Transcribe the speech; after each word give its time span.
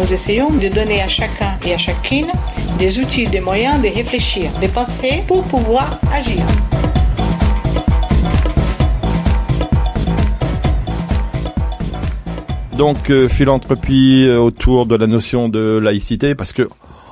Nous 0.00 0.14
essayons 0.14 0.48
de 0.48 0.68
donner 0.68 1.02
à 1.02 1.08
chacun 1.08 1.58
et 1.66 1.74
à 1.74 1.78
chacune 1.78 2.28
des 2.78 2.98
outils, 3.00 3.26
des 3.26 3.40
moyens 3.40 3.82
de 3.82 3.88
réfléchir, 3.88 4.50
de 4.62 4.66
penser 4.66 5.22
pour 5.28 5.46
pouvoir 5.46 6.00
agir. 6.10 6.42
Donc 12.78 13.10
euh, 13.10 13.28
philanthropie 13.28 14.24
euh, 14.26 14.38
autour 14.38 14.86
de 14.86 14.96
la 14.96 15.06
notion 15.06 15.50
de 15.50 15.78
laïcité, 15.82 16.34
parce 16.34 16.54
que 16.54 16.70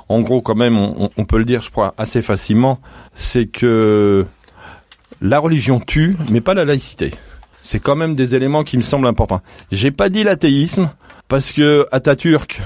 en 0.08 0.22
gros 0.22 0.40
quand 0.40 0.54
même, 0.54 0.78
on, 0.78 1.10
on 1.14 1.24
peut 1.26 1.36
le 1.36 1.44
dire, 1.44 1.60
je 1.60 1.70
crois, 1.70 1.92
assez 1.98 2.22
facilement, 2.22 2.80
c'est 3.14 3.48
que 3.48 4.24
la 5.20 5.38
religion 5.38 5.78
tue, 5.78 6.16
mais 6.30 6.40
pas 6.40 6.54
la 6.54 6.64
laïcité. 6.64 7.12
C'est 7.60 7.80
quand 7.80 7.96
même 7.96 8.14
des 8.14 8.34
éléments 8.34 8.64
qui 8.64 8.78
me 8.78 8.82
semblent 8.82 9.08
importants. 9.08 9.42
J'ai 9.70 9.90
pas 9.90 10.08
dit 10.08 10.24
l'athéisme 10.24 10.90
parce 11.28 11.52
que 11.52 11.86
Atatürk, 11.92 12.60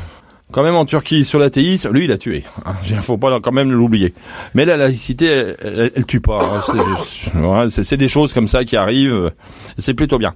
quand 0.52 0.62
même 0.62 0.74
en 0.74 0.84
Turquie 0.84 1.24
sur 1.24 1.38
l'athéisme, 1.38 1.90
lui 1.92 2.04
il 2.04 2.12
a 2.12 2.18
tué. 2.18 2.44
Il 2.88 2.96
faut 2.96 3.18
pas 3.18 3.40
quand 3.40 3.52
même 3.52 3.72
l'oublier. 3.72 4.14
Mais 4.54 4.64
la 4.64 4.76
laïcité, 4.76 5.54
elle, 5.60 6.06
tue 6.06 6.20
pas. 6.20 6.62
Hein. 6.64 7.68
C'est 7.68 7.96
des 7.96 8.08
choses 8.08 8.32
comme 8.32 8.48
ça 8.48 8.64
qui 8.64 8.76
arrivent. 8.76 9.32
C'est 9.78 9.94
plutôt 9.94 10.18
bien. 10.18 10.34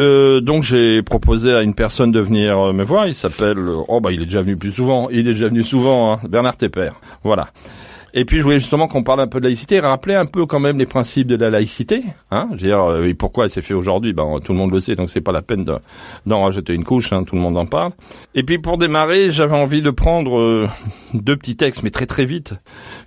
Euh, 0.00 0.40
donc 0.40 0.62
j'ai 0.62 1.02
proposé 1.02 1.52
à 1.52 1.60
une 1.60 1.74
personne 1.74 2.10
de 2.10 2.20
venir 2.20 2.72
me 2.72 2.84
voir. 2.84 3.06
Il 3.06 3.14
s'appelle, 3.14 3.58
oh 3.88 4.00
bah 4.00 4.12
il 4.12 4.22
est 4.22 4.26
déjà 4.26 4.42
venu 4.42 4.56
plus 4.56 4.72
souvent. 4.72 5.08
Il 5.10 5.20
est 5.20 5.22
déjà 5.22 5.48
venu 5.48 5.62
souvent, 5.62 6.14
hein, 6.14 6.20
Bernard 6.28 6.56
Tepper. 6.56 6.90
Voilà. 7.22 7.50
Et 8.12 8.24
puis 8.24 8.38
je 8.38 8.42
voulais 8.42 8.58
justement 8.58 8.88
qu'on 8.88 9.02
parle 9.02 9.20
un 9.20 9.26
peu 9.26 9.40
de 9.40 9.44
laïcité, 9.44 9.80
rappeler 9.80 10.14
un 10.14 10.26
peu 10.26 10.46
quand 10.46 10.60
même 10.60 10.78
les 10.78 10.86
principes 10.86 11.26
de 11.26 11.36
la 11.36 11.50
laïcité. 11.50 12.02
Hein 12.30 12.48
je 12.50 12.52
veux 12.54 12.68
dire, 12.68 12.90
euh, 12.90 13.12
pourquoi 13.18 13.48
c'est 13.48 13.62
fait 13.62 13.74
aujourd'hui 13.74 14.12
Ben 14.12 14.38
tout 14.44 14.52
le 14.52 14.58
monde 14.58 14.72
le 14.72 14.80
sait, 14.80 14.96
donc 14.96 15.10
c'est 15.10 15.20
pas 15.20 15.32
la 15.32 15.42
peine 15.42 15.64
d'en 16.26 16.42
rajouter 16.42 16.74
une 16.74 16.84
couche. 16.84 17.12
Hein, 17.12 17.24
tout 17.24 17.36
le 17.36 17.40
monde 17.40 17.56
en 17.56 17.66
parle. 17.66 17.92
Et 18.34 18.42
puis 18.42 18.58
pour 18.58 18.78
démarrer, 18.78 19.30
j'avais 19.30 19.56
envie 19.56 19.82
de 19.82 19.90
prendre 19.90 20.38
euh, 20.38 20.68
deux 21.14 21.36
petits 21.36 21.56
textes, 21.56 21.82
mais 21.82 21.90
très 21.90 22.06
très 22.06 22.24
vite, 22.24 22.54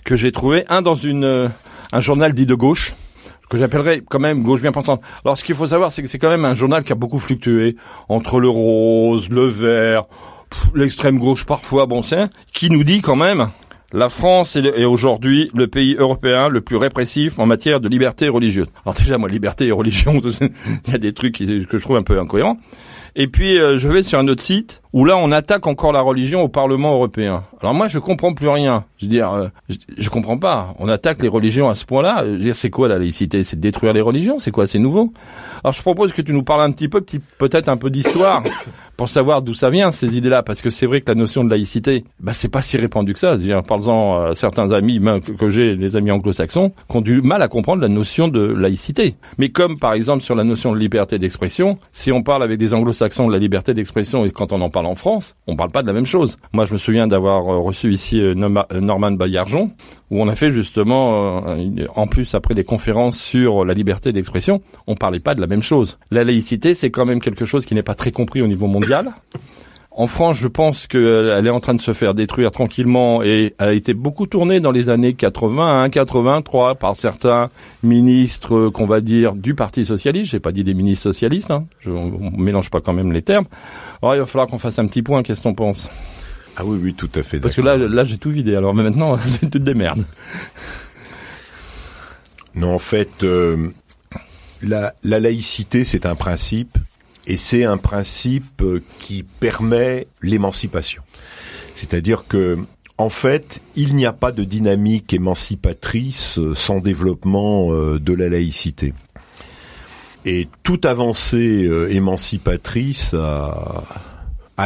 que 0.06 0.16
j'ai 0.16 0.32
trouvé. 0.32 0.64
Un 0.70 0.82
dans 0.82 0.96
une 0.96 1.26
euh, 1.26 1.50
un 1.92 2.00
journal 2.00 2.34
dit 2.34 2.46
de 2.46 2.56
gauche 2.56 2.96
que 3.50 3.58
j'appellerais 3.58 4.02
quand 4.10 4.20
même 4.20 4.42
gauche 4.42 4.62
bien 4.62 4.72
pensante. 4.72 5.02
Alors 5.24 5.38
ce 5.38 5.44
qu'il 5.44 5.56
faut 5.56 5.68
savoir, 5.68 5.92
c'est 5.92 6.02
que 6.02 6.08
c'est 6.08 6.18
quand 6.18 6.30
même 6.30 6.46
un 6.46 6.56
journal 6.56 6.84
qui 6.84 6.92
a 6.92 6.96
beaucoup 6.96 7.20
fluctué 7.20 7.76
entre 8.10 8.40
le 8.40 8.50
rose, 8.50 9.30
le 9.30 9.46
vert, 9.46 10.06
l'extrême 10.74 11.20
gauche 11.20 11.46
parfois, 11.46 11.86
bon 11.86 12.02
c'est, 12.02 12.30
qui 12.52 12.70
nous 12.70 12.84
dit 12.84 13.02
quand 13.02 13.16
même 13.16 13.50
la 13.94 14.10
France 14.10 14.56
est, 14.56 14.86
aujourd'hui 14.86 15.52
le 15.54 15.68
pays 15.68 15.96
européen 15.98 16.50
le 16.50 16.62
plus 16.62 16.78
répressif 16.78 17.38
en 17.40 17.46
matière 17.46 17.80
de 17.80 17.88
liberté 17.88 18.28
religieuse. 18.28 18.68
Alors 18.86 18.96
déjà, 18.96 19.18
moi, 19.18 19.30
liberté 19.30 19.68
et 19.68 19.72
religion, 19.72 20.20
il 20.88 20.92
y 20.92 20.96
a 20.96 20.98
des 20.98 21.14
trucs 21.14 21.38
que 21.38 21.78
je 21.78 21.82
trouve 21.82 21.98
un 21.98 22.04
peu 22.04 22.20
incohérents. 22.20 22.58
Et 23.16 23.28
puis, 23.28 23.60
euh, 23.60 23.78
je 23.78 23.88
vais 23.88 24.02
sur 24.02 24.18
un 24.18 24.28
autre 24.28 24.42
site 24.42 24.82
où 24.94 25.06
là, 25.06 25.18
on 25.18 25.32
attaque 25.32 25.66
encore 25.66 25.92
la 25.92 26.02
religion 26.02 26.42
au 26.42 26.48
Parlement 26.48 26.94
européen. 26.94 27.44
Alors 27.62 27.74
moi, 27.74 27.88
je 27.88 27.98
comprends 27.98 28.36
plus 28.36 28.48
rien. 28.48 28.86
Je 28.98 29.06
veux 29.06 29.10
dire, 29.10 29.34
euh, 29.34 29.48
je, 29.98 30.10
comprends 30.10 30.38
pas. 30.38 30.76
On 30.78 30.88
attaque 30.88 31.24
les 31.24 31.28
religions 31.28 31.68
à 31.68 31.74
ce 31.74 31.84
point-là. 31.86 32.24
Je 32.24 32.30
veux 32.30 32.38
dire, 32.38 32.56
c'est 32.56 32.70
quoi 32.70 32.88
la 32.88 33.00
laïcité? 33.00 33.44
C'est 33.44 33.60
détruire 33.60 33.94
les 33.94 34.02
religions? 34.02 34.40
C'est 34.40 34.52
quoi? 34.52 34.68
C'est 34.68 34.78
nouveau? 34.78 35.12
Alors, 35.64 35.74
je 35.74 35.82
propose 35.82 36.14
que 36.14 36.22
tu 36.22 36.32
nous 36.32 36.44
parles 36.44 36.62
un 36.62 36.72
petit 36.72 36.90
peu, 36.90 37.04
peut-être 37.40 37.70
un 37.70 37.78
peu 37.78 37.90
d'histoire 37.90 38.44
pour 38.98 39.10
savoir 39.10 39.42
d'où 39.42 39.56
ça 39.56 39.72
vient 39.72 39.92
ces 39.92 40.16
idées-là, 40.16 40.44
parce 40.44 40.62
que 40.62 40.70
c'est 40.70 40.86
vrai 40.86 41.02
que 41.02 41.10
la 41.10 41.16
notion 41.16 41.44
de 41.44 41.50
laïcité, 41.50 42.04
bah 42.20 42.34
c'est 42.34 42.50
pas 42.50 42.62
si 42.62 42.78
répandu 42.78 43.14
que 43.14 43.20
ça. 43.20 43.36
Parle-en 43.68 44.26
à 44.26 44.36
certains 44.36 44.72
amis 44.72 45.02
que 45.40 45.50
j'ai, 45.50 45.76
les 45.76 45.96
amis 45.96 46.12
anglo-saxons, 46.12 46.72
qui 46.90 46.98
ont 46.98 47.02
du 47.02 47.22
mal 47.22 47.42
à 47.42 47.48
comprendre 47.48 47.82
la 47.82 47.88
notion 47.88 48.28
de 48.28 48.42
laïcité. 48.42 49.16
Mais 49.40 49.50
comme 49.50 49.80
par 49.80 49.94
exemple 49.94 50.24
sur 50.24 50.36
la 50.36 50.44
notion 50.44 50.72
de 50.72 50.78
liberté 50.78 51.18
d'expression, 51.18 51.80
si 51.92 52.12
on 52.12 52.22
parle 52.22 52.44
avec 52.44 52.60
des 52.60 52.76
anglo-saxons 52.76 53.28
de 53.28 53.34
la 53.34 53.40
liberté 53.40 53.74
d'expression 53.74 54.26
et 54.26 54.32
quand 54.32 54.54
on 54.54 54.62
en 54.62 54.70
parle 54.70 54.83
en 54.86 54.96
France, 54.96 55.36
on 55.48 55.56
parle 55.56 55.72
pas 55.72 55.82
de 55.82 55.88
la 55.88 55.94
même 55.94 56.06
chose. 56.06 56.38
Moi, 56.52 56.66
je 56.66 56.74
me 56.74 56.78
souviens 56.78 57.08
d'avoir 57.08 57.48
euh, 57.50 57.60
reçu 57.60 57.92
ici 57.92 58.20
euh, 58.20 58.34
euh, 58.34 58.80
Norman 58.80 59.12
Bayarjon, 59.12 59.72
où 60.12 60.22
on 60.22 60.28
a 60.28 60.36
fait 60.36 60.52
justement, 60.52 61.44
en 61.96 62.08
plus 62.08 62.36
après 62.36 62.54
des 62.54 62.64
conférences 62.64 63.18
sur 63.18 63.66
la 63.66 63.74
liberté 63.74 64.12
d'expression, 64.12 64.62
on 64.88 64.96
parlait 64.96 65.20
pas 65.20 65.36
de 65.36 65.42
la 65.42 65.48
même 65.48 65.64
chose. 65.64 65.98
La 66.12 66.24
laïcité, 66.24 66.76
c'est 66.76 66.92
quand 66.92 67.06
même 67.06 67.20
quelque 67.20 67.46
chose 67.46 67.66
qui 67.66 67.74
n'est 67.74 67.84
pas 67.84 67.96
très 67.96 68.12
compris 68.12 68.42
au 68.42 68.48
niveau 68.48 68.68
mondial 68.68 69.14
en 69.96 70.08
France, 70.08 70.38
je 70.38 70.48
pense 70.48 70.88
qu'elle 70.88 71.46
est 71.46 71.52
en 71.52 71.60
train 71.60 71.76
de 71.76 71.82
se 71.82 71.94
faire 71.94 72.16
détruire 72.16 72.52
tranquillement 72.52 73.22
et 73.22 73.54
elle 73.60 73.70
a 73.70 73.74
été 73.74 73.94
beaucoup 73.94 74.26
tournée 74.26 74.60
dans 74.60 74.72
les 74.72 74.90
années 74.90 75.14
81, 75.14 75.90
83 75.90 76.76
par 76.76 76.96
certains 76.96 77.52
ministres 77.84 78.70
qu'on 78.70 78.88
va 78.88 79.02
dire 79.02 79.36
du 79.36 79.54
Parti 79.54 79.86
socialiste. 79.86 80.32
J'ai 80.32 80.40
pas 80.40 80.52
dit 80.52 80.64
des 80.64 80.74
ministres 80.74 81.04
socialistes, 81.04 81.52
hein. 81.52 81.66
je, 81.82 81.92
on, 81.92 82.32
mélange 82.32 82.72
pas 82.72 82.82
quand 82.82 82.94
même 82.94 83.12
les 83.12 83.22
termes. 83.22 83.46
Alors, 84.02 84.16
il 84.16 84.20
va 84.20 84.26
falloir 84.26 84.48
qu'on 84.48 84.58
fasse 84.58 84.80
un 84.80 84.88
petit 84.88 85.04
point. 85.04 85.22
Qu'est-ce 85.22 85.42
que 85.42 85.44
t'en 85.44 85.54
penses? 85.54 85.90
Ah 86.58 86.64
oui, 86.66 86.80
oui, 86.82 86.94
tout 86.96 87.10
à 87.14 87.22
fait. 87.22 87.40
Parce 87.40 87.56
que 87.56 87.62
là, 87.62 87.78
là, 87.78 88.04
j'ai 88.04 88.18
tout 88.18 88.32
vidé. 88.32 88.56
Alors, 88.56 88.74
mais 88.74 88.84
maintenant, 88.84 89.16
c'est 89.26 89.50
toute 89.50 89.64
des 89.64 89.76
merdes. 89.76 90.04
Non, 92.56 92.74
en 92.74 92.80
fait, 92.80 93.24
euh, 93.24 93.70
la, 94.64 94.94
la 95.04 95.20
laïcité, 95.20 95.86
c'est 95.86 96.08
un 96.08 96.16
principe 96.16 96.78
et 97.28 97.38
c'est 97.38 97.64
un 97.64 97.78
principe 97.78 98.62
euh, 98.62 98.82
qui 99.00 99.24
permet 99.24 100.08
l'émancipation. 100.22 101.04
C'est-à-dire 101.76 102.26
que 102.28 102.58
en 102.98 103.10
fait, 103.10 103.62
il 103.76 103.96
n'y 103.96 104.06
a 104.06 104.14
pas 104.14 104.32
de 104.32 104.44
dynamique 104.44 105.14
émancipatrice 105.14 106.38
euh, 106.38 106.54
sans 106.54 106.80
développement 106.80 107.74
euh, 107.74 108.00
de 108.00 108.14
la 108.14 108.30
laïcité. 108.30 108.94
Et 110.26 110.48
toute 110.64 110.86
avancée 110.86 111.70
émancipatrice 111.90 113.14
a, 113.14 113.84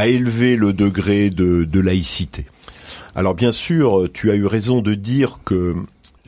élevé 0.06 0.54
le 0.54 0.72
degré 0.72 1.30
de, 1.30 1.64
de 1.64 1.80
laïcité. 1.80 2.46
Alors 3.16 3.34
bien 3.34 3.50
sûr, 3.50 4.08
tu 4.12 4.30
as 4.30 4.36
eu 4.36 4.46
raison 4.46 4.82
de 4.82 4.94
dire 4.94 5.40
que 5.44 5.74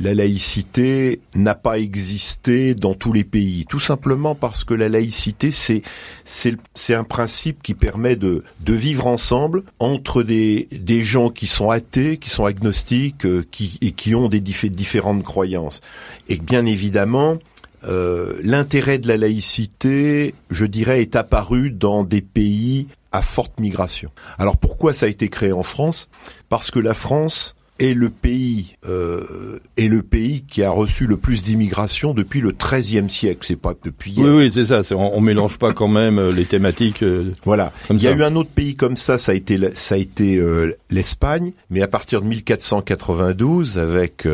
la 0.01 0.15
laïcité 0.15 1.21
n'a 1.35 1.55
pas 1.55 1.79
existé 1.79 2.75
dans 2.75 2.95
tous 2.95 3.13
les 3.13 3.25
pays, 3.25 3.67
tout 3.69 3.81
simplement 3.81 4.35
parce 4.35 4.65
que 4.65 4.75
la 4.75 4.89
laïcité 4.89 5.51
c'est 5.51 5.83
c'est 6.25 6.95
un 6.95 7.05
principe 7.05 7.63
qui 7.63 7.75
permet 7.75 8.17
de 8.17 8.43
de 8.61 8.75
vivre 8.75 9.07
ensemble 9.07 9.63
entre 9.79 10.23
des 10.23 10.69
des 10.73 11.03
gens 11.03 11.31
qui 11.31 11.47
sont 11.47 11.71
athées, 11.71 12.17
qui 12.17 12.31
sont 12.31 12.45
agnostiques, 12.45 13.27
euh, 13.27 13.47
qui 13.51 13.79
et 13.81 13.93
qui 13.93 14.15
ont 14.15 14.29
des 14.29 14.41
différentes 14.41 15.23
croyances. 15.23 15.81
Et 16.29 16.39
bien 16.39 16.65
évidemment, 16.67 17.39
euh, 17.85 18.39
l'intérêt 18.43 18.99
de 18.99 19.09
la 19.09 19.17
laïcité, 19.17 20.35
je 20.51 20.67
dirais, 20.67 21.01
est 21.01 21.17
apparu 21.17 21.71
dans 21.71 22.05
des 22.05 22.21
pays 22.23 22.89
à 23.13 23.23
forte 23.23 23.59
migration. 23.59 24.11
Alors 24.39 24.57
pourquoi 24.57 24.93
ça 24.93 25.07
a 25.07 25.09
été 25.09 25.29
créé 25.29 25.53
en 25.53 25.63
France? 25.63 26.09
Parce 26.49 26.71
que 26.71 26.79
la 26.79 26.95
France 26.95 27.55
est 27.81 27.95
le 27.95 28.11
pays 28.11 28.77
euh, 28.87 29.59
est 29.77 29.89
le 29.89 30.03
pays 30.03 30.45
qui 30.47 30.63
a 30.63 30.71
reçu 30.71 31.07
le 31.07 31.17
plus 31.17 31.43
d'immigration 31.43 32.15
depuis 32.15 32.41
le 32.41 32.53
XIIIe 32.53 33.09
siècle. 33.09 33.41
C'est 33.43 33.57
pas 33.57 33.75
depuis. 33.83 34.15
Oui, 34.17 34.29
oui, 34.29 34.51
c'est 34.53 34.67
ça. 34.67 34.83
On, 34.95 35.17
on, 35.17 35.21
mélange 35.21 35.59
pas 35.59 35.73
quand 35.73 35.89
même 35.89 36.19
euh, 36.19 36.31
les 36.31 36.45
thématiques. 36.45 37.03
Euh, 37.03 37.33
voilà. 37.45 37.73
Il 37.89 38.01
y 38.03 38.07
a 38.07 38.13
eu 38.13 38.23
un 38.23 38.37
autre 38.37 38.51
pays 38.51 38.77
comme 38.77 38.97
ça. 38.97 39.19
Ça 39.19 39.33
a 39.33 39.35
été 39.35 39.59
ça 39.75 39.95
a 39.95 39.99
été 39.99 40.37
euh, 40.37 40.77
l'Espagne, 40.91 41.53
mais 41.71 41.83
à 41.83 41.89
partir 41.89 42.21
de 42.21 42.29
1492 42.29 43.79
avec 43.79 44.29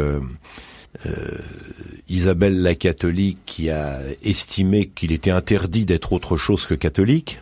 Isabelle 2.09 2.62
la 2.62 2.75
catholique 2.75 3.38
qui 3.47 3.70
a 3.70 3.99
estimé 4.25 4.91
qu'il 4.94 5.12
était 5.12 5.31
interdit 5.31 5.85
d'être 5.85 6.12
autre 6.12 6.37
chose 6.37 6.67
que 6.67 6.75
catholique. 6.75 7.41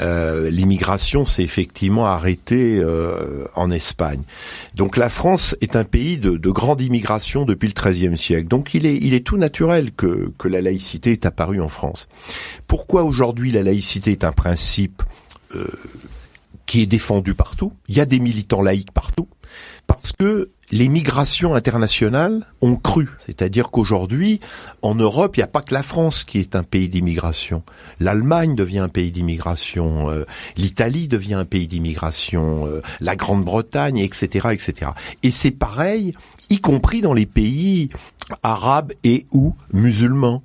Euh, 0.00 0.50
l'immigration 0.50 1.26
s'est 1.26 1.42
effectivement 1.42 2.06
arrêtée 2.06 2.78
euh, 2.78 3.46
en 3.56 3.70
Espagne. 3.70 4.22
Donc 4.74 4.96
la 4.96 5.08
France 5.08 5.56
est 5.60 5.74
un 5.76 5.84
pays 5.84 6.18
de, 6.18 6.36
grande 6.50 6.80
immigration 6.80 7.44
depuis 7.44 7.68
le 7.68 7.74
XIIIe 7.74 8.16
siècle. 8.16 8.48
Donc 8.48 8.74
il 8.74 8.86
est, 8.86 8.96
il 8.96 9.14
est 9.14 9.26
tout 9.26 9.36
naturel 9.36 9.92
que, 9.92 10.32
que 10.38 10.48
la 10.48 10.60
laïcité 10.60 11.12
est 11.12 11.26
apparue 11.26 11.60
en 11.60 11.68
France. 11.68 12.08
Pourquoi 12.66 13.04
aujourd'hui 13.04 13.50
la 13.50 13.62
laïcité 13.62 14.12
est 14.12 14.24
un 14.24 14.32
principe 14.32 15.02
euh, 15.54 15.66
qui 16.66 16.82
est 16.82 16.86
défendu 16.86 17.34
partout? 17.34 17.72
Il 17.88 17.96
y 17.96 18.00
a 18.00 18.06
des 18.06 18.20
militants 18.20 18.62
laïcs 18.62 18.92
partout 18.92 19.28
parce 19.86 20.12
que 20.12 20.50
les 20.70 20.88
migrations 20.88 21.54
internationales 21.54 22.46
ont 22.60 22.76
cru. 22.76 23.10
C'est-à-dire 23.26 23.70
qu'aujourd'hui, 23.70 24.40
en 24.82 24.94
Europe, 24.94 25.36
il 25.36 25.40
n'y 25.40 25.44
a 25.44 25.48
pas 25.48 25.62
que 25.62 25.74
la 25.74 25.82
France 25.82 26.24
qui 26.24 26.38
est 26.38 26.54
un 26.54 26.62
pays 26.62 26.88
d'immigration. 26.88 27.62
L'Allemagne 27.98 28.54
devient 28.54 28.78
un 28.78 28.88
pays 28.88 29.10
d'immigration, 29.10 30.10
euh, 30.10 30.24
l'Italie 30.56 31.08
devient 31.08 31.34
un 31.34 31.44
pays 31.44 31.66
d'immigration, 31.66 32.66
euh, 32.66 32.82
la 33.00 33.16
Grande-Bretagne, 33.16 33.98
etc., 33.98 34.48
etc. 34.52 34.92
Et 35.22 35.30
c'est 35.30 35.50
pareil, 35.50 36.12
y 36.48 36.60
compris 36.60 37.00
dans 37.00 37.14
les 37.14 37.26
pays 37.26 37.90
arabes 38.42 38.92
et 39.04 39.26
ou 39.32 39.54
musulmans. 39.72 40.42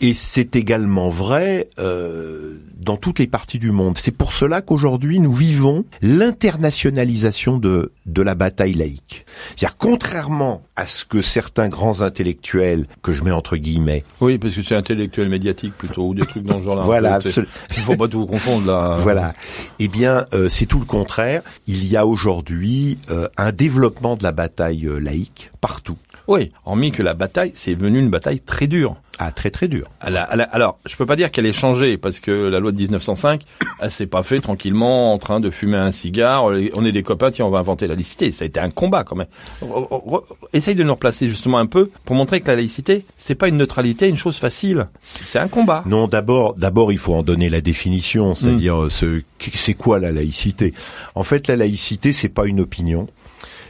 Et 0.00 0.14
c'est 0.14 0.56
également 0.56 1.08
vrai 1.08 1.68
euh, 1.78 2.58
dans 2.78 2.96
toutes 2.96 3.18
les 3.18 3.26
parties 3.26 3.58
du 3.58 3.70
monde. 3.70 3.98
C'est 3.98 4.16
pour 4.16 4.32
cela 4.32 4.62
qu'aujourd'hui 4.62 5.20
nous 5.20 5.32
vivons 5.32 5.84
l'internationalisation 6.02 7.58
de, 7.58 7.92
de 8.06 8.22
la 8.22 8.34
bataille 8.34 8.74
laïque. 8.74 9.24
C'est-à-dire 9.64 9.78
contrairement 9.78 10.62
à 10.76 10.84
ce 10.84 11.06
que 11.06 11.22
certains 11.22 11.68
grands 11.70 12.02
intellectuels, 12.02 12.86
que 13.02 13.12
je 13.12 13.24
mets 13.24 13.30
entre 13.30 13.56
guillemets, 13.56 14.04
Oui, 14.20 14.36
parce 14.36 14.54
que 14.54 14.62
c'est 14.62 14.76
intellectuel 14.76 15.30
médiatique 15.30 15.72
plutôt, 15.78 16.08
ou 16.08 16.14
des 16.14 16.26
trucs 16.26 16.42
dans 16.44 16.58
ce 16.58 16.64
genre-là. 16.64 16.82
Voilà, 16.82 17.16
En 17.16 17.20
fait, 17.20 17.28
absolu- 17.30 17.48
Il 17.74 17.82
faut 17.82 17.96
pas 17.96 18.08
tout 18.08 18.26
confondre 18.26 18.66
là. 18.66 18.98
Voilà. 19.00 19.32
Eh 19.78 19.88
bien, 19.88 20.26
euh, 20.34 20.50
c'est 20.50 20.66
tout 20.66 20.78
le 20.78 20.84
contraire. 20.84 21.40
Il 21.66 21.86
y 21.86 21.96
a 21.96 22.04
aujourd'hui 22.04 22.98
euh, 23.10 23.26
un 23.38 23.52
développement 23.52 24.16
de 24.16 24.22
la 24.22 24.32
bataille 24.32 24.84
euh, 24.86 24.98
laïque 24.98 25.50
partout. 25.62 25.96
Oui, 26.26 26.52
hormis 26.64 26.90
que 26.90 27.02
la 27.02 27.12
bataille, 27.14 27.52
c'est 27.54 27.74
devenu 27.74 27.98
une 27.98 28.08
bataille 28.08 28.40
très 28.40 28.66
dure. 28.66 28.96
Ah, 29.18 29.30
très 29.30 29.50
très 29.50 29.68
dur. 29.68 29.86
Elle 30.04 30.16
a- 30.16 30.28
elle 30.32 30.40
a- 30.40 30.44
alors, 30.52 30.78
je 30.86 30.96
peux 30.96 31.06
pas 31.06 31.14
dire 31.16 31.30
qu'elle 31.30 31.46
ait 31.46 31.52
changé 31.52 31.98
parce 31.98 32.18
que 32.18 32.30
la 32.32 32.58
loi 32.58 32.72
de 32.72 32.78
1905, 32.78 33.42
elle 33.80 33.90
s'est 33.90 34.06
pas 34.06 34.22
fait 34.22 34.40
tranquillement 34.40 35.12
en 35.12 35.18
train 35.18 35.38
de 35.38 35.50
fumer 35.50 35.76
un 35.76 35.92
cigare. 35.92 36.44
On 36.46 36.84
est 36.84 36.92
des 36.92 37.02
copains, 37.02 37.30
tiens, 37.30 37.44
on 37.44 37.50
va 37.50 37.58
inventer 37.58 37.86
la 37.86 37.94
laïcité. 37.94 38.32
Ça 38.32 38.44
a 38.44 38.46
été 38.46 38.58
un 38.58 38.70
combat 38.70 39.04
quand 39.04 39.16
même. 39.16 39.26
Re- 39.62 39.86
re- 39.88 40.24
Essaye 40.52 40.74
de 40.74 40.82
nous 40.82 40.94
replacer 40.94 41.28
justement 41.28 41.58
un 41.58 41.66
peu 41.66 41.90
pour 42.06 42.16
montrer 42.16 42.40
que 42.40 42.46
la 42.48 42.56
laïcité, 42.56 43.04
c'est 43.16 43.34
pas 43.36 43.48
une 43.48 43.58
neutralité, 43.58 44.08
une 44.08 44.16
chose 44.16 44.36
facile. 44.38 44.86
C'est 45.02 45.38
un 45.38 45.48
combat. 45.48 45.84
Non, 45.86 46.08
d'abord, 46.08 46.54
d'abord, 46.54 46.90
il 46.90 46.98
faut 46.98 47.14
en 47.14 47.22
donner 47.22 47.48
la 47.50 47.60
définition, 47.60 48.34
c'est-à-dire 48.34 48.84
euh, 48.84 48.88
ce, 48.90 49.22
c'est 49.54 49.74
quoi 49.74 49.98
la 50.00 50.10
laïcité? 50.10 50.72
En 51.14 51.22
fait, 51.22 51.46
la 51.48 51.56
laïcité, 51.56 52.12
c'est 52.12 52.28
pas 52.30 52.46
une 52.46 52.60
opinion. 52.60 53.06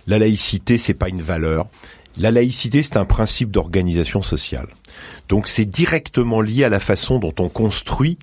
La 0.07 0.19
laïcité, 0.19 0.79
c'est 0.79 0.95
pas 0.95 1.09
une 1.09 1.21
valeur. 1.23 1.67
La 2.17 2.31
laïcité, 2.31 2.83
c'est 2.83 2.97
un 2.97 3.05
principe 3.05 3.51
d'organisation 3.51 4.23
sociale. 4.23 4.69
Donc, 5.29 5.49
c'est 5.49 5.65
directement 5.65 6.41
lié 6.41 6.65
à 6.65 6.69
la 6.69 6.81
façon 6.81 7.19
dont 7.19 7.35
on 7.39 7.49
construit 7.49 8.19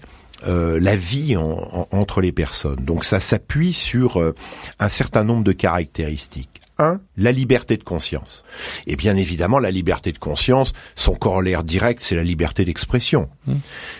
euh, 0.47 0.79
la 0.81 0.95
vie 0.95 1.35
en- 1.37 1.43
en- 1.71 1.87
entre 1.91 2.19
les 2.19 2.31
personnes. 2.31 2.79
Donc, 2.83 3.05
ça 3.05 3.19
s'appuie 3.19 3.73
sur 3.73 4.19
euh, 4.19 4.33
un 4.79 4.87
certain 4.87 5.23
nombre 5.23 5.43
de 5.43 5.51
caractéristiques. 5.51 6.49
Un, 6.79 6.99
la 7.15 7.31
liberté 7.31 7.77
de 7.77 7.83
conscience. 7.83 8.43
Et 8.87 8.95
bien 8.95 9.15
évidemment, 9.17 9.59
la 9.59 9.69
liberté 9.69 10.11
de 10.11 10.17
conscience, 10.17 10.73
son 10.95 11.13
corollaire 11.13 11.63
direct, 11.63 12.01
c'est 12.01 12.15
la 12.15 12.23
liberté 12.23 12.65
d'expression. 12.65 13.29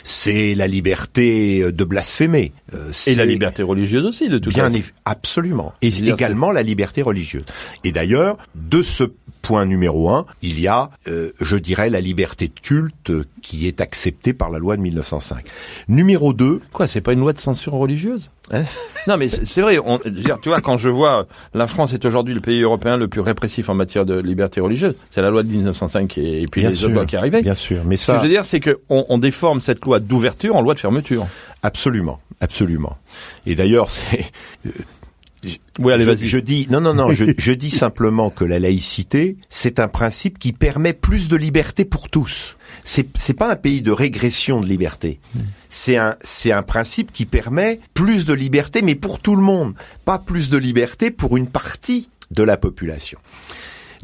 C'est 0.04 0.56
la 0.56 0.66
liberté 0.68 1.62
euh, 1.62 1.72
de 1.72 1.84
blasphémer. 1.84 2.54
Euh, 2.74 2.90
Et 2.90 2.94
c'est- 2.94 3.16
la 3.16 3.26
liberté 3.26 3.62
religieuse 3.62 4.06
aussi, 4.06 4.30
de 4.30 4.40
toute 4.40 4.54
Bien 4.54 4.64
absolument. 5.06 5.74
Et 5.84 5.92
également 6.14 6.52
la 6.52 6.64
liberté 6.64 7.04
religieuse. 7.04 7.46
Et 7.84 7.92
d'ailleurs, 7.92 8.38
de 8.56 8.82
ce 8.82 9.04
point 9.42 9.66
numéro 9.66 10.10
un, 10.10 10.26
il 10.42 10.60
y 10.60 10.68
a, 10.68 10.90
euh, 11.08 11.32
je 11.42 11.58
dirais, 11.58 11.90
la 11.90 12.00
liberté 12.02 12.48
de 12.48 12.60
culte 12.60 13.10
euh, 13.10 13.26
qui 13.42 13.68
est 13.68 13.82
acceptée 13.82 14.34
par 14.34 14.50
la 14.50 14.60
loi 14.60 14.78
de 14.78 14.82
1905. 14.82 15.44
Numéro 15.88 16.34
2, 16.34 16.62
Quoi, 16.74 16.88
c'est 16.88 17.02
pas 17.02 17.14
une 17.14 17.20
loi 17.20 17.34
de 17.34 17.40
censure 17.40 17.74
religieuse? 17.74 18.30
Hein? 18.52 18.64
Non, 19.08 19.18
mais 19.18 19.30
c'est 19.30 19.62
vrai. 19.62 19.80
On, 19.84 20.00
dire, 20.06 20.40
tu 20.42 20.50
vois, 20.50 20.62
quand 20.62 20.78
je 20.78 20.90
vois 20.90 21.26
la 21.54 21.68
France 21.68 21.94
est 21.94 22.04
aujourd'hui 22.06 22.34
le 22.36 22.42
pays 22.42 22.62
européen 22.62 22.98
le 22.98 23.08
plus 23.08 23.22
répressif 23.22 23.70
en 23.70 23.74
matière 23.74 24.06
de 24.06 24.20
liberté 24.20 24.60
religieuse, 24.62 24.96
c'est 25.10 25.22
la 25.22 25.30
loi 25.30 25.42
de 25.44 25.48
1905 25.48 26.18
et, 26.18 26.42
et 26.44 26.46
puis 26.48 26.62
Bien 26.62 26.70
les 26.70 26.76
sûr, 26.76 26.88
autres 26.88 26.96
lois 26.96 27.06
qui 27.06 27.16
arrivaient. 27.16 27.42
bien 27.42 27.56
sûr, 27.56 27.84
mais 27.86 27.98
Ce 27.98 28.08
que 28.08 28.12
ça, 28.14 28.18
je 28.18 28.24
veux 28.24 28.30
dire, 28.30 28.46
c'est 28.46 28.60
que 28.60 28.80
on, 28.90 29.06
on 29.10 29.18
déforme 29.18 29.62
cette 29.62 29.84
loi 29.86 30.00
d'ouverture 30.00 30.56
en 30.56 30.62
loi 30.62 30.74
de 30.74 30.80
fermeture. 30.80 31.26
absolument, 31.64 32.20
absolument. 32.42 32.98
Et 33.46 33.56
d'ailleurs, 33.56 33.90
c'est 33.90 34.26
Oui, 35.80 35.94
allez, 35.94 36.06
je, 36.06 36.26
je 36.26 36.38
dis 36.38 36.68
non, 36.70 36.82
non, 36.82 36.94
non. 36.94 37.12
je, 37.12 37.26
je 37.38 37.52
dis 37.52 37.72
simplement 37.72 38.30
que 38.30 38.44
la 38.44 38.60
laïcité, 38.60 39.38
c'est 39.50 39.80
un 39.80 39.88
principe 39.88 40.38
qui 40.40 40.54
permet 40.54 40.94
plus 40.94 41.28
de 41.28 41.36
liberté 41.36 41.86
pour 41.86 42.10
tous. 42.10 42.56
C'est 42.84 43.08
c'est 43.18 43.34
pas 43.34 43.52
un 43.52 43.56
pays 43.56 43.82
de 43.82 43.92
régression 43.92 44.62
de 44.62 44.66
liberté. 44.66 45.20
C'est 45.70 45.98
un 45.98 46.16
c'est 46.22 46.52
un 46.52 46.64
principe 46.64 47.12
qui 47.12 47.26
permet 47.26 47.80
plus 47.94 48.26
de 48.26 48.34
liberté, 48.34 48.82
mais 48.82 48.96
pour 48.96 49.20
tout 49.20 49.36
le 49.36 49.42
monde, 49.42 49.74
pas 50.06 50.20
plus 50.20 50.50
de 50.50 50.58
liberté 50.58 51.12
pour 51.12 51.38
une 51.38 51.48
partie 51.48 52.10
de 52.32 52.44
la 52.44 52.58
population. 52.58 53.20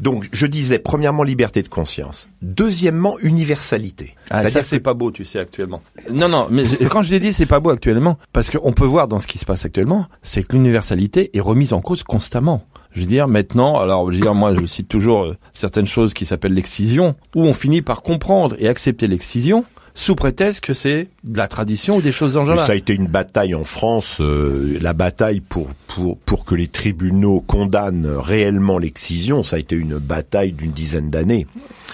Donc, 0.00 0.28
je 0.32 0.46
disais, 0.46 0.78
premièrement, 0.78 1.22
liberté 1.22 1.62
de 1.62 1.68
conscience. 1.68 2.28
Deuxièmement, 2.42 3.18
universalité. 3.20 4.14
Ah, 4.30 4.48
ça, 4.48 4.62
c'est 4.62 4.80
pas 4.80 4.94
beau, 4.94 5.10
tu 5.10 5.24
sais, 5.24 5.38
actuellement. 5.38 5.82
Non, 6.10 6.28
non, 6.28 6.46
mais 6.50 6.64
quand 6.90 7.02
je 7.02 7.10
l'ai 7.10 7.20
dit, 7.20 7.32
c'est 7.32 7.46
pas 7.46 7.60
beau 7.60 7.70
actuellement, 7.70 8.18
parce 8.32 8.50
qu'on 8.50 8.72
peut 8.72 8.84
voir 8.84 9.08
dans 9.08 9.20
ce 9.20 9.26
qui 9.26 9.38
se 9.38 9.44
passe 9.44 9.64
actuellement, 9.64 10.06
c'est 10.22 10.42
que 10.42 10.52
l'universalité 10.52 11.36
est 11.36 11.40
remise 11.40 11.72
en 11.72 11.80
cause 11.80 12.02
constamment. 12.02 12.64
Je 12.92 13.00
veux 13.00 13.06
dire, 13.06 13.28
maintenant, 13.28 13.78
alors, 13.78 14.10
je 14.10 14.16
veux 14.16 14.22
dire, 14.22 14.34
moi, 14.34 14.54
je 14.54 14.64
cite 14.66 14.88
toujours 14.88 15.24
euh, 15.24 15.36
certaines 15.52 15.86
choses 15.86 16.14
qui 16.14 16.26
s'appellent 16.26 16.54
l'excision, 16.54 17.14
où 17.34 17.42
on 17.42 17.52
finit 17.52 17.82
par 17.82 18.02
comprendre 18.02 18.56
et 18.58 18.68
accepter 18.68 19.06
l'excision, 19.06 19.64
sous 19.98 20.14
prétexte 20.14 20.64
que 20.64 20.74
c'est 20.74 21.08
de 21.24 21.38
la 21.38 21.48
tradition 21.48 21.96
ou 21.96 22.00
des 22.00 22.12
choses 22.12 22.34
dans 22.34 22.46
genre. 22.46 22.60
ça 22.60 22.72
a 22.72 22.76
été 22.76 22.94
une 22.94 23.08
bataille 23.08 23.56
en 23.56 23.64
France, 23.64 24.18
euh, 24.20 24.78
la 24.80 24.92
bataille 24.92 25.40
pour, 25.40 25.70
pour, 25.88 26.16
pour 26.18 26.44
que 26.44 26.54
les 26.54 26.68
tribunaux 26.68 27.40
condamnent 27.40 28.06
réellement 28.06 28.78
l'excision, 28.78 29.42
ça 29.42 29.56
a 29.56 29.58
été 29.58 29.74
une 29.74 29.98
bataille 29.98 30.52
d'une 30.52 30.70
dizaine 30.70 31.10
d'années. 31.10 31.48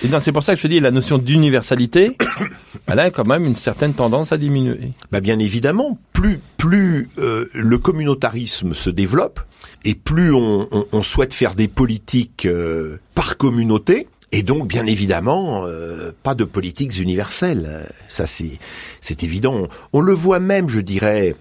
Et 0.05 0.09
donc, 0.09 0.23
c'est 0.23 0.33
pour 0.33 0.43
ça 0.43 0.55
que 0.55 0.61
je 0.61 0.67
dis, 0.67 0.81
la 0.81 0.91
notion 0.91 1.17
d'universalité, 1.17 2.19
elle 2.87 3.01
a 3.01 3.11
quand 3.11 3.27
même 3.27 3.47
une 3.47 3.55
certaine 3.55 3.95
tendance 3.95 4.33
à 4.33 4.37
diminuer. 4.37 4.93
Bah 5.11 5.23
bien 5.23 5.39
évidemment, 5.39 5.99
plus, 6.13 6.41
plus 6.59 7.09
euh, 7.17 7.49
le 7.55 7.79
communautarisme 7.79 8.75
se 8.75 8.91
développe, 8.91 9.41
et 9.87 9.95
plus 9.95 10.31
on, 10.35 10.69
on, 10.73 10.87
on 10.93 11.03
souhaite 11.03 11.33
faire 11.33 11.55
des 11.55 11.69
politiques 11.69 12.45
euh, 12.45 12.99
par 13.15 13.39
communauté, 13.39 14.09
et 14.35 14.43
donc, 14.43 14.67
bien 14.67 14.85
évidemment, 14.87 15.63
euh, 15.65 16.11
pas 16.25 16.35
de 16.35 16.43
politiques 16.43 16.99
universelles. 16.99 17.89
Ça, 18.09 18.27
c'est 18.27 18.59
c'est 19.01 19.23
évident. 19.23 19.55
On, 19.55 19.69
on 19.93 20.01
le 20.01 20.13
voit 20.13 20.41
même, 20.41 20.69
je 20.69 20.81
dirais, 20.81 21.37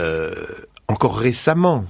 euh, 0.00 0.34
encore 0.88 1.18
récemment. 1.18 1.84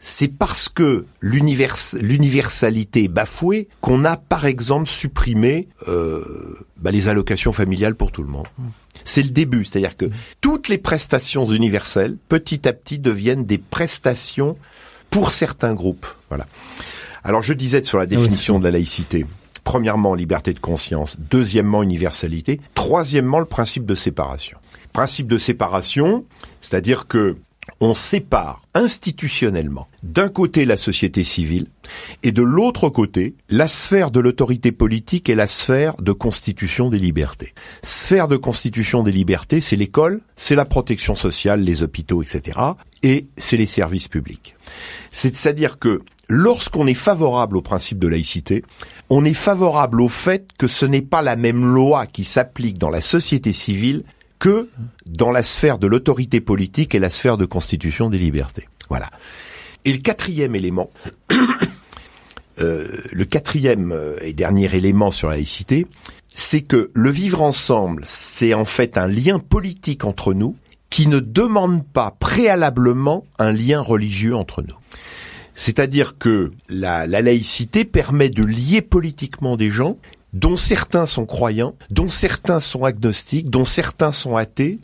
C'est 0.00 0.26
parce 0.26 0.68
que 0.68 1.06
l'univers, 1.20 1.76
l'universalité 2.00 3.04
est 3.04 3.08
bafouée 3.08 3.68
qu'on 3.80 4.04
a, 4.04 4.16
par 4.16 4.46
exemple, 4.46 4.88
supprimé 4.88 5.68
euh, 5.86 6.24
bah, 6.76 6.90
les 6.90 7.06
allocations 7.06 7.52
familiales 7.52 7.94
pour 7.94 8.10
tout 8.10 8.24
le 8.24 8.28
monde. 8.28 8.48
C'est 9.04 9.22
le 9.22 9.30
début, 9.30 9.64
c'est-à-dire 9.64 9.96
que 9.96 10.10
toutes 10.40 10.66
les 10.66 10.78
prestations 10.78 11.46
universelles, 11.46 12.16
petit 12.28 12.66
à 12.66 12.72
petit, 12.72 12.98
deviennent 12.98 13.44
des 13.44 13.58
prestations 13.58 14.58
pour 15.08 15.30
certains 15.30 15.72
groupes. 15.72 16.08
Voilà. 16.30 16.48
Alors, 17.22 17.42
je 17.42 17.52
disais 17.52 17.84
sur 17.84 17.98
la 17.98 18.06
définition 18.06 18.58
de 18.58 18.64
la 18.64 18.72
laïcité. 18.72 19.24
Premièrement, 19.64 20.14
liberté 20.14 20.52
de 20.52 20.60
conscience. 20.60 21.16
Deuxièmement, 21.18 21.82
universalité. 21.82 22.60
Troisièmement, 22.74 23.40
le 23.40 23.46
principe 23.46 23.86
de 23.86 23.94
séparation. 23.94 24.58
Principe 24.92 25.26
de 25.26 25.38
séparation, 25.38 26.24
c'est-à-dire 26.60 27.08
que 27.08 27.34
on 27.80 27.94
sépare 27.94 28.62
institutionnellement 28.74 29.88
d'un 30.02 30.28
côté 30.28 30.64
la 30.64 30.76
société 30.76 31.24
civile 31.24 31.66
et 32.22 32.32
de 32.32 32.42
l'autre 32.42 32.88
côté 32.88 33.34
la 33.48 33.68
sphère 33.68 34.10
de 34.10 34.20
l'autorité 34.20 34.72
politique 34.72 35.28
et 35.28 35.34
la 35.34 35.46
sphère 35.46 35.96
de 35.96 36.12
constitution 36.12 36.90
des 36.90 36.98
libertés. 36.98 37.54
Sphère 37.82 38.28
de 38.28 38.36
constitution 38.36 39.02
des 39.02 39.12
libertés, 39.12 39.60
c'est 39.60 39.76
l'école, 39.76 40.20
c'est 40.36 40.54
la 40.54 40.64
protection 40.64 41.14
sociale, 41.14 41.62
les 41.62 41.82
hôpitaux, 41.82 42.22
etc. 42.22 42.58
Et 43.02 43.26
c'est 43.36 43.56
les 43.56 43.66
services 43.66 44.08
publics. 44.08 44.56
C'est-à-dire 45.10 45.78
que 45.78 46.02
lorsqu'on 46.28 46.86
est 46.86 46.94
favorable 46.94 47.56
au 47.56 47.62
principe 47.62 47.98
de 47.98 48.08
laïcité, 48.08 48.64
on 49.10 49.24
est 49.24 49.34
favorable 49.34 50.00
au 50.00 50.08
fait 50.08 50.48
que 50.58 50.66
ce 50.66 50.86
n'est 50.86 51.02
pas 51.02 51.22
la 51.22 51.36
même 51.36 51.64
loi 51.64 52.06
qui 52.06 52.24
s'applique 52.24 52.78
dans 52.78 52.90
la 52.90 53.00
société 53.00 53.52
civile 53.52 54.04
que 54.38 54.68
dans 55.06 55.30
la 55.30 55.42
sphère 55.42 55.78
de 55.78 55.86
l'autorité 55.86 56.40
politique 56.40 56.94
et 56.94 56.98
la 56.98 57.10
sphère 57.10 57.36
de 57.36 57.44
constitution 57.44 58.10
des 58.10 58.18
libertés. 58.18 58.68
Voilà. 58.88 59.10
Et 59.84 59.92
le 59.92 59.98
quatrième 59.98 60.54
élément, 60.54 60.90
euh, 62.60 62.88
le 63.12 63.24
quatrième 63.24 63.92
euh, 63.92 64.16
et 64.22 64.32
dernier 64.32 64.74
élément 64.74 65.10
sur 65.10 65.28
la 65.28 65.36
laïcité, 65.36 65.86
c'est 66.32 66.62
que 66.62 66.90
le 66.94 67.10
vivre 67.10 67.42
ensemble, 67.42 68.02
c'est 68.04 68.54
en 68.54 68.64
fait 68.64 68.98
un 68.98 69.06
lien 69.06 69.38
politique 69.38 70.04
entre 70.04 70.34
nous 70.34 70.56
qui 70.90 71.06
ne 71.06 71.20
demande 71.20 71.86
pas 71.86 72.16
préalablement 72.18 73.24
un 73.38 73.52
lien 73.52 73.80
religieux 73.80 74.36
entre 74.36 74.62
nous. 74.62 74.76
C'est-à-dire 75.54 76.18
que 76.18 76.50
la, 76.68 77.06
la 77.06 77.22
laïcité 77.22 77.84
permet 77.84 78.28
de 78.28 78.44
lier 78.44 78.82
politiquement 78.82 79.56
des 79.56 79.70
gens 79.70 79.96
dont 80.32 80.56
certains 80.56 81.06
sont 81.06 81.26
croyants, 81.26 81.76
dont 81.90 82.08
certains 82.08 82.60
sont 82.60 82.84
agnostiques, 82.84 83.50
dont 83.50 83.64
certains 83.64 84.10
sont 84.10 84.36
athées, 84.36 84.80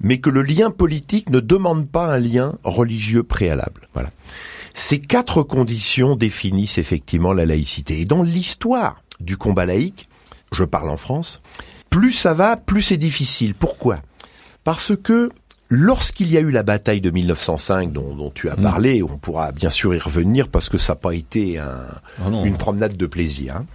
mais 0.00 0.18
que 0.18 0.30
le 0.30 0.42
lien 0.42 0.70
politique 0.70 1.30
ne 1.30 1.40
demande 1.40 1.88
pas 1.88 2.06
un 2.06 2.18
lien 2.18 2.56
religieux 2.62 3.22
préalable. 3.22 3.88
Voilà. 3.94 4.10
Ces 4.74 5.00
quatre 5.00 5.42
conditions 5.42 6.14
définissent 6.14 6.78
effectivement 6.78 7.32
la 7.32 7.46
laïcité. 7.46 8.00
Et 8.00 8.04
dans 8.04 8.22
l'histoire 8.22 9.02
du 9.18 9.36
combat 9.36 9.66
laïque, 9.66 10.08
je 10.52 10.64
parle 10.64 10.90
en 10.90 10.96
France, 10.96 11.40
plus 11.90 12.12
ça 12.12 12.34
va, 12.34 12.56
plus 12.56 12.82
c'est 12.82 12.96
difficile. 12.96 13.54
Pourquoi? 13.54 14.00
Parce 14.64 14.92
que 14.96 15.30
lorsqu'il 15.70 16.30
y 16.30 16.36
a 16.36 16.40
eu 16.40 16.50
la 16.50 16.62
bataille 16.62 17.00
de 17.00 17.10
1905 17.10 17.92
dont, 17.92 18.30
tu 18.34 18.50
as 18.50 18.56
mm. 18.56 18.60
parlé, 18.60 19.02
on 19.02 19.16
pourra 19.16 19.52
bien 19.52 19.70
sûr 19.70 19.94
y 19.94 19.98
revenir 19.98 20.48
parce 20.48 20.68
que 20.68 20.76
ça 20.76 20.92
n'a 20.92 20.96
pas 20.96 21.14
été 21.14 21.58
un, 21.58 21.86
ah 22.20 22.28
une 22.44 22.58
promenade 22.58 22.96
de 22.96 23.06
plaisir. 23.06 23.56
Hein. 23.56 23.66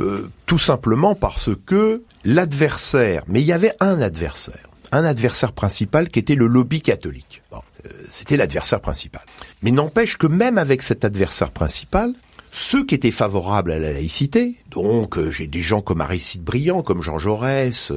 Euh, 0.00 0.28
tout 0.46 0.58
simplement 0.58 1.14
parce 1.14 1.50
que 1.66 2.02
l'adversaire, 2.24 3.22
mais 3.28 3.40
il 3.40 3.46
y 3.46 3.52
avait 3.52 3.72
un 3.78 4.00
adversaire, 4.00 4.68
un 4.90 5.04
adversaire 5.04 5.52
principal 5.52 6.08
qui 6.08 6.18
était 6.18 6.34
le 6.34 6.48
lobby 6.48 6.82
catholique. 6.82 7.42
Euh, 7.52 7.88
c'était 8.10 8.36
l'adversaire 8.36 8.80
principal. 8.80 9.22
Mais 9.62 9.70
n'empêche 9.70 10.16
que 10.16 10.26
même 10.26 10.58
avec 10.58 10.82
cet 10.82 11.04
adversaire 11.04 11.52
principal, 11.52 12.12
ceux 12.50 12.84
qui 12.84 12.96
étaient 12.96 13.12
favorables 13.12 13.70
à 13.70 13.78
la 13.78 13.92
laïcité, 13.92 14.56
donc 14.70 15.16
euh, 15.16 15.30
j'ai 15.30 15.46
des 15.46 15.62
gens 15.62 15.80
comme 15.80 16.00
Aristide 16.00 16.42
Briand, 16.42 16.82
comme 16.82 17.02
Jean 17.02 17.20
Jaurès, 17.20 17.92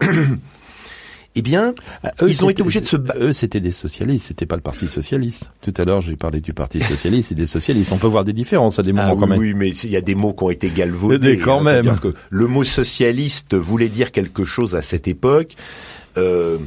eh 1.36 1.42
bien, 1.42 1.74
ah, 2.02 2.12
ils 2.26 2.44
ont 2.44 2.50
été 2.50 2.62
obligés 2.62 2.80
de 2.80 2.86
se 2.86 2.96
battre. 2.96 3.20
Eux, 3.20 3.32
c'était 3.32 3.60
des 3.60 3.72
socialistes, 3.72 4.26
c'était 4.26 4.46
pas 4.46 4.56
le 4.56 4.62
Parti 4.62 4.88
socialiste. 4.88 5.50
Tout 5.60 5.74
à 5.76 5.84
l'heure, 5.84 6.00
j'ai 6.00 6.16
parlé 6.16 6.40
du 6.40 6.52
Parti 6.52 6.80
socialiste 6.80 7.32
et 7.32 7.34
des 7.34 7.46
socialistes. 7.46 7.92
On 7.92 7.98
peut 7.98 8.06
voir 8.06 8.24
des 8.24 8.32
différences 8.32 8.78
à 8.78 8.82
des 8.82 8.92
moments 8.92 9.12
ah, 9.12 9.16
quand 9.20 9.26
même. 9.26 9.38
Oui, 9.38 9.54
mais 9.54 9.68
il 9.68 9.90
y 9.90 9.96
a 9.96 10.00
des 10.00 10.14
mots 10.14 10.32
qui 10.32 10.44
ont 10.44 10.50
été 10.50 10.70
galvaudés. 10.70 11.38
quand 11.38 11.60
hein, 11.60 11.82
même. 11.82 11.98
le 12.30 12.46
mot 12.46 12.64
socialiste 12.64 13.54
voulait 13.54 13.88
dire 13.88 14.12
quelque 14.12 14.44
chose 14.44 14.74
à 14.74 14.82
cette 14.82 15.08
époque. 15.08 15.54
Euh, 16.16 16.58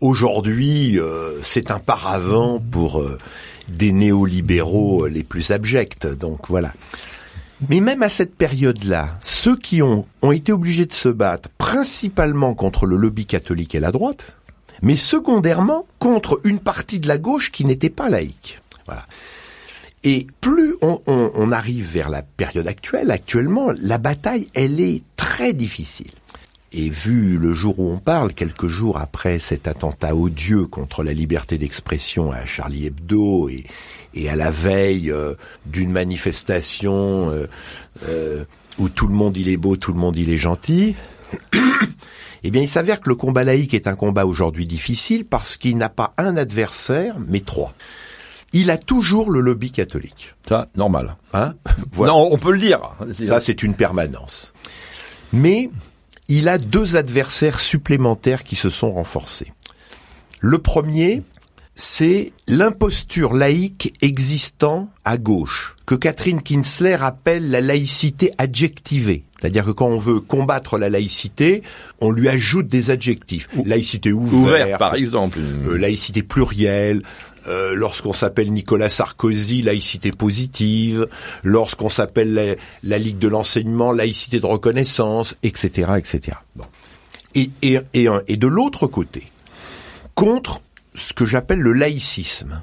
Aujourd'hui, 0.00 0.98
euh, 0.98 1.42
c'est 1.42 1.70
un 1.70 1.78
paravent 1.78 2.58
pour 2.58 3.00
euh, 3.00 3.18
des 3.68 3.92
néolibéraux 3.92 5.06
les 5.06 5.22
plus 5.22 5.50
abjects. 5.50 6.06
Donc 6.06 6.48
voilà. 6.48 6.72
Mais 7.68 7.80
même 7.80 8.02
à 8.02 8.08
cette 8.08 8.34
période-là, 8.34 9.18
ceux 9.20 9.56
qui 9.56 9.82
ont, 9.82 10.06
ont 10.22 10.32
été 10.32 10.52
obligés 10.52 10.86
de 10.86 10.92
se 10.92 11.08
battre 11.08 11.48
principalement 11.58 12.54
contre 12.54 12.86
le 12.86 12.96
lobby 12.96 13.26
catholique 13.26 13.74
et 13.74 13.80
la 13.80 13.92
droite, 13.92 14.36
mais 14.82 14.96
secondairement 14.96 15.86
contre 15.98 16.40
une 16.44 16.58
partie 16.58 17.00
de 17.00 17.08
la 17.08 17.18
gauche 17.18 17.52
qui 17.52 17.64
n'était 17.64 17.90
pas 17.90 18.08
laïque. 18.08 18.60
Voilà. 18.86 19.06
Et 20.02 20.26
plus 20.40 20.76
on, 20.80 21.00
on, 21.06 21.30
on, 21.34 21.52
arrive 21.52 21.86
vers 21.86 22.08
la 22.08 22.22
période 22.22 22.66
actuelle, 22.66 23.10
actuellement, 23.10 23.70
la 23.82 23.98
bataille, 23.98 24.48
elle 24.54 24.80
est 24.80 25.02
très 25.16 25.52
difficile. 25.52 26.10
Et 26.72 26.88
vu 26.88 27.36
le 27.36 27.52
jour 27.52 27.78
où 27.78 27.90
on 27.90 27.98
parle, 27.98 28.32
quelques 28.32 28.68
jours 28.68 28.98
après 28.98 29.38
cet 29.38 29.68
attentat 29.68 30.14
odieux 30.14 30.66
contre 30.66 31.02
la 31.02 31.12
liberté 31.12 31.58
d'expression 31.58 32.30
à 32.30 32.46
Charlie 32.46 32.86
Hebdo 32.86 33.48
et, 33.48 33.66
et 34.14 34.28
à 34.28 34.36
la 34.36 34.50
veille 34.50 35.10
euh, 35.10 35.34
d'une 35.66 35.90
manifestation 35.90 37.30
euh, 37.30 37.46
euh, 38.08 38.44
où 38.78 38.88
tout 38.88 39.06
le 39.06 39.14
monde 39.14 39.36
il 39.36 39.48
est 39.48 39.56
beau, 39.56 39.76
tout 39.76 39.92
le 39.92 39.98
monde 39.98 40.16
il 40.16 40.30
est 40.30 40.38
gentil, 40.38 40.94
eh 42.42 42.50
bien 42.50 42.62
il 42.62 42.68
s'avère 42.68 43.00
que 43.00 43.08
le 43.08 43.14
combat 43.14 43.44
laïque 43.44 43.74
est 43.74 43.86
un 43.86 43.94
combat 43.94 44.26
aujourd'hui 44.26 44.66
difficile 44.66 45.24
parce 45.24 45.56
qu'il 45.56 45.76
n'a 45.76 45.88
pas 45.88 46.12
un 46.18 46.36
adversaire, 46.36 47.16
mais 47.26 47.40
trois. 47.40 47.74
Il 48.52 48.70
a 48.70 48.78
toujours 48.78 49.30
le 49.30 49.40
lobby 49.40 49.70
catholique. 49.70 50.34
Ça, 50.48 50.68
normal. 50.74 51.16
Hein 51.32 51.54
Non, 51.96 52.32
on 52.32 52.38
peut 52.38 52.50
le 52.50 52.58
dire. 52.58 52.80
Ça, 53.12 53.40
c'est 53.40 53.62
une 53.62 53.74
permanence. 53.74 54.52
Mais 55.32 55.70
il 56.26 56.48
a 56.48 56.58
deux 56.58 56.96
adversaires 56.96 57.60
supplémentaires 57.60 58.42
qui 58.42 58.56
se 58.56 58.68
sont 58.68 58.92
renforcés. 58.92 59.52
Le 60.40 60.58
premier, 60.58 61.22
c'est 61.74 62.32
l'imposture 62.46 63.34
laïque 63.34 63.94
existant 64.02 64.90
à 65.04 65.16
gauche, 65.16 65.76
que 65.86 65.94
Catherine 65.94 66.42
Kinsler 66.42 66.98
appelle 67.00 67.50
la 67.50 67.60
laïcité 67.60 68.32
adjectivée. 68.38 69.24
C'est-à-dire 69.40 69.64
que 69.64 69.70
quand 69.70 69.86
on 69.86 69.98
veut 69.98 70.20
combattre 70.20 70.76
la 70.76 70.90
laïcité, 70.90 71.62
on 72.00 72.10
lui 72.10 72.28
ajoute 72.28 72.66
des 72.66 72.90
adjectifs. 72.90 73.48
Laïcité 73.64 74.12
ouverte, 74.12 74.78
par 74.78 74.94
exemple. 74.94 75.38
Euh, 75.40 75.76
laïcité 75.78 76.22
plurielle. 76.22 77.02
Euh, 77.48 77.74
lorsqu'on 77.74 78.12
s'appelle 78.12 78.52
Nicolas 78.52 78.90
Sarkozy, 78.90 79.62
laïcité 79.62 80.10
positive. 80.10 81.08
Lorsqu'on 81.42 81.88
s'appelle 81.88 82.34
la, 82.34 82.54
la, 82.82 82.98
Ligue 82.98 83.18
de 83.18 83.28
l'enseignement, 83.28 83.92
laïcité 83.92 84.40
de 84.40 84.46
reconnaissance, 84.46 85.34
etc., 85.42 85.92
etc. 85.96 86.36
Bon. 86.54 86.66
Et, 87.34 87.50
et, 87.62 87.78
et, 87.94 88.08
et 88.28 88.36
de 88.36 88.46
l'autre 88.46 88.86
côté, 88.86 89.30
contre 90.14 90.60
ce 90.94 91.12
que 91.12 91.26
j'appelle 91.26 91.60
le 91.60 91.72
laïcisme, 91.72 92.62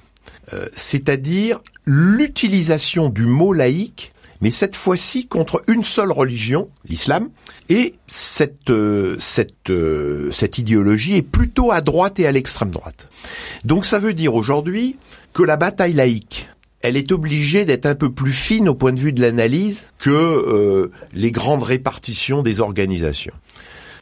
euh, 0.54 0.68
c'est-à-dire 0.76 1.60
l'utilisation 1.86 3.10
du 3.10 3.26
mot 3.26 3.54
laïque, 3.54 4.14
mais 4.40 4.52
cette 4.52 4.76
fois-ci 4.76 5.28
contre 5.28 5.64
une 5.68 5.84
seule 5.84 6.12
religion, 6.12 6.70
l'islam, 6.88 7.30
et 7.70 7.96
cette 8.08 8.70
euh, 8.70 9.18
cette 9.20 9.70
euh, 9.70 10.32
cette 10.32 10.58
idéologie 10.58 11.16
est 11.16 11.22
plutôt 11.24 11.72
à 11.72 11.82
droite 11.82 12.20
et 12.20 12.28
à 12.28 12.32
l'extrême 12.32 12.70
droite. 12.70 13.08
Donc 13.66 13.86
ça 13.86 14.00
veut 14.00 14.14
dire 14.14 14.36
aujourd'hui 14.36 14.98
que 15.34 15.44
la 15.44 15.58
bataille 15.58 15.94
laïque 15.94 16.50
elle 16.82 16.96
est 16.96 17.12
obligée 17.12 17.66
d'être 17.66 17.88
un 17.88 17.96
peu 17.96 18.12
plus 18.12 18.32
fine 18.32 18.70
au 18.70 18.76
point 18.76 18.94
de 18.94 19.00
vue 19.00 19.12
de 19.12 19.20
l'analyse 19.20 19.88
que 19.98 20.92
les 21.12 21.32
grandes 21.32 21.64
répartitions 21.64 22.44
des 22.44 22.62
organisations. 22.62 23.34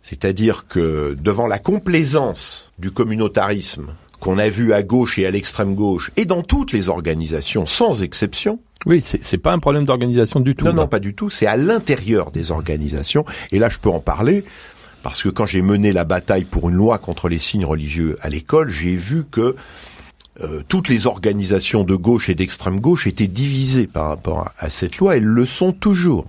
C'est-à-dire 0.01 0.67
que 0.67 1.17
devant 1.19 1.47
la 1.47 1.57
complaisance 1.57 2.69
du 2.77 2.91
communautarisme 2.91 3.95
qu'on 4.25 4.39
a 4.39 4.49
vu 4.49 4.73
à 4.73 4.81
gauche 4.81 5.19
et 5.19 5.27
à 5.27 5.31
l'extrême 5.31 5.75
gauche, 5.75 6.09
et 6.17 6.25
dans 6.25 6.41
toutes 6.41 6.71
les 6.71 6.89
organisations, 6.89 7.67
sans 7.67 8.01
exception. 8.01 8.59
Oui, 8.87 9.03
c'est 9.03 9.37
pas 9.37 9.53
un 9.53 9.59
problème 9.59 9.85
d'organisation 9.85 10.39
du 10.39 10.55
tout. 10.55 10.65
Non, 10.65 10.73
non, 10.73 10.87
pas 10.87 10.99
du 10.99 11.13
tout. 11.13 11.29
C'est 11.29 11.45
à 11.45 11.57
l'intérieur 11.57 12.31
des 12.31 12.49
organisations. 12.49 13.23
Et 13.51 13.59
là, 13.59 13.69
je 13.69 13.77
peux 13.77 13.89
en 13.89 13.99
parler 13.99 14.43
parce 15.03 15.21
que 15.21 15.29
quand 15.29 15.45
j'ai 15.45 15.61
mené 15.61 15.91
la 15.91 16.05
bataille 16.05 16.43
pour 16.43 16.69
une 16.69 16.75
loi 16.75 16.97
contre 16.97 17.29
les 17.29 17.37
signes 17.37 17.65
religieux 17.65 18.17
à 18.21 18.29
l'école, 18.29 18.71
j'ai 18.71 18.95
vu 18.95 19.25
que 19.29 19.55
euh, 20.41 20.63
toutes 20.67 20.89
les 20.89 21.05
organisations 21.05 21.83
de 21.83 21.95
gauche 21.95 22.27
et 22.27 22.33
d'extrême 22.33 22.79
gauche 22.79 23.05
étaient 23.05 23.27
divisées 23.27 23.85
par 23.85 24.09
rapport 24.09 24.49
à, 24.57 24.71
cette 24.71 24.97
loi. 24.97 25.17
Elles 25.17 25.23
le 25.23 25.45
sont 25.45 25.71
toujours. 25.71 26.25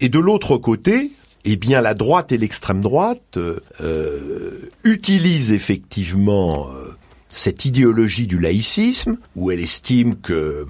Et 0.00 0.08
de 0.08 0.18
l'autre 0.18 0.56
côté, 0.56 1.12
eh 1.44 1.56
bien 1.56 1.80
la 1.80 1.94
droite 1.94 2.32
et 2.32 2.38
l'extrême 2.38 2.80
droite 2.80 3.36
euh, 3.36 4.70
utilisent 4.82 5.52
effectivement 5.52 6.66
euh, 6.68 6.83
cette 7.34 7.64
idéologie 7.64 8.28
du 8.28 8.38
laïcisme, 8.38 9.16
où 9.34 9.50
elle 9.50 9.58
estime 9.58 10.14
que, 10.14 10.66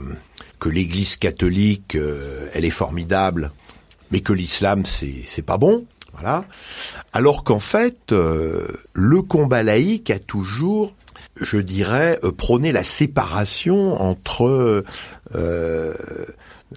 que 0.59 0.71
l'Église 0.71 1.17
catholique, 1.17 1.95
euh, 1.95 2.49
elle 2.55 2.65
est 2.65 2.71
formidable, 2.71 3.53
mais 4.11 4.23
que 4.23 4.33
l'islam, 4.33 4.85
c'est, 4.87 5.43
pas 5.45 5.59
bon. 5.59 5.85
Voilà. 6.15 6.47
Alors 7.13 7.45
qu'en 7.45 7.59
fait, 7.59 8.13
euh, 8.13 8.67
le 8.95 9.21
combat 9.21 9.63
laïque 9.63 10.09
a 10.09 10.19
toujours, 10.19 10.95
je 11.39 11.59
dirais, 11.59 12.19
euh, 12.25 12.33
prôné 12.33 12.73
la 12.73 12.83
séparation 12.83 14.01
entre 14.01 14.85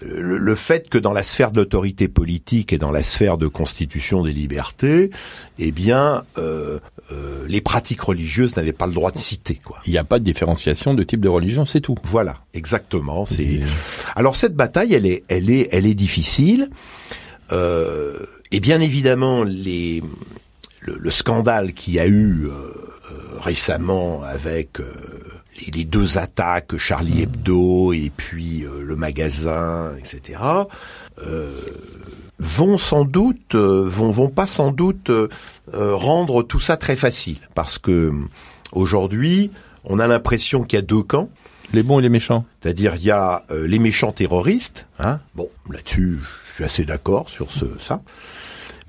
le, 0.02 0.56
fait 0.56 0.90
que 0.90 0.98
dans 0.98 1.14
la 1.14 1.24
sphère 1.24 1.52
de 1.52 1.62
l'autorité 1.62 2.08
politique 2.08 2.74
et 2.74 2.78
dans 2.78 2.92
la 2.92 3.04
sphère 3.04 3.38
de 3.38 3.48
constitution 3.48 4.24
des 4.24 4.34
libertés, 4.34 5.12
eh 5.60 5.72
bien, 5.72 6.24
euh, 6.38 6.80
euh, 7.12 7.46
les 7.48 7.62
pratiques 7.62 8.02
religieuses 8.02 8.56
n'avaient 8.56 8.74
pas 8.74 8.88
le 8.88 8.94
droit 8.94 9.12
de 9.12 9.18
citer. 9.18 9.60
Quoi. 9.64 9.80
Il 9.86 9.92
n'y 9.92 9.98
a 9.98 10.04
pas 10.04 10.20
de 10.20 10.24
différenciation 10.24 10.94
de 10.94 11.04
type 11.04 11.22
de 11.22 11.30
religion, 11.30 11.66
c'est 11.66 11.82
tout. 11.82 11.96
Voilà, 12.04 12.40
exactement. 12.54 13.26
C'est. 13.26 13.60
Alors 14.16 14.36
cette 14.36 14.56
bataille, 14.56 14.94
elle 14.94 15.06
est, 15.06 15.24
elle 15.28 15.50
est, 15.50 15.70
elle 15.72 15.86
est 15.86 15.96
difficile. 15.96 16.70
Euh, 17.52 18.18
et 18.52 18.60
bien 18.60 18.82
évidemment, 18.82 19.44
les, 19.44 20.04
le, 20.82 21.12
scandale 21.12 21.74
qu'il 21.74 21.94
y 21.94 22.00
a 22.00 22.08
eu 22.08 22.50
récemment 23.40 24.22
avec 24.24 24.80
les, 25.74 25.86
deux 25.86 26.18
attaques, 26.18 26.78
Charlie 26.78 27.24
Hebdo 27.24 27.94
et 27.94 28.12
puis 28.16 28.64
euh, 28.64 28.82
le 28.84 28.96
magasin, 28.96 29.94
etc., 29.98 30.40
euh, 31.26 31.52
vont 32.40 32.78
sans 32.78 33.06
doute, 33.06 33.56
euh, 33.56 33.84
vont, 33.84 34.12
vont 34.12 34.30
pas 34.30 34.48
sans 34.48 34.72
doute 34.72 35.12
rendre 35.74 36.44
tout 36.44 36.60
ça 36.60 36.78
très 36.78 36.96
facile, 36.96 37.40
parce 37.56 37.78
que 37.78 38.14
aujourd'hui, 38.72 39.52
on 39.84 40.00
a 40.00 40.08
l'impression 40.08 40.64
qu'il 40.64 40.78
y 40.78 40.80
a 40.80 40.86
deux 40.86 41.04
camps. 41.04 41.30
Les 41.74 41.84
bons 41.84 42.00
et 42.00 42.02
les 42.02 42.10
méchants. 42.10 42.46
C'est-à-dire, 42.62 42.96
il 42.96 43.04
y 43.04 43.12
a 43.12 43.44
les 43.50 43.80
méchants 43.80 44.14
terroristes. 44.14 44.88
Hein 45.00 45.20
bon, 45.36 45.50
là-dessus, 45.70 46.20
je 46.52 46.56
suis 46.56 46.64
assez 46.64 46.86
d'accord 46.86 47.30
sur 47.30 47.52
ce, 47.52 47.66
ça 47.86 48.02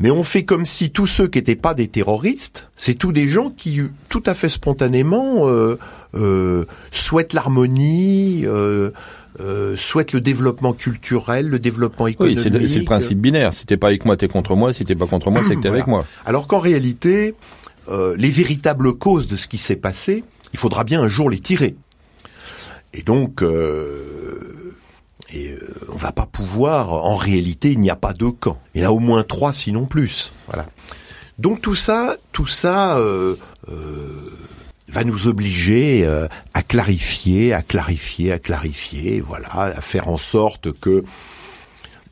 mais 0.01 0.11
on 0.11 0.23
fait 0.23 0.45
comme 0.45 0.65
si 0.65 0.91
tous 0.91 1.07
ceux 1.07 1.27
qui 1.27 1.39
n'étaient 1.39 1.57
pas 1.57 1.75
des 1.75 1.89
terroristes, 1.89 2.69
c'est 2.77 2.95
tous 2.95 3.13
des 3.13 3.29
gens 3.29 3.51
qui, 3.51 3.81
tout 4.09 4.23
à 4.27 4.35
fait 4.35 4.49
spontanément, 4.49 5.49
euh, 5.49 5.79
euh, 6.15 6.65
souhaitent 6.91 7.33
l'harmonie, 7.33 8.45
euh, 9.41 9.77
souhaitent 9.77 10.13
le 10.13 10.21
développement 10.21 10.73
culturel, 10.73 11.49
le 11.49 11.59
développement 11.59 12.07
économique. 12.07 12.39
Oui, 12.39 12.43
c'est 12.43 12.79
le, 12.79 12.85
principe 12.85 13.21
binaire. 13.21 13.55
Si 13.55 13.67
t'es 13.67 13.77
pas 13.77 13.89
avec 13.89 14.05
moi, 14.05 14.17
t'es 14.17 14.29
contre 14.29 14.57
moi. 14.57 14.73
Si 14.73 14.85
t'es 14.85 14.95
pas 14.95 15.07
contre 15.07 15.31
moi, 15.31 15.43
c'est 15.47 15.57
que 15.57 15.61
t'es 15.61 15.69
avec 15.69 15.87
moi. 15.87 16.05
Alors 16.27 16.47
qu'en 16.47 16.59
réalité, 16.59 17.35
euh, 17.89 18.15
les 18.17 18.31
véritables 18.31 18.95
causes 18.95 19.29
de 19.29 19.37
ce 19.37 19.49
qui 19.49 19.59
s'est 19.59 19.77
passé, 19.77 20.25
il 20.53 20.59
faudra 20.59 20.85
bien 20.85 21.03
un 21.03 21.09
jour 21.09 21.31
les 21.31 21.41
tirer. 21.41 21.77
Et 22.95 23.03
donc, 23.03 23.43
euh, 23.43 24.75
et 25.33 25.51
euh, 25.51 25.59
on 25.93 25.97
va 25.97 26.13
pas 26.13 26.27
pouvoir. 26.27 26.93
En 26.93 27.17
réalité, 27.17 27.73
il 27.73 27.81
n'y 27.81 27.91
a 27.91 27.97
pas 27.97 28.13
deux 28.13 28.33
camps. 28.33 28.59
Il 28.75 28.83
y 28.83 28.87
en 28.87 28.89
a 28.89 28.93
au 28.93 28.99
moins 28.99 29.25
trois, 29.25 29.53
sinon 29.53 29.87
plus. 29.87 30.33
Voilà. 30.47 30.67
Donc 31.39 31.61
tout 31.61 31.75
ça, 31.75 32.17
tout 32.33 32.47
ça 32.47 32.99
euh, 32.99 33.37
euh, 33.71 34.33
va 34.89 35.05
nous 35.05 35.27
obliger 35.29 36.05
euh, 36.07 36.27
à 36.55 36.63
clarifier, 36.63 37.53
à 37.53 37.63
clarifier, 37.63 38.33
à 38.33 38.39
clarifier. 38.39 39.21
Voilà, 39.21 39.49
à 39.53 39.81
faire 39.81 40.09
en 40.09 40.19
sorte 40.19 40.73
que 40.81 41.05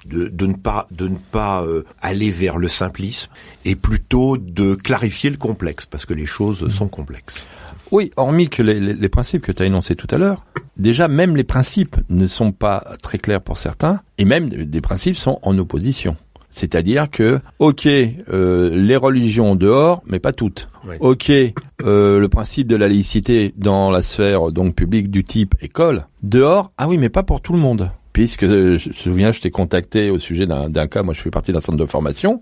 de, 0.05 0.29
de 0.29 0.47
ne 0.47 0.55
pas 0.55 0.87
de 0.93 1.09
ne 1.09 1.17
pas 1.17 1.63
euh, 1.65 1.85
aller 2.01 2.31
vers 2.31 2.59
le 2.59 2.69
simplisme 2.69 3.31
et 3.65 3.75
plutôt 3.75 4.37
de 4.37 4.75
clarifier 4.77 5.31
le 5.31 5.37
complexe 5.37 5.85
parce 5.87 6.07
que 6.07 6.15
les 6.15 6.27
choses 6.27 6.69
sont 6.73 6.87
complexes. 6.89 7.49
Oui, 7.91 8.11
hormis 8.17 8.49
que 8.49 8.63
les, 8.63 8.79
les- 8.81 8.95
les 8.95 9.09
principes 9.09 9.43
que 9.43 9.53
tu 9.53 9.63
as 9.63 9.67
énoncés 9.67 9.95
tout 9.97 10.09
à 10.11 10.19
l'heure, 10.19 10.45
déjà 10.77 11.07
même 11.09 11.37
les 11.37 11.45
principes 11.45 11.97
ne 12.09 12.27
sont 12.27 12.53
pas 12.53 12.85
très 13.03 13.19
clairs 13.19 13.41
pour 13.41 13.59
certains, 13.59 14.01
et 14.19 14.25
même 14.25 14.49
des 14.49 14.81
principes 14.81 15.17
sont 15.17 15.39
en 15.43 15.57
opposition. 15.59 16.17
C'est-à-dire 16.57 17.11
que, 17.11 17.41
ok, 17.59 17.87
euh, 17.87 18.71
les 18.73 18.97
religions 18.97 19.57
dehors, 19.57 20.03
mais 20.07 20.19
pas 20.19 20.33
toutes. 20.33 20.71
Oui. 20.89 20.95
Ok, 21.01 21.31
euh, 21.31 22.19
le 22.19 22.29
principe 22.31 22.67
de 22.67 22.77
la 22.77 22.89
laïcité 22.89 23.53
dans 23.59 23.91
la 23.91 24.01
sphère 24.01 24.51
donc 24.53 24.75
publique 24.75 25.11
du 25.11 25.23
type 25.23 25.55
école, 25.61 26.07
dehors, 26.23 26.73
ah 26.79 26.89
oui, 26.89 26.97
mais 26.97 27.11
pas 27.11 27.23
pour 27.23 27.43
tout 27.43 27.53
le 27.53 27.59
monde. 27.59 27.91
Puisque, 28.17 28.45
euh, 28.45 28.79
je 28.79 28.89
me 28.89 28.95
souviens, 28.95 29.31
je 29.31 29.43
t'ai 29.43 29.51
contacté 29.51 30.09
au 30.09 30.19
sujet 30.19 30.47
d'un 30.47 30.87
cas, 30.87 31.03
moi 31.03 31.13
je 31.13 31.21
fais 31.21 31.29
partie 31.29 31.53
d'un 31.53 31.61
centre 31.61 31.77
de 31.77 31.85
formation, 31.85 32.41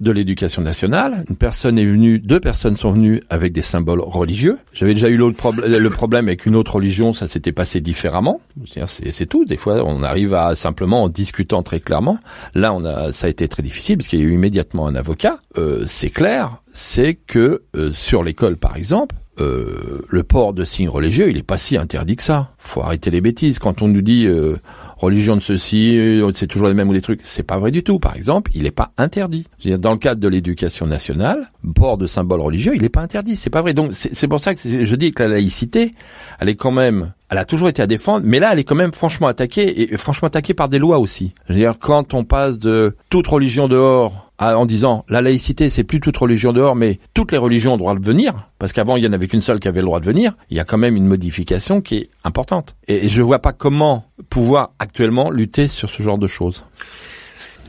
de 0.00 0.10
l'éducation 0.10 0.60
nationale. 0.60 1.24
Une 1.30 1.36
personne 1.36 1.78
est 1.78 1.84
venue, 1.84 2.18
deux 2.18 2.40
personnes 2.40 2.76
sont 2.76 2.90
venues 2.90 3.22
avec 3.30 3.52
des 3.52 3.62
symboles 3.62 4.00
religieux. 4.00 4.58
J'avais 4.72 4.94
déjà 4.94 5.08
eu 5.08 5.16
l'autre 5.16 5.38
le 5.64 5.88
problème 5.88 6.26
avec 6.26 6.46
une 6.46 6.56
autre 6.56 6.74
religion, 6.74 7.12
ça 7.12 7.28
s'était 7.28 7.52
passé 7.52 7.80
différemment. 7.80 8.40
C'est 8.88 9.26
tout. 9.26 9.44
Des 9.44 9.56
fois, 9.56 9.84
on 9.86 10.02
arrive 10.02 10.34
à 10.34 10.56
simplement 10.56 11.04
en 11.04 11.08
discutant 11.08 11.62
très 11.62 11.78
clairement. 11.78 12.18
Là, 12.56 12.74
on 12.74 12.84
a, 12.84 13.12
ça 13.12 13.28
a 13.28 13.30
été 13.30 13.46
très 13.46 13.62
difficile 13.62 13.98
parce 13.98 14.08
qu'il 14.08 14.18
y 14.18 14.22
a 14.22 14.26
eu 14.26 14.34
immédiatement 14.34 14.88
un 14.88 14.96
avocat. 14.96 15.38
Euh, 15.58 15.84
c'est 15.86 16.10
clair, 16.10 16.60
c'est 16.72 17.14
que 17.14 17.62
euh, 17.76 17.92
sur 17.92 18.24
l'école, 18.24 18.56
par 18.56 18.76
exemple. 18.76 19.14
Euh, 19.40 20.02
le 20.10 20.22
port 20.24 20.52
de 20.52 20.64
signes 20.64 20.90
religieux, 20.90 21.30
il 21.30 21.38
est 21.38 21.42
pas 21.42 21.56
si 21.56 21.78
interdit 21.78 22.16
que 22.16 22.22
ça. 22.22 22.50
Faut 22.58 22.82
arrêter 22.82 23.10
les 23.10 23.22
bêtises. 23.22 23.58
Quand 23.58 23.80
on 23.80 23.88
nous 23.88 24.02
dit 24.02 24.26
euh, 24.26 24.56
religion 24.98 25.36
de 25.36 25.40
ceci, 25.40 25.96
euh, 25.96 26.30
c'est 26.34 26.46
toujours 26.46 26.68
les 26.68 26.74
mêmes 26.74 26.90
ou 26.90 26.92
les 26.92 27.00
trucs. 27.00 27.20
C'est 27.24 27.42
pas 27.42 27.58
vrai 27.58 27.70
du 27.70 27.82
tout. 27.82 27.98
Par 27.98 28.14
exemple, 28.14 28.50
il 28.54 28.64
n'est 28.64 28.70
pas 28.70 28.92
interdit. 28.98 29.46
Je 29.58 29.64
veux 29.64 29.70
dire, 29.70 29.78
dans 29.78 29.92
le 29.92 29.98
cadre 29.98 30.20
de 30.20 30.28
l'éducation 30.28 30.86
nationale, 30.86 31.50
port 31.74 31.96
de 31.96 32.06
symboles 32.06 32.42
religieux, 32.42 32.72
il 32.74 32.82
n'est 32.82 32.90
pas 32.90 33.00
interdit. 33.00 33.36
C'est 33.36 33.48
pas 33.48 33.62
vrai. 33.62 33.72
Donc 33.72 33.92
c'est 33.94 34.28
pour 34.28 34.44
ça 34.44 34.54
que 34.54 34.84
je 34.84 34.96
dis 34.96 35.12
que 35.12 35.22
la 35.22 35.30
laïcité, 35.30 35.94
elle 36.38 36.50
est 36.50 36.56
quand 36.56 36.70
même, 36.70 37.12
elle 37.30 37.38
a 37.38 37.46
toujours 37.46 37.68
été 37.70 37.80
à 37.80 37.86
défendre, 37.86 38.26
mais 38.26 38.38
là, 38.38 38.50
elle 38.52 38.58
est 38.58 38.64
quand 38.64 38.74
même 38.74 38.92
franchement 38.92 39.28
attaquée 39.28 39.92
et, 39.94 39.96
franchement 39.96 40.28
attaquée 40.28 40.52
par 40.52 40.68
des 40.68 40.78
lois 40.78 40.98
aussi. 40.98 41.32
Je 41.48 41.54
veux 41.54 41.58
dire, 41.58 41.78
quand 41.78 42.12
on 42.12 42.24
passe 42.24 42.58
de 42.58 42.94
toute 43.08 43.26
religion 43.26 43.66
dehors 43.66 44.31
en 44.42 44.66
disant 44.66 45.04
la 45.08 45.20
laïcité, 45.20 45.70
c'est 45.70 45.84
plus 45.84 46.00
toute 46.00 46.16
religion 46.16 46.52
dehors, 46.52 46.74
mais 46.74 46.98
toutes 47.14 47.32
les 47.32 47.38
religions 47.38 47.72
ont 47.72 47.76
le 47.76 47.80
droit 47.80 47.94
de 47.94 48.04
venir, 48.04 48.48
parce 48.58 48.72
qu'avant 48.72 48.96
il 48.96 49.04
y 49.04 49.06
en 49.06 49.12
avait 49.12 49.28
qu'une 49.28 49.42
seule 49.42 49.60
qui 49.60 49.68
avait 49.68 49.80
le 49.80 49.86
droit 49.86 50.00
de 50.00 50.06
venir. 50.06 50.34
Il 50.50 50.56
y 50.56 50.60
a 50.60 50.64
quand 50.64 50.78
même 50.78 50.96
une 50.96 51.06
modification 51.06 51.80
qui 51.80 51.96
est 51.96 52.10
importante. 52.24 52.76
Et, 52.88 53.08
je 53.08 53.22
vois 53.22 53.40
pas 53.40 53.52
comment 53.52 54.04
pouvoir 54.30 54.72
actuellement 54.78 55.30
lutter 55.30 55.68
sur 55.68 55.90
ce 55.90 56.02
genre 56.02 56.18
de 56.18 56.26
choses. 56.26 56.64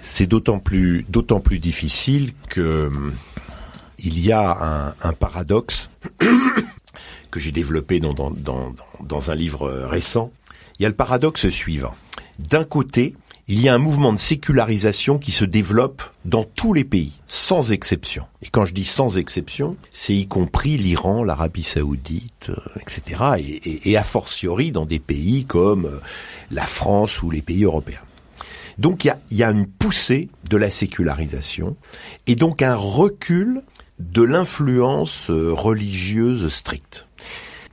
C'est 0.01 0.27
d'autant 0.27 0.60
plus 0.60 1.06
d'autant 1.10 1.39
plus 1.39 1.60
difficile 1.60 2.34
que 2.50 2.88
hum, 2.88 3.13
il 4.00 4.20
y 4.20 4.32
a 4.32 4.58
un, 4.62 4.94
un 5.01 5.13
paradoxe 5.13 5.89
que 7.32 7.39
j'ai 7.39 7.51
développé 7.51 8.00
dans, 8.00 8.13
dans, 8.13 8.32
dans, 8.32 8.74
dans 9.01 9.32
un 9.32 9.36
livre 9.36 9.63
euh, 9.68 9.88
récent. 9.88 10.32
Il 10.80 10.84
y 10.84 10.86
a 10.86 10.89
le 10.89 10.96
paradoxe 10.96 11.50
suivant. 11.50 11.94
D'un 12.39 12.63
côté, 12.63 13.15
il 13.48 13.62
y 13.62 13.68
a 13.68 13.74
un 13.74 13.78
mouvement 13.78 14.14
de 14.14 14.20
sécularisation 14.20 15.18
qui 15.18 15.32
se 15.32 15.44
développe 15.44 16.02
dans 16.24 16.46
tous 16.46 16.74
les 16.74 16.86
pays, 16.86 17.20
sans 17.28 17.74
exception. 17.74 18.26
Et 18.42 18.48
quand 18.50 18.66
je 18.66 18.74
dis 18.74 18.86
sans 18.86 19.18
exception, 19.18 19.76
c'est 19.92 20.16
y 20.16 20.28
compris 20.28 20.78
l'Iran, 20.78 21.24
l'Arabie 21.24 21.64
saoudite, 21.64 22.50
euh, 22.50 22.80
etc. 22.80 23.80
Et, 23.84 23.98
a 23.98 24.04
fortiori 24.04 24.72
dans 24.72 24.86
des 24.86 25.00
pays 25.00 25.46
comme 25.46 25.86
euh, 25.86 26.00
la 26.52 26.66
France 26.66 27.22
ou 27.22 27.32
les 27.32 27.42
pays 27.42 27.66
européens. 27.66 28.02
Donc 28.78 29.04
il 29.04 29.08
y 29.08 29.12
a, 29.12 29.20
y 29.30 29.44
a 29.44 29.52
une 29.52 29.68
poussée 29.68 30.30
de 30.50 30.58
la 30.58 30.70
sécularisation 30.70 31.75
et 32.25 32.36
donc 32.36 32.62
un 32.62 32.75
recul 32.75 33.62
de 34.00 34.24
l'influence 34.24 35.29
euh, 35.29 35.51
religieuse 35.53 36.48
stricte. 36.48 37.08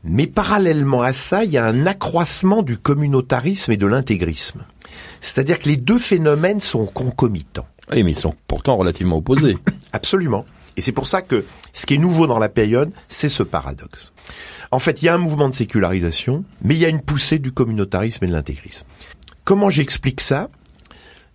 Mais 0.02 0.26
parallèlement 0.26 1.02
à 1.02 1.12
ça, 1.12 1.44
il 1.44 1.52
y 1.52 1.58
a 1.58 1.64
un 1.64 1.86
accroissement 1.86 2.62
du 2.62 2.78
communautarisme 2.78 3.72
et 3.72 3.76
de 3.76 3.86
l'intégrisme. 3.86 4.64
C'est-à-dire 5.20 5.58
que 5.58 5.68
les 5.68 5.76
deux 5.76 5.98
phénomènes 5.98 6.60
sont 6.60 6.86
concomitants. 6.86 7.66
Oui, 7.92 8.02
mais 8.02 8.12
ils 8.12 8.18
sont 8.18 8.34
pourtant 8.46 8.76
relativement 8.76 9.18
opposés. 9.18 9.56
Absolument. 9.92 10.44
Et 10.76 10.80
c'est 10.80 10.92
pour 10.92 11.08
ça 11.08 11.22
que 11.22 11.44
ce 11.72 11.86
qui 11.86 11.94
est 11.94 11.98
nouveau 11.98 12.26
dans 12.26 12.38
la 12.38 12.48
période, 12.48 12.92
c'est 13.08 13.28
ce 13.28 13.42
paradoxe. 13.42 14.12
En 14.70 14.78
fait, 14.78 15.02
il 15.02 15.06
y 15.06 15.08
a 15.08 15.14
un 15.14 15.18
mouvement 15.18 15.48
de 15.48 15.54
sécularisation, 15.54 16.44
mais 16.62 16.74
il 16.74 16.80
y 16.80 16.84
a 16.84 16.88
une 16.88 17.00
poussée 17.00 17.38
du 17.38 17.52
communautarisme 17.52 18.24
et 18.24 18.28
de 18.28 18.32
l'intégrisme. 18.32 18.84
Comment 19.44 19.68
j'explique 19.68 20.20
ça? 20.20 20.48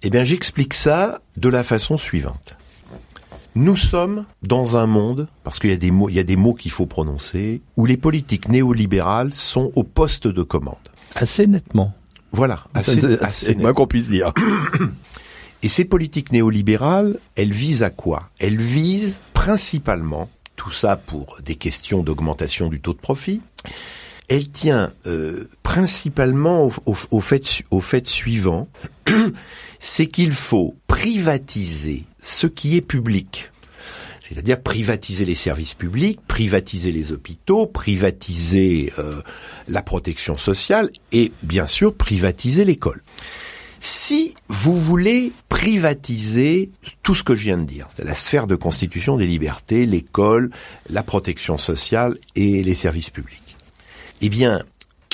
Eh 0.03 0.09
bien, 0.09 0.23
j'explique 0.23 0.73
ça 0.73 1.21
de 1.35 1.49
la 1.49 1.63
façon 1.63 1.97
suivante. 1.97 2.57
Nous 3.55 3.75
sommes 3.75 4.25
dans 4.43 4.77
un 4.77 4.85
monde, 4.85 5.27
parce 5.43 5.59
qu'il 5.59 5.69
y 5.69 5.73
a 5.73 5.77
des 5.77 5.91
mots, 5.91 6.09
il 6.09 6.15
y 6.15 6.19
a 6.19 6.23
des 6.23 6.35
mots 6.35 6.53
qu'il 6.53 6.71
faut 6.71 6.85
prononcer, 6.85 7.61
où 7.77 7.85
les 7.85 7.97
politiques 7.97 8.49
néolibérales 8.49 9.33
sont 9.33 9.71
au 9.75 9.83
poste 9.83 10.27
de 10.27 10.43
commande. 10.43 10.75
Assez 11.15 11.47
nettement. 11.47 11.93
Voilà, 12.35 12.63
assez, 12.73 13.01
C'est- 13.01 13.21
assez 13.21 13.55
moins 13.55 13.73
qu'on 13.73 13.87
puisse 13.87 14.07
dire. 14.09 14.33
Et 15.63 15.69
ces 15.69 15.85
politiques 15.85 16.31
néolibérales, 16.31 17.17
elles 17.35 17.51
visent 17.53 17.81
à 17.81 17.89
quoi? 17.89 18.29
Elles 18.39 18.57
visent 18.61 19.17
principalement, 19.33 20.29
tout 20.55 20.71
ça 20.71 20.95
pour 20.95 21.37
des 21.43 21.55
questions 21.55 22.03
d'augmentation 22.03 22.67
du 22.69 22.79
taux 22.81 22.93
de 22.93 22.99
profit, 22.99 23.41
elle 24.27 24.49
tient 24.49 24.91
euh, 25.07 25.47
principalement 25.63 26.65
au, 26.65 26.71
au- 26.85 26.95
au 27.11 27.21
fait, 27.21 27.43
su- 27.45 27.63
au 27.71 27.79
fait 27.81 28.05
suivant, 28.07 28.67
c'est 29.79 30.07
qu'il 30.07 30.33
faut 30.33 30.75
privatiser 30.87 32.03
ce 32.21 32.47
qui 32.47 32.75
est 32.75 32.81
public. 32.81 33.51
C'est-à-dire 34.27 34.61
privatiser 34.61 35.23
les 35.23 35.35
services 35.35 35.75
publics, 35.75 36.19
privatiser 36.27 36.91
les 36.91 37.11
hôpitaux, 37.11 37.67
privatiser 37.67 38.91
euh, 38.97 39.21
la 39.67 39.83
protection 39.83 40.35
sociale 40.35 40.89
et 41.11 41.31
bien 41.43 41.67
sûr 41.67 41.93
privatiser 41.93 42.65
l'école. 42.65 43.03
Si 43.79 44.33
vous 44.47 44.79
voulez 44.79 45.31
privatiser 45.47 46.71
tout 47.03 47.13
ce 47.13 47.23
que 47.23 47.35
je 47.35 47.43
viens 47.43 47.57
de 47.59 47.65
dire, 47.65 47.87
la 47.99 48.15
sphère 48.15 48.47
de 48.47 48.55
constitution 48.55 49.15
des 49.15 49.27
libertés, 49.27 49.85
l'école, 49.85 50.49
la 50.89 51.03
protection 51.03 51.57
sociale 51.57 52.17
et 52.35 52.63
les 52.63 52.73
services 52.73 53.11
publics, 53.11 53.55
eh 54.21 54.29
bien, 54.29 54.63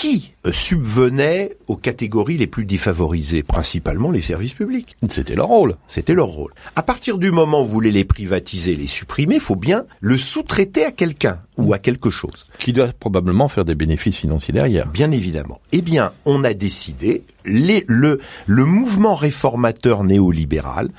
qui 0.02 0.32
euh, 0.48 0.52
subvenait 0.52 1.58
aux 1.68 1.76
catégories 1.76 2.38
les 2.38 2.48
plus 2.48 2.66
défavorisées 2.66 3.44
Principalement 3.44 4.10
les 4.12 4.22
services 4.22 4.54
publics. 4.54 4.96
C'était 5.10 5.36
leur 5.36 5.48
rôle. 5.48 5.76
C'était 5.88 6.14
leur 6.14 6.28
rôle. 6.28 6.52
À 6.76 6.82
partir 6.84 7.18
du 7.18 7.32
moment 7.32 7.62
où 7.62 7.66
vous 7.66 7.72
voulez 7.72 7.92
les 7.92 8.04
privatiser, 8.06 8.76
les 8.76 8.88
supprimer, 8.88 9.36
il 9.36 9.42
faut 9.42 9.56
bien 9.56 9.86
le 10.00 10.18
sous-traiter 10.18 10.86
à 10.86 10.92
quelqu'un 10.92 11.40
ou 11.58 11.74
à 11.74 11.80
quelque 11.80 12.10
chose. 12.10 12.48
Qui 12.58 12.74
doit 12.74 12.88
probablement 13.00 13.48
faire 13.48 13.66
des 13.66 13.76
bénéfices 13.76 14.18
financiers 14.18 14.54
derrière. 14.54 14.88
Bien 14.88 15.12
évidemment. 15.12 15.62
Eh 15.72 15.82
bien, 15.82 16.14
on 16.26 16.44
a 16.44 16.54
décidé, 16.54 17.24
les- 17.46 17.86
le, 17.88 18.20
le 18.48 18.66
mouvement 18.66 19.14
réformateur 19.16 20.04
néolibéral 20.04 20.90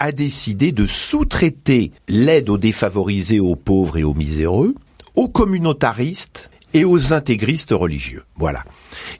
a 0.00 0.10
décidé 0.12 0.72
de 0.72 0.86
sous-traiter 0.86 1.92
l'aide 2.08 2.48
aux 2.50 2.58
défavorisés, 2.58 3.38
aux 3.40 3.56
pauvres 3.56 3.98
et 3.98 4.04
aux 4.04 4.14
miséreux, 4.14 4.74
aux 5.14 5.28
communautaristes 5.28 6.49
et 6.74 6.84
aux 6.84 7.12
intégristes 7.12 7.72
religieux. 7.72 8.24
Voilà. 8.36 8.64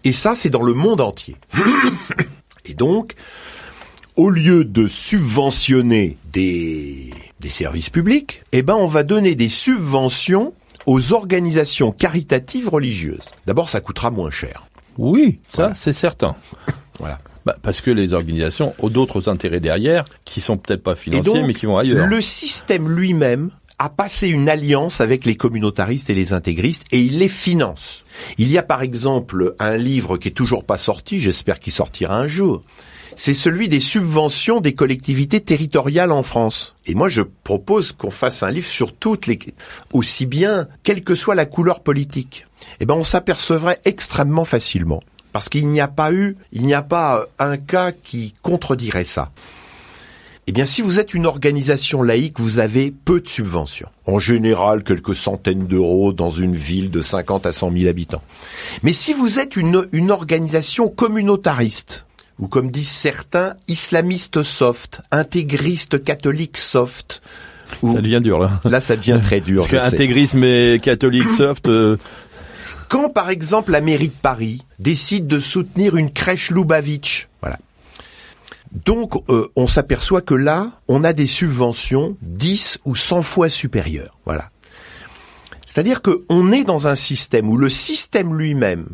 Et 0.04 0.12
ça, 0.12 0.34
c'est 0.34 0.50
dans 0.50 0.62
le 0.62 0.74
monde 0.74 1.00
entier. 1.00 1.36
et 2.64 2.74
donc, 2.74 3.14
au 4.16 4.30
lieu 4.30 4.64
de 4.64 4.88
subventionner 4.88 6.16
des, 6.32 7.10
des 7.40 7.50
services 7.50 7.90
publics, 7.90 8.42
eh 8.52 8.62
ben, 8.62 8.74
on 8.74 8.86
va 8.86 9.02
donner 9.02 9.34
des 9.34 9.48
subventions 9.48 10.52
aux 10.86 11.12
organisations 11.12 11.92
caritatives 11.92 12.68
religieuses. 12.68 13.30
D'abord, 13.46 13.68
ça 13.68 13.80
coûtera 13.80 14.10
moins 14.10 14.30
cher. 14.30 14.66
Oui, 14.98 15.38
ça 15.52 15.62
Voilà. 15.62 15.74
c'est 15.74 15.92
certain. 15.92 16.36
Voilà. 16.98 17.18
Bah, 17.46 17.56
parce 17.62 17.80
que 17.80 17.90
les 17.90 18.12
organisations 18.12 18.74
ont 18.80 18.90
d'autres 18.90 19.30
intérêts 19.30 19.60
derrière 19.60 20.04
qui 20.26 20.42
sont 20.42 20.58
peut-être 20.58 20.82
pas 20.82 20.94
financiers 20.94 21.32
donc, 21.32 21.46
mais 21.46 21.54
qui 21.54 21.64
vont 21.64 21.78
ailleurs. 21.78 22.06
le 22.06 22.20
système 22.20 22.90
lui-même 22.90 23.48
a 23.80 23.88
passé 23.88 24.28
une 24.28 24.50
alliance 24.50 25.00
avec 25.00 25.24
les 25.24 25.36
communautaristes 25.36 26.10
et 26.10 26.14
les 26.14 26.34
intégristes 26.34 26.84
et 26.92 27.00
il 27.00 27.18
les 27.18 27.28
finance. 27.28 28.04
Il 28.36 28.48
y 28.48 28.58
a 28.58 28.62
par 28.62 28.82
exemple 28.82 29.54
un 29.58 29.78
livre 29.78 30.18
qui 30.18 30.28
est 30.28 30.32
toujours 30.32 30.64
pas 30.64 30.76
sorti, 30.76 31.18
j'espère 31.18 31.58
qu'il 31.58 31.72
sortira 31.72 32.14
un 32.14 32.26
jour. 32.26 32.62
C'est 33.16 33.32
celui 33.32 33.68
des 33.68 33.80
subventions 33.80 34.60
des 34.60 34.74
collectivités 34.74 35.40
territoriales 35.40 36.12
en 36.12 36.22
France. 36.22 36.74
Et 36.84 36.94
moi, 36.94 37.08
je 37.08 37.22
propose 37.22 37.92
qu'on 37.92 38.10
fasse 38.10 38.42
un 38.42 38.50
livre 38.50 38.66
sur 38.66 38.94
toutes 38.94 39.26
les, 39.26 39.38
aussi 39.94 40.26
bien, 40.26 40.68
quelle 40.82 41.02
que 41.02 41.14
soit 41.14 41.34
la 41.34 41.46
couleur 41.46 41.80
politique. 41.80 42.46
Eh 42.80 42.86
ben, 42.86 42.94
on 42.94 43.02
s'apercevrait 43.02 43.80
extrêmement 43.86 44.44
facilement. 44.44 45.02
Parce 45.32 45.48
qu'il 45.48 45.68
n'y 45.68 45.80
a 45.80 45.88
pas 45.88 46.12
eu, 46.12 46.36
il 46.52 46.66
n'y 46.66 46.74
a 46.74 46.82
pas 46.82 47.24
un 47.38 47.56
cas 47.56 47.92
qui 47.92 48.34
contredirait 48.42 49.04
ça. 49.04 49.32
Eh 50.50 50.52
bien, 50.52 50.64
si 50.66 50.82
vous 50.82 50.98
êtes 50.98 51.14
une 51.14 51.26
organisation 51.26 52.02
laïque, 52.02 52.40
vous 52.40 52.58
avez 52.58 52.90
peu 52.90 53.20
de 53.20 53.28
subventions. 53.28 53.88
En 54.04 54.18
général, 54.18 54.82
quelques 54.82 55.14
centaines 55.14 55.68
d'euros 55.68 56.12
dans 56.12 56.32
une 56.32 56.56
ville 56.56 56.90
de 56.90 57.02
50 57.02 57.46
à 57.46 57.52
100 57.52 57.70
000 57.70 57.88
habitants. 57.88 58.20
Mais 58.82 58.92
si 58.92 59.12
vous 59.12 59.38
êtes 59.38 59.54
une, 59.54 59.86
une 59.92 60.10
organisation 60.10 60.88
communautariste, 60.88 62.04
ou 62.40 62.48
comme 62.48 62.68
disent 62.68 62.88
certains, 62.88 63.54
islamiste 63.68 64.42
soft, 64.42 65.02
intégriste 65.12 66.02
catholique 66.02 66.56
soft, 66.56 67.22
ou- 67.82 67.94
Ça 67.94 68.02
devient 68.02 68.20
dur 68.20 68.40
là. 68.40 68.60
là 68.64 68.80
ça 68.80 68.96
devient 68.96 69.20
très 69.22 69.38
dur. 69.40 69.58
Parce 69.60 69.70
que 69.70 69.76
je 69.76 69.82
sais. 69.82 69.86
intégrisme 69.94 70.42
et 70.42 70.80
catholique 70.82 71.30
soft, 71.30 71.68
euh, 71.68 71.96
Quand 72.88 73.08
par 73.08 73.30
exemple 73.30 73.70
la 73.70 73.80
mairie 73.80 74.08
de 74.08 74.14
Paris 74.20 74.62
décide 74.80 75.28
de 75.28 75.38
soutenir 75.38 75.94
une 75.96 76.10
crèche 76.10 76.50
Lubavitch. 76.50 77.28
Donc 78.72 79.14
euh, 79.28 79.48
on 79.56 79.66
s'aperçoit 79.66 80.22
que 80.22 80.34
là, 80.34 80.72
on 80.88 81.04
a 81.04 81.12
des 81.12 81.26
subventions 81.26 82.16
10 82.22 82.80
ou 82.84 82.94
100 82.94 83.22
fois 83.22 83.48
supérieures, 83.48 84.18
voilà. 84.24 84.50
C'est-à-dire 85.66 86.02
qu'on 86.02 86.52
est 86.52 86.64
dans 86.64 86.88
un 86.88 86.96
système 86.96 87.48
où 87.48 87.56
le 87.56 87.70
système 87.70 88.36
lui-même 88.36 88.88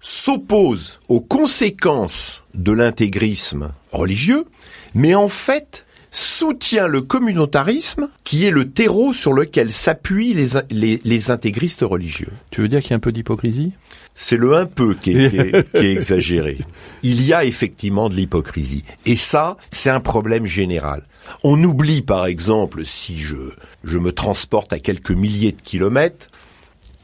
s'oppose 0.00 0.98
aux 1.08 1.20
conséquences 1.20 2.42
de 2.54 2.72
l'intégrisme 2.72 3.72
religieux, 3.92 4.46
mais 4.94 5.14
en 5.14 5.28
fait 5.28 5.86
soutient 6.10 6.86
le 6.86 7.02
communautarisme 7.02 8.08
qui 8.24 8.44
est 8.46 8.50
le 8.50 8.70
terreau 8.70 9.12
sur 9.12 9.32
lequel 9.32 9.72
s'appuient 9.72 10.32
les, 10.34 10.56
in- 10.56 10.62
les, 10.70 11.00
les 11.04 11.30
intégristes 11.30 11.82
religieux. 11.82 12.28
tu 12.50 12.60
veux 12.62 12.68
dire 12.68 12.80
qu'il 12.80 12.90
y 12.90 12.94
a 12.94 12.96
un 12.96 13.00
peu 13.00 13.12
d'hypocrisie? 13.12 13.72
C'est 14.14 14.36
le 14.36 14.54
un 14.56 14.66
peu 14.66 14.94
qui 14.94 15.12
est, 15.12 15.30
qui 15.30 15.36
est- 15.38 15.72
qui 15.72 15.86
est 15.86 15.92
exagéré. 15.96 16.58
Il 17.02 17.24
y 17.24 17.32
a 17.32 17.44
effectivement 17.44 18.08
de 18.08 18.14
l'hypocrisie. 18.16 18.84
Et 19.06 19.16
ça, 19.16 19.56
c'est 19.72 19.90
un 19.90 20.00
problème 20.00 20.46
général. 20.46 21.04
On 21.44 21.62
oublie, 21.62 22.02
par 22.02 22.26
exemple, 22.26 22.84
si 22.84 23.18
je, 23.18 23.36
je 23.84 23.98
me 23.98 24.10
transporte 24.12 24.72
à 24.72 24.78
quelques 24.80 25.12
milliers 25.12 25.52
de 25.52 25.60
kilomètres, 25.62 26.26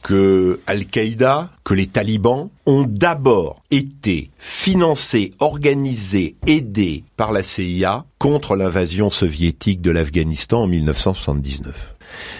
que 0.07 0.61
Al-Qaïda, 0.69 1.51
que 1.64 1.75
les 1.75 1.88
talibans 1.88 2.49
ont 2.64 2.85
d'abord 2.88 3.64
été 3.73 4.31
financés, 4.38 5.33
organisés, 5.40 6.37
aidés 6.47 7.03
par 7.16 7.33
la 7.33 7.42
CIA 7.42 8.05
contre 8.21 8.55
l'invasion 8.55 9.11
soviétique 9.11 9.81
de 9.81 9.90
l'Afghanistan 9.90 10.62
en 10.62 10.66
1979. 10.69 11.97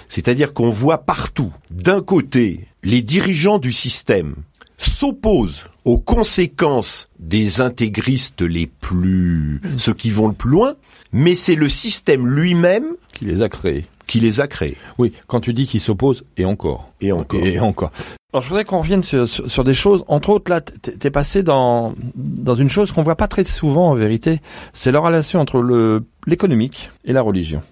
C'est-à-dire 0.09 0.55
qu'on 0.55 0.71
voit 0.71 0.99
partout, 0.99 1.53
d'un 1.73 2.03
côté, 2.03 2.69
les 2.85 3.03
dirigeants 3.03 3.59
du 3.59 3.73
système 3.73 4.37
s'opposent 4.79 5.65
aux 5.85 5.99
conséquences 5.99 7.09
des 7.19 7.61
intégristes 7.61 8.43
les 8.43 8.69
plus, 8.69 9.61
ceux 9.77 9.95
qui 9.95 10.11
vont 10.11 10.29
le 10.29 10.35
plus 10.35 10.51
loin, 10.51 10.75
mais 11.13 11.35
c'est 11.35 11.57
le 11.57 11.69
système 11.69 12.29
lui-même 12.29 12.95
qui 13.13 13.25
les 13.25 13.43
a 13.43 13.49
créés. 13.49 13.87
Qui 14.07 14.21
les 14.21 14.41
a 14.41 14.47
créés. 14.47 14.77
Oui, 14.99 15.13
quand 15.27 15.41
tu 15.41 15.53
dis 15.53 15.67
qu'ils 15.67 15.81
s'opposent, 15.81 16.25
et 16.37 16.45
encore. 16.45 16.91
Et 17.01 17.13
encore. 17.13 17.41
Et 17.45 17.61
encore. 17.61 17.91
Alors 18.33 18.43
je 18.43 18.49
voudrais 18.49 18.65
qu'on 18.65 18.81
revienne 18.81 19.03
sur, 19.03 19.27
sur, 19.29 19.51
sur 19.51 19.65
des 19.65 19.73
choses, 19.73 20.05
entre 20.09 20.31
autres 20.31 20.51
là, 20.51 20.61
t'es 20.61 20.93
t'es 20.93 21.11
passé 21.11 21.43
dans, 21.43 21.95
dans 22.15 22.55
une 22.55 22.69
chose 22.69 22.93
qu'on 22.93 23.03
voit 23.03 23.17
pas 23.17 23.29
très 23.29 23.45
souvent 23.45 23.89
en 23.89 23.95
vérité, 23.95 24.41
c'est 24.75 24.91
la 24.91 25.01
relation 25.01 25.41
entre 25.41 25.61
le 25.61 26.05
l'économique 26.27 26.91
et 27.05 27.13
la 27.13 27.23
religion. 27.23 27.63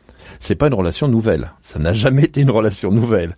C'est 0.41 0.55
pas 0.55 0.69
une 0.69 0.75
relation 0.75 1.07
nouvelle, 1.07 1.53
ça 1.61 1.79
n'a 1.79 1.93
jamais 1.93 2.25
été 2.25 2.41
une 2.41 2.51
relation 2.51 2.91
nouvelle. 2.91 3.37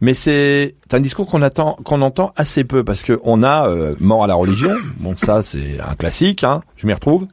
Mais 0.00 0.14
c'est 0.14 0.74
c'est 0.88 0.96
un 0.96 1.00
discours 1.00 1.26
qu'on 1.26 1.42
attend, 1.42 1.78
qu'on 1.84 2.02
entend 2.02 2.32
assez 2.34 2.64
peu 2.64 2.82
parce 2.82 3.02
que 3.02 3.20
on 3.24 3.42
a 3.44 3.68
euh, 3.68 3.94
mort 4.00 4.24
à 4.24 4.26
la 4.26 4.34
religion. 4.34 4.72
Bon, 4.98 5.16
ça 5.16 5.42
c'est 5.42 5.78
un 5.80 5.94
classique, 5.94 6.42
hein. 6.42 6.62
Je 6.76 6.86
m'y 6.86 6.92
retrouve. 6.92 7.26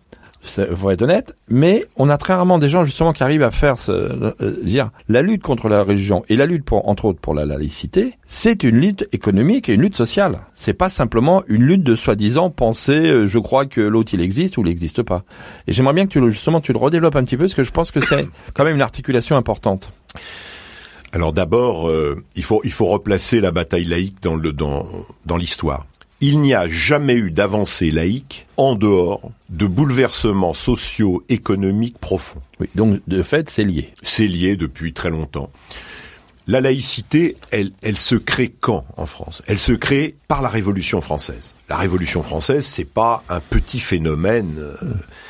Faut 0.43 0.89
être 0.89 1.03
honnête, 1.03 1.35
mais 1.49 1.85
on 1.97 2.09
a 2.09 2.17
très 2.17 2.33
rarement 2.33 2.57
des 2.57 2.67
gens 2.67 2.83
justement 2.83 3.13
qui 3.13 3.21
arrivent 3.21 3.43
à 3.43 3.51
faire 3.51 3.77
ce, 3.77 3.91
euh, 3.91 4.55
dire 4.63 4.89
la 5.07 5.21
lutte 5.21 5.43
contre 5.43 5.69
la 5.69 5.83
religion 5.83 6.23
et 6.29 6.35
la 6.35 6.47
lutte 6.47 6.65
pour 6.65 6.89
entre 6.89 7.05
autres 7.05 7.19
pour 7.19 7.35
la 7.35 7.45
laïcité, 7.45 8.15
c'est 8.25 8.63
une 8.63 8.77
lutte 8.77 9.07
économique 9.11 9.69
et 9.69 9.73
une 9.73 9.81
lutte 9.81 9.95
sociale. 9.95 10.39
C'est 10.55 10.73
pas 10.73 10.89
simplement 10.89 11.43
une 11.47 11.61
lutte 11.61 11.83
de 11.83 11.95
soi-disant 11.95 12.49
penser 12.49 13.11
euh, 13.11 13.27
je 13.27 13.37
crois 13.37 13.67
que 13.67 13.81
l'autre 13.81 14.15
il 14.15 14.21
existe 14.21 14.57
ou 14.57 14.61
il 14.61 14.65
n'existe 14.69 15.03
pas. 15.03 15.23
Et 15.67 15.73
j'aimerais 15.73 15.93
bien 15.93 16.07
que 16.07 16.11
tu 16.11 16.31
justement 16.31 16.59
tu 16.59 16.73
le 16.73 16.79
redéveloppes 16.79 17.15
un 17.15 17.23
petit 17.23 17.37
peu 17.37 17.43
parce 17.43 17.53
que 17.53 17.63
je 17.63 17.71
pense 17.71 17.91
que 17.91 17.99
c'est 17.99 18.27
quand 18.55 18.63
même 18.63 18.75
une 18.75 18.81
articulation 18.81 19.35
importante. 19.37 19.93
Alors 21.13 21.33
d'abord, 21.33 21.87
euh, 21.87 22.23
il 22.35 22.43
faut 22.43 22.61
il 22.63 22.71
faut 22.71 22.87
replacer 22.87 23.41
la 23.41 23.51
bataille 23.51 23.85
laïque 23.85 24.21
dans 24.21 24.35
le 24.35 24.53
dans 24.53 24.87
dans 25.25 25.37
l'histoire. 25.37 25.85
Il 26.23 26.39
n'y 26.39 26.53
a 26.53 26.67
jamais 26.67 27.15
eu 27.15 27.31
d'avancée 27.31 27.89
laïque 27.89 28.45
en 28.55 28.75
dehors 28.75 29.31
de 29.49 29.65
bouleversements 29.65 30.53
sociaux 30.53 31.23
économiques 31.29 31.97
profonds. 31.97 32.41
Oui, 32.59 32.69
donc 32.75 33.01
de 33.07 33.23
fait 33.23 33.49
c'est 33.49 33.63
lié. 33.63 33.91
C'est 34.03 34.27
lié 34.27 34.55
depuis 34.55 34.93
très 34.93 35.09
longtemps. 35.09 35.49
La 36.45 36.61
laïcité, 36.61 37.37
elle, 37.49 37.71
elle 37.81 37.97
se 37.97 38.13
crée 38.15 38.49
quand 38.49 38.85
en 38.97 39.07
France? 39.07 39.41
Elle 39.47 39.57
se 39.57 39.71
crée 39.71 40.15
par 40.27 40.43
la 40.43 40.49
Révolution 40.49 41.01
française. 41.01 41.55
La 41.69 41.77
Révolution 41.77 42.21
française, 42.21 42.65
c'est 42.65 42.85
pas 42.85 43.23
un 43.27 43.39
petit 43.39 43.79
phénomène, 43.79 44.55
euh, 44.59 44.75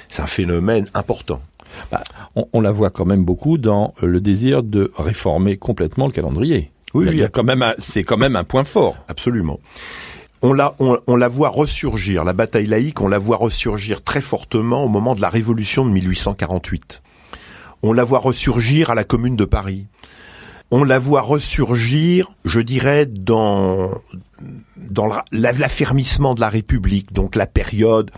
c'est 0.10 0.22
un 0.22 0.28
phénomène 0.28 0.90
important. 0.94 1.42
Bah, 1.90 2.04
on, 2.36 2.48
on 2.52 2.60
la 2.60 2.72
voit 2.72 2.90
quand 2.90 3.06
même 3.06 3.24
beaucoup 3.24 3.58
dans 3.58 3.94
le 4.02 4.20
désir 4.20 4.62
de 4.62 4.92
réformer 4.98 5.56
complètement 5.56 6.08
le 6.08 6.12
calendrier. 6.12 6.72
Oui, 6.94 7.06
il 7.06 7.08
y 7.08 7.08
a, 7.08 7.12
oui. 7.12 7.18
il 7.18 7.22
y 7.22 7.24
a 7.24 7.30
quand 7.30 7.44
même 7.46 7.74
c'est 7.78 8.04
quand 8.04 8.18
même 8.18 8.36
un 8.36 8.44
point 8.44 8.66
fort. 8.66 8.98
Absolument. 9.08 9.60
On 10.44 10.54
la, 10.54 10.74
on, 10.80 11.16
la 11.16 11.28
voit 11.28 11.50
ressurgir, 11.50 12.24
la 12.24 12.34
bataille 12.34 12.66
laïque, 12.66 13.00
on 13.02 13.08
la 13.08 13.20
voit 13.20 13.38
ressurgir 13.38 14.04
très 14.04 14.22
fortement 14.22 14.84
au 14.84 14.88
moment 14.88 15.14
de 15.14 15.22
la 15.22 15.30
Révolution 15.30 15.86
de 15.86 15.92
1848. 15.92 17.04
On 17.84 17.94
la 17.94 18.04
voit 18.04 18.18
ressurgir 18.20 18.90
à 18.90 18.96
la 18.96 19.04
Commune 19.04 19.36
de 19.36 19.46
Paris. 19.46 19.86
On 20.72 20.84
la 20.84 20.98
voit 21.00 21.22
ressurgir, 21.22 22.32
je 22.46 22.60
dirais, 22.60 23.06
dans, 23.06 23.92
dans 24.90 25.06
la- 25.06 25.26
la- 25.32 25.52
l'affermissement 25.52 26.34
de 26.34 26.40
la 26.40 26.50
République, 26.50 27.14
donc 27.14 27.36
la 27.36 27.46
période, 27.46 28.10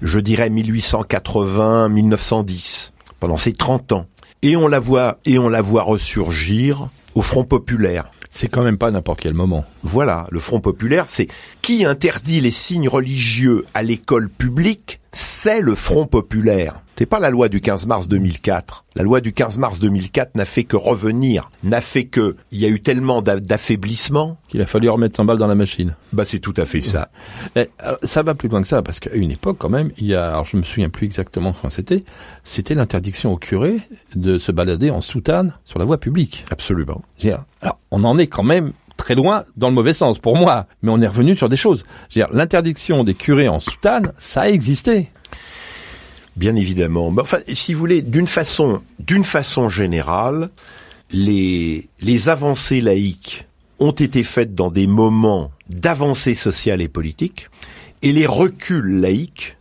je 0.00 0.20
dirais, 0.20 0.48
1880-1910, 0.48 2.92
pendant 3.20 3.36
ces 3.36 3.52
30 3.52 3.92
ans. 3.92 4.06
Et 4.42 4.56
on 4.56 4.68
la 4.68 4.78
voit, 4.78 5.18
et 5.26 5.38
on 5.38 5.48
la 5.48 5.60
voit 5.60 5.82
ressurgir 5.82 6.88
au 7.14 7.22
Front 7.22 7.44
Populaire. 7.44 8.10
C'est 8.40 8.46
quand 8.46 8.62
même 8.62 8.78
pas 8.78 8.92
n'importe 8.92 9.18
quel 9.18 9.34
moment. 9.34 9.64
Voilà, 9.82 10.28
le 10.30 10.38
Front 10.38 10.60
populaire, 10.60 11.06
c'est 11.08 11.26
qui 11.60 11.84
interdit 11.84 12.40
les 12.40 12.52
signes 12.52 12.88
religieux 12.88 13.66
à 13.74 13.82
l'école 13.82 14.30
publique, 14.30 15.00
c'est 15.12 15.60
le 15.60 15.74
Front 15.74 16.06
populaire. 16.06 16.80
C'est 16.98 17.06
pas 17.06 17.20
la 17.20 17.30
loi 17.30 17.48
du 17.48 17.60
15 17.60 17.86
mars 17.86 18.08
2004. 18.08 18.84
La 18.96 19.04
loi 19.04 19.20
du 19.20 19.32
15 19.32 19.58
mars 19.58 19.78
2004 19.78 20.34
n'a 20.34 20.44
fait 20.44 20.64
que 20.64 20.74
revenir, 20.76 21.48
n'a 21.62 21.80
fait 21.80 22.06
que 22.06 22.34
il 22.50 22.58
y 22.58 22.64
a 22.64 22.68
eu 22.68 22.80
tellement 22.80 23.22
d'a- 23.22 23.38
d'affaiblissement. 23.38 24.36
Qu'il 24.48 24.60
a 24.62 24.66
fallu 24.66 24.88
remettre 24.88 25.14
100 25.16 25.24
balles 25.24 25.38
dans 25.38 25.46
la 25.46 25.54
machine. 25.54 25.94
Bah 26.12 26.24
c'est 26.24 26.40
tout 26.40 26.54
à 26.56 26.66
fait 26.66 26.80
ça. 26.80 27.10
Alors, 27.78 27.98
ça 28.02 28.24
va 28.24 28.34
plus 28.34 28.48
loin 28.48 28.62
que 28.62 28.66
ça, 28.68 28.82
parce 28.82 28.98
qu'à 28.98 29.12
une 29.14 29.30
époque, 29.30 29.58
quand 29.60 29.68
même, 29.68 29.92
il 29.96 30.06
y 30.06 30.14
a, 30.16 30.30
alors 30.30 30.44
je 30.46 30.56
me 30.56 30.64
souviens 30.64 30.88
plus 30.88 31.04
exactement 31.06 31.52
quand 31.62 31.70
c'était, 31.70 32.02
c'était 32.42 32.74
l'interdiction 32.74 33.32
au 33.32 33.36
curé 33.36 33.78
de 34.16 34.38
se 34.38 34.50
balader 34.50 34.90
en 34.90 35.00
soutane 35.00 35.54
sur 35.64 35.78
la 35.78 35.84
voie 35.84 35.98
publique. 35.98 36.44
Absolument. 36.50 37.02
Alors, 37.62 37.78
on 37.92 38.02
en 38.02 38.18
est 38.18 38.26
quand 38.26 38.42
même 38.42 38.72
très 39.08 39.14
loin 39.14 39.44
dans 39.56 39.70
le 39.70 39.74
mauvais 39.74 39.94
sens 39.94 40.18
pour 40.18 40.36
moi, 40.36 40.66
mais 40.82 40.90
on 40.90 41.00
est 41.00 41.06
revenu 41.06 41.34
sur 41.34 41.48
des 41.48 41.56
choses. 41.56 41.86
Je 42.10 42.20
veux 42.20 42.26
dire, 42.26 42.36
l'interdiction 42.36 43.04
des 43.04 43.14
curés 43.14 43.48
en 43.48 43.58
soutane, 43.58 44.12
ça 44.18 44.42
a 44.42 44.48
existé. 44.50 45.08
Bien 46.36 46.54
évidemment. 46.56 47.10
Mais 47.10 47.22
enfin, 47.22 47.38
si 47.50 47.72
vous 47.72 47.80
voulez, 47.80 48.02
d'une 48.02 48.26
façon, 48.26 48.82
d'une 48.98 49.24
façon 49.24 49.70
générale, 49.70 50.50
les, 51.10 51.88
les 52.02 52.28
avancées 52.28 52.82
laïques 52.82 53.46
ont 53.78 53.92
été 53.92 54.22
faites 54.22 54.54
dans 54.54 54.68
des 54.68 54.86
moments 54.86 55.52
d'avancée 55.70 56.34
sociale 56.34 56.82
et 56.82 56.88
politique, 56.88 57.48
et 58.02 58.12
les 58.12 58.26
reculs 58.26 59.00
laïques 59.00 59.56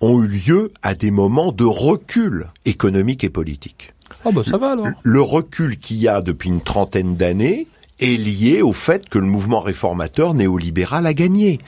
ont 0.00 0.22
eu 0.22 0.26
lieu 0.26 0.70
à 0.82 0.94
des 0.94 1.10
moments 1.10 1.52
de 1.52 1.64
recul 1.64 2.46
économique 2.64 3.24
et 3.24 3.30
politique. 3.30 3.92
Oh 4.24 4.32
bah 4.32 4.40
ça 4.42 4.56
va 4.56 4.70
alors. 4.70 4.86
Le 5.02 5.20
recul 5.20 5.76
qu'il 5.76 5.98
y 5.98 6.08
a 6.08 6.22
depuis 6.22 6.48
une 6.48 6.62
trentaine 6.62 7.14
d'années 7.14 7.66
est 8.00 8.16
lié 8.16 8.62
au 8.62 8.72
fait 8.72 9.08
que 9.08 9.18
le 9.18 9.26
mouvement 9.26 9.60
réformateur 9.60 10.34
néolibéral 10.34 11.06
a 11.06 11.14
gagné. 11.14 11.58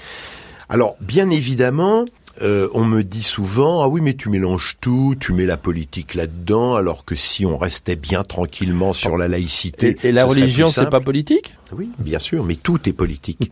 Alors, 0.68 0.96
bien 1.00 1.30
évidemment, 1.30 2.04
euh, 2.42 2.68
on 2.74 2.84
me 2.84 3.02
dit 3.02 3.22
souvent 3.22 3.82
ah 3.82 3.88
oui 3.88 4.00
mais 4.00 4.14
tu 4.14 4.28
mélanges 4.28 4.76
tout, 4.80 5.16
tu 5.18 5.32
mets 5.32 5.46
la 5.46 5.56
politique 5.56 6.14
là-dedans, 6.14 6.76
alors 6.76 7.04
que 7.04 7.14
si 7.14 7.44
on 7.44 7.56
restait 7.56 7.96
bien 7.96 8.22
tranquillement 8.22 8.92
sur 8.92 9.16
la 9.16 9.28
laïcité. 9.28 9.96
Et, 10.02 10.08
et 10.08 10.12
la 10.12 10.24
religion, 10.24 10.68
c'est 10.68 10.90
pas 10.90 11.00
politique? 11.00 11.54
Oui, 11.72 11.90
bien 11.98 12.18
sûr, 12.18 12.44
mais 12.44 12.54
tout 12.54 12.88
est 12.88 12.92
politique. 12.92 13.50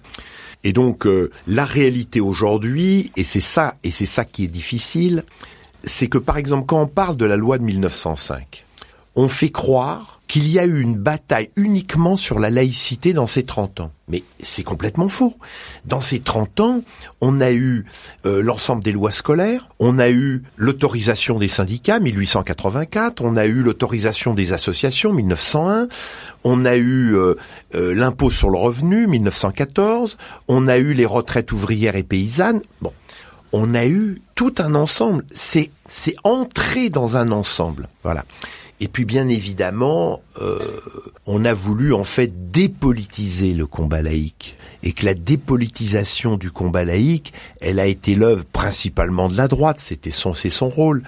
Et 0.62 0.72
donc 0.72 1.06
euh, 1.06 1.30
la 1.46 1.64
réalité 1.64 2.20
aujourd'hui, 2.20 3.10
et 3.16 3.24
c'est 3.24 3.40
ça, 3.40 3.74
et 3.82 3.90
c'est 3.90 4.06
ça 4.06 4.24
qui 4.24 4.44
est 4.44 4.48
difficile, 4.48 5.24
c'est 5.82 6.08
que 6.08 6.18
par 6.18 6.36
exemple 6.36 6.66
quand 6.66 6.80
on 6.80 6.86
parle 6.86 7.16
de 7.16 7.24
la 7.24 7.36
loi 7.36 7.58
de 7.58 7.64
1905, 7.64 8.64
on 9.16 9.28
fait 9.28 9.50
croire 9.50 10.15
qu'il 10.28 10.50
y 10.50 10.58
a 10.58 10.64
eu 10.64 10.80
une 10.80 10.96
bataille 10.96 11.50
uniquement 11.56 12.16
sur 12.16 12.38
la 12.38 12.50
laïcité 12.50 13.12
dans 13.12 13.26
ces 13.26 13.44
30 13.44 13.80
ans. 13.80 13.90
Mais 14.08 14.22
c'est 14.40 14.62
complètement 14.62 15.08
faux. 15.08 15.36
Dans 15.84 16.00
ces 16.00 16.20
30 16.20 16.60
ans, 16.60 16.82
on 17.20 17.40
a 17.40 17.52
eu 17.52 17.86
euh, 18.24 18.40
l'ensemble 18.40 18.82
des 18.82 18.92
lois 18.92 19.10
scolaires, 19.10 19.68
on 19.78 19.98
a 19.98 20.10
eu 20.10 20.42
l'autorisation 20.56 21.38
des 21.38 21.48
syndicats 21.48 22.00
1884, 22.00 23.22
on 23.22 23.36
a 23.36 23.46
eu 23.46 23.62
l'autorisation 23.62 24.34
des 24.34 24.52
associations 24.52 25.12
1901, 25.12 25.88
on 26.44 26.64
a 26.64 26.76
eu 26.76 27.16
euh, 27.16 27.34
euh, 27.74 27.94
l'impôt 27.94 28.30
sur 28.30 28.50
le 28.50 28.58
revenu 28.58 29.06
1914, 29.06 30.18
on 30.48 30.68
a 30.68 30.78
eu 30.78 30.92
les 30.92 31.06
retraites 31.06 31.52
ouvrières 31.52 31.96
et 31.96 32.04
paysannes. 32.04 32.62
Bon, 32.80 32.92
on 33.52 33.74
a 33.74 33.86
eu 33.86 34.20
tout 34.34 34.54
un 34.58 34.74
ensemble. 34.74 35.24
C'est 35.30 35.70
c'est 35.88 36.16
entré 36.24 36.90
dans 36.90 37.16
un 37.16 37.32
ensemble. 37.32 37.88
Voilà. 38.02 38.24
Et 38.80 38.88
puis 38.88 39.04
bien 39.04 39.28
évidemment, 39.28 40.20
euh, 40.42 40.58
on 41.24 41.44
a 41.44 41.54
voulu 41.54 41.94
en 41.94 42.04
fait 42.04 42.50
dépolitiser 42.50 43.54
le 43.54 43.66
combat 43.66 44.02
laïque. 44.02 44.56
Et 44.82 44.92
que 44.92 45.04
la 45.04 45.14
dépolitisation 45.14 46.36
du 46.36 46.50
combat 46.50 46.84
laïque, 46.84 47.32
elle 47.60 47.80
a 47.80 47.86
été 47.86 48.14
l'œuvre 48.14 48.44
principalement 48.44 49.28
de 49.28 49.36
la 49.36 49.48
droite, 49.48 49.80
c'était 49.80 50.10
son, 50.10 50.34
c'est 50.34 50.50
son 50.50 50.68
rôle. 50.68 51.02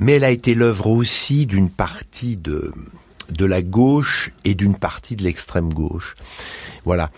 Mais 0.00 0.12
elle 0.12 0.24
a 0.24 0.30
été 0.30 0.54
l'œuvre 0.54 0.88
aussi 0.88 1.46
d'une 1.46 1.70
partie 1.70 2.36
de, 2.36 2.72
de 3.30 3.46
la 3.46 3.62
gauche 3.62 4.30
et 4.44 4.54
d'une 4.54 4.76
partie 4.76 5.16
de 5.16 5.22
l'extrême 5.22 5.72
gauche. 5.72 6.14
Voilà. 6.84 7.10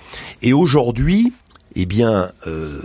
Et 0.42 0.52
aujourd'hui, 0.52 1.32
eh 1.74 1.86
bien, 1.86 2.30
euh, 2.46 2.80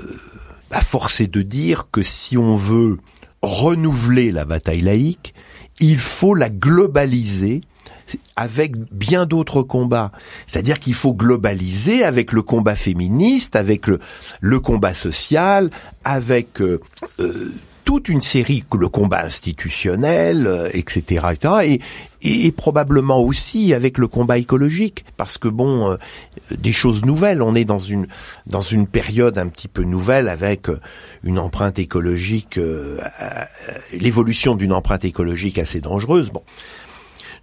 à 0.71 0.81
force 0.81 1.21
est 1.21 1.27
de 1.27 1.41
dire 1.41 1.87
que 1.91 2.01
si 2.01 2.37
on 2.37 2.55
veut 2.55 2.97
renouveler 3.41 4.31
la 4.31 4.45
bataille 4.45 4.81
laïque, 4.81 5.33
il 5.79 5.97
faut 5.97 6.33
la 6.33 6.49
globaliser 6.49 7.61
avec 8.35 8.75
bien 8.91 9.25
d'autres 9.25 9.61
combats. 9.61 10.11
C'est-à-dire 10.47 10.79
qu'il 10.79 10.93
faut 10.93 11.13
globaliser 11.13 12.03
avec 12.03 12.31
le 12.31 12.41
combat 12.41 12.75
féministe, 12.75 13.55
avec 13.55 13.85
le, 13.87 14.59
combat 14.59 14.93
social, 14.93 15.69
avec 16.03 16.61
euh, 16.61 16.79
euh, 17.19 17.53
toute 17.85 18.09
une 18.09 18.21
série, 18.21 18.63
le 18.77 18.89
combat 18.89 19.23
institutionnel, 19.23 20.47
euh, 20.47 20.69
etc., 20.73 21.27
etc., 21.31 21.53
et, 21.63 21.81
et, 22.21 22.45
et 22.47 22.51
probablement 22.51 23.21
aussi 23.21 23.73
avec 23.73 23.97
le 23.97 24.07
combat 24.07 24.37
écologique, 24.37 25.05
parce 25.17 25.37
que 25.37 25.47
bon, 25.47 25.91
euh, 25.91 25.97
des 26.57 26.71
choses 26.71 27.05
nouvelles. 27.05 27.41
On 27.41 27.55
est 27.55 27.65
dans 27.65 27.79
une 27.79 28.07
dans 28.47 28.61
une 28.61 28.87
période 28.87 29.37
un 29.37 29.47
petit 29.47 29.67
peu 29.67 29.83
nouvelle 29.83 30.27
avec 30.27 30.69
euh, 30.69 30.79
une 31.23 31.39
empreinte 31.39 31.79
écologique, 31.79 32.57
euh, 32.57 32.99
euh, 33.21 33.43
l'évolution 33.93 34.55
d'une 34.55 34.73
empreinte 34.73 35.05
écologique 35.05 35.57
assez 35.57 35.79
dangereuse. 35.79 36.31
Bon, 36.31 36.43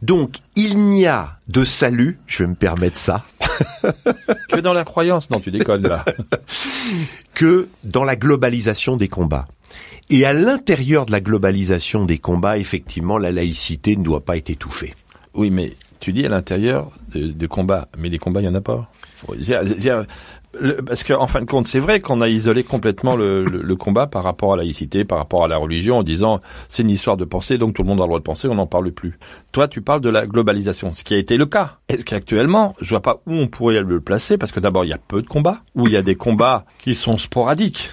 donc 0.03 0.37
il 0.55 0.79
n'y 0.79 1.07
a 1.07 1.39
de 1.49 1.65
salut, 1.65 2.19
je 2.27 2.43
vais 2.43 2.51
me 2.51 2.55
permettre 2.55 2.99
ça, 2.99 3.25
Que 4.49 4.61
dans 4.61 4.73
la 4.73 4.85
croyance 4.85 5.31
Non, 5.31 5.41
tu 5.41 5.51
déconnes 5.51 5.87
là. 5.87 6.05
que 7.35 7.69
dans 7.85 8.05
la 8.05 8.17
globalisation 8.17 8.97
des 8.97 9.09
combats. 9.09 9.47
Et 10.09 10.25
à 10.25 10.33
l'intérieur 10.33 11.07
de 11.07 11.13
la 11.13 11.21
globalisation 11.21 12.05
des 12.05 12.19
combats, 12.19 12.59
effectivement, 12.59 13.19
la 13.19 13.33
laïcité 13.33 13.97
ne 13.97 14.05
doit 14.05 14.25
pas 14.25 14.37
être 14.37 14.51
étouffée. 14.51 14.95
Oui, 15.35 15.51
mais 15.51 15.73
tu 15.99 16.13
dis 16.13 16.25
à 16.25 16.29
l'intérieur 16.29 16.93
de, 17.13 17.47
combats, 17.47 17.89
mais 17.99 18.09
les 18.09 18.19
combats, 18.19 18.41
il 18.41 18.45
y 18.45 18.49
en 18.49 18.55
a 18.55 18.61
pas. 18.61 18.91
Le- 20.61 20.77
parce 20.83 21.05
qu'en 21.05 21.23
en 21.23 21.27
fin 21.27 21.41
de 21.41 21.47
compte, 21.47 21.67
c'est 21.69 21.79
vrai 21.81 22.01
qu'on 22.01 22.21
a 22.21 22.29
isolé 22.29 22.63
complètement 22.63 23.17
le, 23.17 23.45
le- 23.45 23.63
le 23.63 23.77
combat 23.77 24.07
par 24.07 24.23
rapport 24.25 24.53
à 24.53 24.57
la 24.57 24.63
laïcité, 24.63 25.05
par 25.05 25.19
rapport 25.19 25.45
à 25.45 25.49
la 25.49 25.57
religion, 25.57 25.99
en 25.99 26.03
disant 26.03 26.41
c'est 26.69 26.83
une 26.83 26.91
histoire 26.91 27.17
de 27.17 27.25
pensée, 27.25 27.59
donc 27.59 27.75
tout 27.75 27.83
le 27.83 27.89
monde 27.89 27.99
a 28.01 28.03
le 28.05 28.09
droit 28.09 28.19
de 28.19 28.25
penser, 28.25 28.49
on 28.49 28.55
n'en 28.55 28.67
parle 28.67 28.91
plus. 28.93 29.19
Toi, 29.53 29.69
tu 29.69 29.81
parles 29.83 30.01
de 30.01 30.09
la 30.11 30.27
globalisation, 30.27 30.95
ce 30.95 31.05
qui 31.05 31.15
a 31.15 31.19
été 31.19 31.37
le 31.37 31.47
cas. 31.47 31.79
Est-ce 31.89 32.05
qu'actuellement, 32.05 32.75
je 32.81 32.91
vois 32.91 33.03
pas 33.03 33.21
où 33.27 33.35
on 33.35 33.47
pourrait 33.49 33.83
le 33.83 34.01
placer, 34.01 34.39
parce 34.39 34.53
que 34.53 34.61
d'abord, 34.61 34.85
il 34.85 34.89
y 34.89 34.93
a 34.95 34.99
peu 34.99 35.23
de 35.23 35.27
combats, 35.27 35.63
ou 35.75 35.87
il 35.87 35.93
y 35.93 35.97
a 35.97 36.03
des 36.03 36.15
combats 36.17 36.65
qui 36.81 36.95
sont 36.95 37.17
sporadiques. 37.19 37.91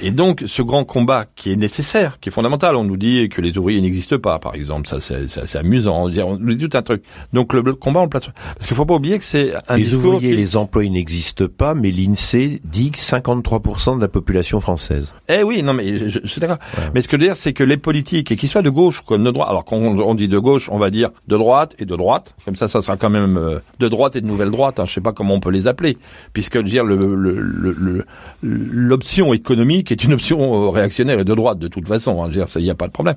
Et 0.00 0.12
donc, 0.12 0.44
ce 0.46 0.62
grand 0.62 0.84
combat 0.84 1.24
qui 1.34 1.50
est 1.50 1.56
nécessaire, 1.56 2.20
qui 2.20 2.28
est 2.28 2.32
fondamental, 2.32 2.76
on 2.76 2.84
nous 2.84 2.96
dit 2.96 3.28
que 3.28 3.40
les 3.40 3.58
ouvriers 3.58 3.80
n'existent 3.80 4.18
pas, 4.18 4.38
par 4.38 4.54
exemple. 4.54 4.86
Ça, 4.88 5.00
c'est 5.00 5.58
amusant. 5.58 6.04
On 6.04 6.38
nous 6.38 6.54
dit 6.54 6.68
tout 6.68 6.76
un 6.76 6.82
truc. 6.82 7.02
Donc, 7.32 7.52
le, 7.52 7.74
combat, 7.74 7.98
on 7.98 8.04
le 8.04 8.08
place. 8.08 8.26
Parce 8.54 8.68
qu'il 8.68 8.76
faut 8.76 8.86
pas 8.86 8.94
oublier 8.94 9.18
que 9.18 9.24
c'est 9.24 9.52
un 9.66 9.76
les 9.76 9.82
discours 9.82 10.14
ouvriers 10.14 10.28
et 10.28 10.32
qui... 10.34 10.40
les 10.40 10.56
employés 10.56 10.90
n'existent 10.90 11.46
pas, 11.48 11.74
mais 11.74 11.79
l'INSEE 11.88 12.60
dit 12.64 12.90
que 12.90 12.98
53% 12.98 13.96
de 13.96 14.00
la 14.02 14.08
population 14.08 14.60
française. 14.60 15.14
Eh 15.28 15.42
oui, 15.42 15.62
non, 15.62 15.72
mais 15.72 15.96
je, 15.96 16.20
je 16.22 16.26
suis 16.26 16.40
d'accord. 16.40 16.58
Mais 16.94 17.00
ce 17.00 17.08
que 17.08 17.16
je 17.16 17.22
veux 17.22 17.26
dire, 17.28 17.36
c'est 17.36 17.52
que 17.54 17.64
les 17.64 17.78
politiques, 17.78 18.30
et 18.30 18.36
qu'ils 18.36 18.48
soient 18.50 18.60
de 18.62 18.68
gauche 18.70 19.00
comme 19.00 19.24
de 19.24 19.30
droite, 19.30 19.48
alors 19.48 19.64
quand 19.64 19.76
on, 19.76 19.98
on 19.98 20.14
dit 20.14 20.28
de 20.28 20.38
gauche, 20.38 20.68
on 20.70 20.78
va 20.78 20.90
dire 20.90 21.10
de 21.28 21.36
droite 21.38 21.74
et 21.78 21.86
de 21.86 21.96
droite. 21.96 22.34
Comme 22.44 22.56
ça, 22.56 22.68
ça 22.68 22.82
sera 22.82 22.96
quand 22.98 23.08
même 23.10 23.38
euh, 23.38 23.58
de 23.78 23.88
droite 23.88 24.16
et 24.16 24.20
de 24.20 24.26
nouvelle 24.26 24.50
droite. 24.50 24.78
Hein, 24.80 24.84
je 24.86 24.92
sais 24.92 25.00
pas 25.00 25.12
comment 25.12 25.34
on 25.34 25.40
peut 25.40 25.50
les 25.50 25.66
appeler, 25.66 25.96
puisque 26.34 26.58
dire 26.58 26.84
le 26.84 26.96
le- 26.96 27.40
le- 27.40 27.72
le- 27.78 28.04
l'option 28.42 29.32
économique 29.32 29.90
est 29.92 30.04
une 30.04 30.12
option 30.12 30.66
euh, 30.66 30.68
réactionnaire 30.70 31.18
et 31.20 31.24
de 31.24 31.34
droite 31.34 31.58
de 31.58 31.68
toute 31.68 31.88
façon. 31.88 32.22
Hein, 32.22 32.30
il 32.56 32.62
n'y 32.62 32.70
a 32.70 32.74
pas 32.74 32.86
de 32.88 32.92
problème. 32.92 33.16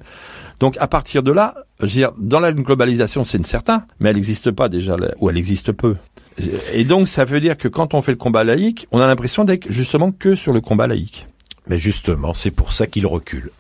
Donc 0.60 0.78
à 0.80 0.88
partir 0.88 1.23
de 1.23 1.32
là, 1.32 1.56
dans 2.17 2.39
la 2.39 2.52
globalisation, 2.52 3.26
c'est 3.26 3.38
une 3.38 3.46
certain, 3.46 3.86
mais 4.00 4.10
elle 4.10 4.15
n'existe 4.15 4.52
pas 4.52 4.69
déjà, 4.69 4.96
ou 5.19 5.30
elle 5.30 5.38
existe 5.38 5.72
peu. 5.72 5.96
Et 6.74 6.84
donc 6.84 7.08
ça 7.08 7.26
veut 7.26 7.39
dire 7.39 7.58
que 7.58 7.67
quand 7.67 7.93
on 7.93 8.02
fait 8.02 8.12
le 8.12 8.17
combat 8.17 8.43
laïque, 8.43 8.88
on 8.91 9.00
a 9.00 9.08
l'impression 9.08 9.43
d'être 9.43 9.72
justement 9.72 10.12
que 10.12 10.36
sur 10.36 10.54
le 10.54 10.62
combat 10.62 10.88
laïque. 10.88 11.28
Mais 11.67 11.80
justement, 11.80 12.34
c'est 12.34 12.52
pour 12.52 12.74
ça 12.74 12.88
qu'il 12.88 13.08
recule. 13.08 13.52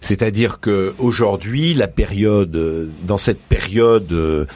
C'est-à-dire 0.00 0.60
que 0.60 0.94
aujourd'hui, 0.98 1.74
la 1.74 1.88
période, 1.88 2.54
euh, 2.56 2.88
dans 3.04 3.18
cette 3.18 3.40
période, 3.40 4.10
euh, 4.12 4.46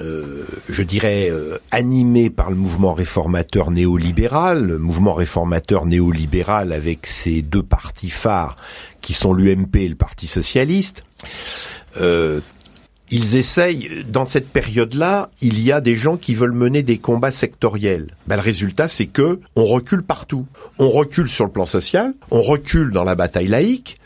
euh, 0.00 0.44
je 0.68 0.82
dirais 0.82 1.28
euh, 1.30 1.58
animée 1.70 2.30
par 2.30 2.50
le 2.50 2.56
mouvement 2.56 2.92
réformateur 2.92 3.70
néolibéral, 3.70 4.64
le 4.64 4.78
mouvement 4.78 5.14
réformateur 5.14 5.86
néolibéral 5.86 6.72
avec 6.72 7.06
ses 7.06 7.42
deux 7.42 7.62
partis 7.62 8.10
phares 8.10 8.56
qui 9.00 9.14
sont 9.14 9.32
l'UMP 9.32 9.76
et 9.76 9.88
le 9.88 9.94
Parti 9.94 10.26
socialiste. 10.26 11.04
Euh, 12.00 12.40
ils 13.10 13.36
essayent, 13.36 14.04
dans 14.06 14.26
cette 14.26 14.50
période-là, 14.50 15.30
il 15.40 15.60
y 15.60 15.72
a 15.72 15.80
des 15.80 15.96
gens 15.96 16.18
qui 16.18 16.34
veulent 16.34 16.52
mener 16.52 16.82
des 16.82 16.98
combats 16.98 17.30
sectoriels. 17.30 18.08
Ben, 18.26 18.36
le 18.36 18.42
résultat, 18.42 18.86
c'est 18.88 19.06
que 19.06 19.40
on 19.56 19.64
recule 19.64 20.02
partout. 20.02 20.46
On 20.78 20.90
recule 20.90 21.28
sur 21.28 21.46
le 21.46 21.50
plan 21.50 21.64
social, 21.64 22.12
on 22.30 22.42
recule 22.42 22.92
dans 22.92 23.04
la 23.04 23.14
bataille 23.14 23.48
laïque, 23.48 23.96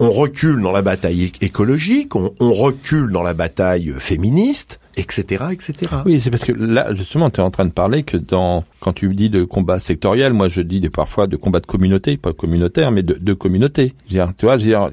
on 0.00 0.10
recule 0.10 0.60
dans 0.60 0.72
la 0.72 0.82
bataille 0.82 1.32
écologique, 1.40 2.16
on 2.16 2.52
recule 2.52 3.12
dans 3.12 3.22
la 3.22 3.34
bataille 3.34 3.94
féministe, 3.96 4.80
etc., 4.98 5.44
etc. 5.52 5.74
Oui, 6.04 6.20
c'est 6.20 6.30
parce 6.30 6.44
que 6.44 6.52
là, 6.52 6.94
justement, 6.94 7.30
tu 7.30 7.40
es 7.40 7.44
en 7.44 7.50
train 7.50 7.64
de 7.66 7.72
parler 7.72 8.02
que 8.02 8.16
dans 8.16 8.64
quand 8.80 8.92
tu 8.92 9.14
dis 9.14 9.30
de 9.30 9.44
combat 9.44 9.80
sectoriel, 9.80 10.32
moi 10.32 10.48
je 10.48 10.60
dis 10.60 10.80
des, 10.80 10.90
parfois 10.90 11.26
de 11.26 11.36
combat 11.36 11.60
de 11.60 11.66
communauté, 11.66 12.16
pas 12.16 12.32
communautaire, 12.32 12.90
mais 12.90 13.02
de, 13.02 13.14
de 13.14 13.32
communauté. 13.32 13.94
Dire, 14.08 14.32
tu 14.36 14.46
vois, 14.46 14.56
dire, 14.56 14.90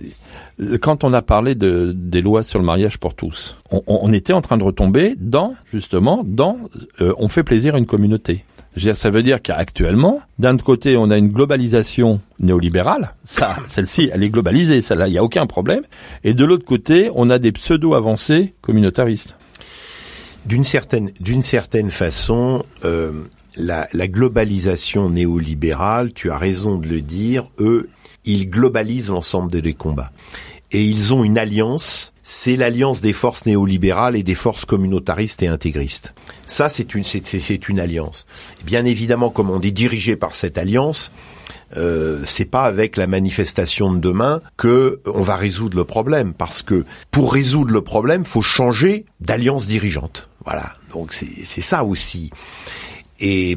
quand 0.81 1.03
on 1.03 1.13
a 1.13 1.21
parlé 1.21 1.55
de, 1.55 1.91
des 1.95 2.21
lois 2.21 2.43
sur 2.43 2.59
le 2.59 2.65
mariage 2.65 2.97
pour 2.97 3.13
tous, 3.15 3.57
on, 3.71 3.81
on- 3.87 4.13
était 4.13 4.33
en 4.33 4.41
train 4.41 4.57
de 4.57 4.63
retomber 4.63 5.15
dans, 5.19 5.55
justement, 5.71 6.23
dans 6.25 6.57
euh, 7.01 7.13
on 7.17 7.27
fait 7.27 7.43
plaisir 7.43 7.75
à 7.75 7.77
une 7.77 7.85
communauté. 7.85 8.45
Ça 8.93 9.09
veut 9.09 9.23
dire 9.23 9.41
qu'actuellement, 9.41 10.19
d'un 10.37 10.57
côté, 10.57 10.97
on 10.97 11.09
a 11.09 11.17
une 11.17 11.29
globalisation 11.29 12.19
néolibérale. 12.39 13.13
Ça, 13.23 13.55
celle-ci, 13.69 14.09
elle 14.13 14.21
est 14.21 14.29
globalisée, 14.29 14.81
celle-là, 14.81 15.07
il 15.07 15.11
n'y 15.11 15.17
a 15.17 15.23
aucun 15.23 15.45
problème. 15.45 15.83
Et 16.25 16.33
de 16.33 16.43
l'autre 16.43 16.65
côté, 16.65 17.09
on 17.15 17.29
a 17.29 17.39
des 17.39 17.53
pseudo-avancées 17.53 18.53
communautaristes. 18.61 19.37
D'une 20.45 20.63
certaine, 20.63 21.11
d'une 21.19 21.41
certaine 21.41 21.89
façon, 21.89 22.65
euh, 22.83 23.11
la, 23.57 24.07
globalisation 24.07 25.09
néolibérale, 25.09 26.13
tu 26.13 26.29
as 26.29 26.37
raison 26.37 26.77
de 26.77 26.87
le 26.87 27.01
dire, 27.01 27.49
eux, 27.59 27.89
ils 28.25 28.49
globalisent 28.49 29.09
l'ensemble 29.09 29.61
des 29.61 29.73
combats. 29.73 30.11
Et 30.71 30.83
ils 30.83 31.13
ont 31.13 31.23
une 31.23 31.37
alliance, 31.37 32.13
c'est 32.21 32.55
l'alliance 32.55 33.01
des 33.01 33.13
forces 33.13 33.45
néolibérales 33.45 34.15
et 34.15 34.23
des 34.23 34.35
forces 34.35 34.65
communautaristes 34.65 35.41
et 35.41 35.47
intégristes. 35.47 36.13
Ça, 36.45 36.69
c'est 36.69 36.93
une, 36.93 37.03
c'est 37.03 37.69
une 37.69 37.79
alliance. 37.79 38.25
Bien 38.65 38.85
évidemment, 38.85 39.29
comme 39.29 39.49
on 39.49 39.61
est 39.61 39.71
dirigé 39.71 40.15
par 40.15 40.35
cette 40.35 40.57
alliance, 40.57 41.11
euh, 41.77 42.21
c'est 42.25 42.45
pas 42.45 42.63
avec 42.63 42.97
la 42.97 43.07
manifestation 43.07 43.93
de 43.93 43.99
demain 43.99 44.41
que 44.57 45.01
on 45.05 45.21
va 45.21 45.35
résoudre 45.35 45.77
le 45.77 45.85
problème, 45.85 46.33
parce 46.33 46.61
que 46.61 46.85
pour 47.11 47.33
résoudre 47.33 47.73
le 47.73 47.81
problème, 47.81 48.25
faut 48.25 48.41
changer 48.41 49.05
d'alliance 49.19 49.65
dirigeante. 49.67 50.29
Voilà. 50.45 50.75
Donc 50.93 51.13
c'est 51.13 51.61
ça 51.61 51.83
aussi. 51.83 52.31
Et 53.19 53.55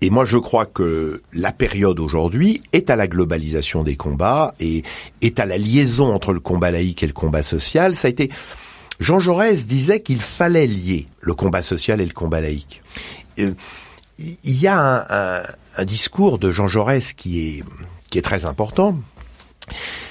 Et 0.00 0.10
moi, 0.10 0.24
je 0.24 0.38
crois 0.38 0.66
que 0.66 1.22
la 1.32 1.50
période 1.50 1.98
aujourd'hui 1.98 2.62
est 2.72 2.88
à 2.88 2.94
la 2.94 3.08
globalisation 3.08 3.82
des 3.82 3.96
combats 3.96 4.54
et 4.60 4.84
est 5.22 5.40
à 5.40 5.46
la 5.46 5.58
liaison 5.58 6.14
entre 6.14 6.32
le 6.32 6.38
combat 6.40 6.70
laïque 6.70 7.02
et 7.02 7.08
le 7.08 7.12
combat 7.12 7.42
social. 7.42 7.96
Ça 7.96 8.06
a 8.06 8.10
été 8.10 8.30
Jean 9.00 9.18
Jaurès 9.18 9.66
disait 9.66 10.00
qu'il 10.00 10.20
fallait 10.20 10.66
lier 10.66 11.06
le 11.20 11.34
combat 11.34 11.62
social 11.62 12.00
et 12.00 12.06
le 12.06 12.12
combat 12.12 12.40
laïque. 12.40 12.80
Il 13.36 13.54
y 14.44 14.66
a 14.66 14.78
un, 14.78 15.04
un, 15.08 15.42
un, 15.76 15.84
discours 15.84 16.38
de 16.38 16.50
Jean 16.50 16.66
Jaurès 16.68 17.12
qui 17.12 17.40
est 17.40 17.64
qui 18.10 18.18
est 18.18 18.22
très 18.22 18.44
important. 18.44 18.96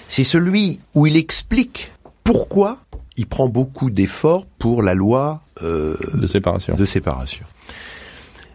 C'est 0.08 0.24
celui 0.24 0.80
où 0.94 1.08
il 1.08 1.18
explique 1.18 1.92
pourquoi 2.24 2.80
il 3.18 3.26
prend 3.26 3.50
beaucoup 3.50 3.90
d'efforts 3.90 4.46
pour 4.46 4.84
la 4.84 4.94
loi 4.94 5.42
euh, 5.64 5.98
de 6.14 6.28
séparation. 6.28 6.76
De 6.76 6.86
séparation. 6.86 7.46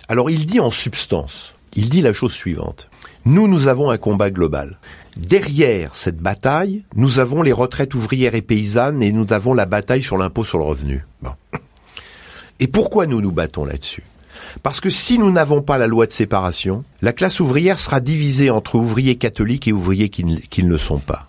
Alors 0.09 0.31
il 0.31 0.47
dit 0.47 0.61
en 0.61 0.71
substance, 0.71 1.55
il 1.77 1.91
dit 1.91 2.01
la 2.01 2.13
chose 2.13 2.33
suivante. 2.33 2.89
Nous, 3.25 3.47
nous 3.47 3.69
avons 3.69 3.91
un 3.91 3.99
combat 3.99 4.31
global. 4.31 4.79
Derrière 5.17 5.95
cette 5.95 6.19
bataille, 6.19 6.85
nous 6.97 7.19
avons 7.19 7.43
les 7.43 7.53
retraites 7.53 7.95
ouvrières 7.95 8.35
et 8.35 8.43
paysannes 8.43 9.03
et 9.03 9.13
nous 9.13 9.33
avons 9.33 9.55
la 9.55 9.67
bataille 9.67 10.03
sur 10.03 10.17
l'impôt 10.17 10.45
sur 10.45 10.59
le 10.59 10.65
revenu. 10.65 11.05
Bon. 11.23 11.33
Et 12.61 12.67
pourquoi 12.67 13.07
nous 13.07 13.21
nous 13.21 13.33
battons 13.33 13.65
là-dessus? 13.65 14.03
Parce 14.63 14.81
que 14.81 14.91
si 14.91 15.19
nous 15.19 15.31
n'avons 15.31 15.63
pas 15.63 15.79
la 15.79 15.87
loi 15.87 16.07
de 16.07 16.13
séparation, 16.13 16.85
la 17.01 17.13
classe 17.13 17.41
ouvrière 17.41 17.79
sera 17.79 18.01
divisée 18.01 18.51
entre 18.51 18.75
ouvriers 18.75 19.17
catholiques 19.17 19.69
et 19.69 19.73
ouvriers 19.73 20.09
qui 20.09 20.25
ne, 20.25 20.37
qui 20.37 20.63
ne 20.63 20.69
le 20.69 20.79
sont 20.79 20.99
pas 20.99 21.29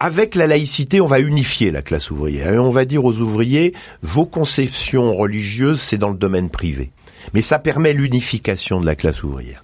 avec 0.00 0.34
la 0.34 0.46
laïcité, 0.46 1.00
on 1.00 1.06
va 1.06 1.20
unifier 1.20 1.70
la 1.70 1.82
classe 1.82 2.10
ouvrière 2.10 2.54
et 2.54 2.58
on 2.58 2.70
va 2.70 2.86
dire 2.86 3.04
aux 3.04 3.18
ouvriers, 3.18 3.74
vos 4.02 4.24
conceptions 4.24 5.12
religieuses, 5.12 5.80
c'est 5.80 5.98
dans 5.98 6.08
le 6.08 6.16
domaine 6.16 6.48
privé. 6.48 6.90
Mais 7.34 7.42
ça 7.42 7.58
permet 7.58 7.92
l'unification 7.92 8.80
de 8.80 8.86
la 8.86 8.96
classe 8.96 9.22
ouvrière. 9.22 9.62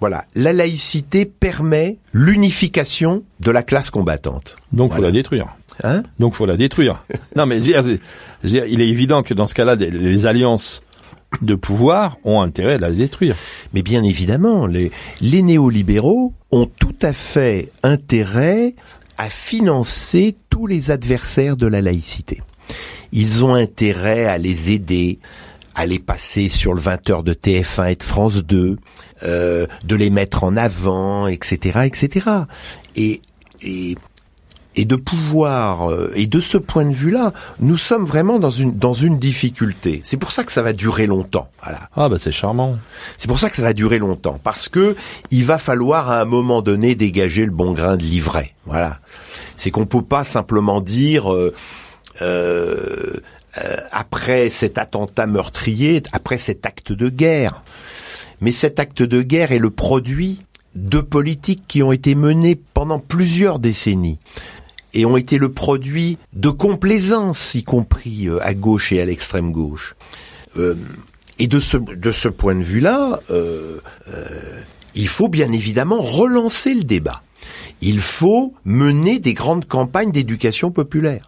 Voilà, 0.00 0.24
la 0.34 0.52
laïcité 0.52 1.26
permet 1.26 1.98
l'unification 2.12 3.22
de 3.40 3.50
la 3.50 3.62
classe 3.62 3.90
combattante. 3.90 4.56
Donc 4.72 4.92
voilà. 4.92 4.96
faut 4.96 5.02
la 5.02 5.12
détruire. 5.12 5.46
Hein? 5.84 6.02
Donc 6.18 6.34
faut 6.34 6.46
la 6.46 6.56
détruire. 6.56 7.04
non 7.36 7.44
mais 7.44 7.62
je 7.62 7.76
veux 7.80 7.98
dire, 8.44 8.64
il 8.66 8.80
est 8.80 8.88
évident 8.88 9.22
que 9.22 9.34
dans 9.34 9.46
ce 9.46 9.54
cas-là, 9.54 9.74
les 9.74 10.26
alliances 10.26 10.82
de 11.42 11.54
pouvoir 11.54 12.16
ont 12.24 12.40
intérêt 12.40 12.74
à 12.74 12.78
la 12.78 12.90
détruire. 12.90 13.36
Mais 13.74 13.82
bien 13.82 14.02
évidemment, 14.02 14.66
les, 14.66 14.90
les 15.20 15.42
néolibéraux 15.42 16.32
ont 16.50 16.66
tout 16.66 16.96
à 17.02 17.12
fait 17.12 17.70
intérêt 17.82 18.74
à 19.18 19.28
financer 19.28 20.36
tous 20.48 20.66
les 20.66 20.90
adversaires 20.90 21.56
de 21.56 21.66
la 21.66 21.82
laïcité. 21.82 22.40
Ils 23.12 23.44
ont 23.44 23.54
intérêt 23.54 24.26
à 24.26 24.38
les 24.38 24.70
aider, 24.70 25.18
à 25.74 25.86
les 25.86 25.98
passer 25.98 26.48
sur 26.48 26.72
le 26.72 26.80
20h 26.80 27.24
de 27.24 27.34
TF1 27.34 27.92
et 27.92 27.96
de 27.96 28.02
France 28.02 28.44
2, 28.44 28.76
euh, 29.24 29.66
de 29.84 29.94
les 29.96 30.10
mettre 30.10 30.44
en 30.44 30.56
avant, 30.56 31.26
etc., 31.26 31.80
etc. 31.84 32.26
Et, 32.94 33.20
et 33.60 33.96
et 34.78 34.84
de 34.84 34.94
pouvoir 34.94 35.90
euh, 35.90 36.12
et 36.14 36.28
de 36.28 36.38
ce 36.38 36.56
point 36.56 36.84
de 36.84 36.94
vue-là, 36.94 37.32
nous 37.58 37.76
sommes 37.76 38.04
vraiment 38.04 38.38
dans 38.38 38.50
une 38.50 38.76
dans 38.76 38.92
une 38.92 39.18
difficulté. 39.18 40.00
C'est 40.04 40.16
pour 40.16 40.30
ça 40.30 40.44
que 40.44 40.52
ça 40.52 40.62
va 40.62 40.72
durer 40.72 41.08
longtemps. 41.08 41.50
Voilà. 41.64 41.80
Ah 41.96 42.08
bah 42.08 42.16
c'est 42.20 42.30
charmant. 42.30 42.78
C'est 43.16 43.26
pour 43.26 43.40
ça 43.40 43.50
que 43.50 43.56
ça 43.56 43.62
va 43.62 43.72
durer 43.72 43.98
longtemps 43.98 44.38
parce 44.42 44.68
que 44.68 44.94
il 45.32 45.44
va 45.44 45.58
falloir 45.58 46.12
à 46.12 46.20
un 46.20 46.24
moment 46.24 46.62
donné 46.62 46.94
dégager 46.94 47.44
le 47.44 47.50
bon 47.50 47.72
grain 47.72 47.96
de 47.96 48.04
livret. 48.04 48.54
Voilà. 48.66 49.00
C'est 49.56 49.72
qu'on 49.72 49.84
peut 49.84 50.02
pas 50.02 50.22
simplement 50.22 50.80
dire 50.80 51.32
euh, 51.32 51.52
euh, 52.22 53.16
après 53.90 54.48
cet 54.48 54.78
attentat 54.78 55.26
meurtrier, 55.26 56.04
après 56.12 56.38
cet 56.38 56.66
acte 56.66 56.92
de 56.92 57.08
guerre. 57.08 57.64
Mais 58.40 58.52
cet 58.52 58.78
acte 58.78 59.02
de 59.02 59.22
guerre 59.22 59.50
est 59.50 59.58
le 59.58 59.70
produit 59.70 60.40
de 60.76 61.00
politiques 61.00 61.64
qui 61.66 61.82
ont 61.82 61.90
été 61.90 62.14
menées 62.14 62.54
pendant 62.54 63.00
plusieurs 63.00 63.58
décennies 63.58 64.20
et 64.94 65.04
ont 65.04 65.16
été 65.16 65.38
le 65.38 65.50
produit 65.50 66.18
de 66.32 66.48
complaisance, 66.48 67.54
y 67.54 67.62
compris 67.62 68.28
à 68.40 68.54
gauche 68.54 68.92
et 68.92 69.00
à 69.00 69.04
l'extrême 69.04 69.52
gauche. 69.52 69.94
Euh, 70.56 70.74
et 71.38 71.46
de 71.46 71.60
ce, 71.60 71.76
de 71.76 72.10
ce 72.10 72.28
point 72.28 72.54
de 72.54 72.62
vue-là, 72.62 73.20
euh, 73.30 73.78
euh, 74.12 74.60
il 74.94 75.08
faut 75.08 75.28
bien 75.28 75.52
évidemment 75.52 76.00
relancer 76.00 76.74
le 76.74 76.82
débat. 76.82 77.22
Il 77.80 78.00
faut 78.00 78.54
mener 78.64 79.20
des 79.20 79.34
grandes 79.34 79.66
campagnes 79.66 80.10
d'éducation 80.10 80.72
populaire. 80.72 81.26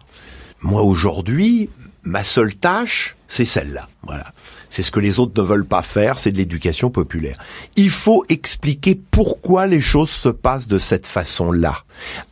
Moi 0.61 0.81
aujourd'hui, 0.81 1.69
ma 2.03 2.23
seule 2.23 2.55
tâche, 2.55 3.15
c'est 3.27 3.45
celle-là. 3.45 3.87
Voilà. 4.03 4.25
C'est 4.69 4.83
ce 4.83 4.91
que 4.91 4.99
les 4.99 5.19
autres 5.19 5.39
ne 5.41 5.45
veulent 5.45 5.65
pas 5.65 5.81
faire, 5.81 6.17
c'est 6.17 6.31
de 6.31 6.37
l'éducation 6.37 6.89
populaire. 6.89 7.37
Il 7.75 7.89
faut 7.89 8.25
expliquer 8.29 8.99
pourquoi 9.11 9.67
les 9.67 9.81
choses 9.81 10.09
se 10.09 10.29
passent 10.29 10.67
de 10.67 10.79
cette 10.79 11.05
façon-là. 11.05 11.79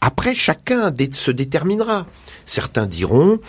Après, 0.02 0.36
chacun 0.36 0.94
se 1.12 1.32
déterminera. 1.32 2.06
Certains 2.46 2.86
diront, 2.86 3.40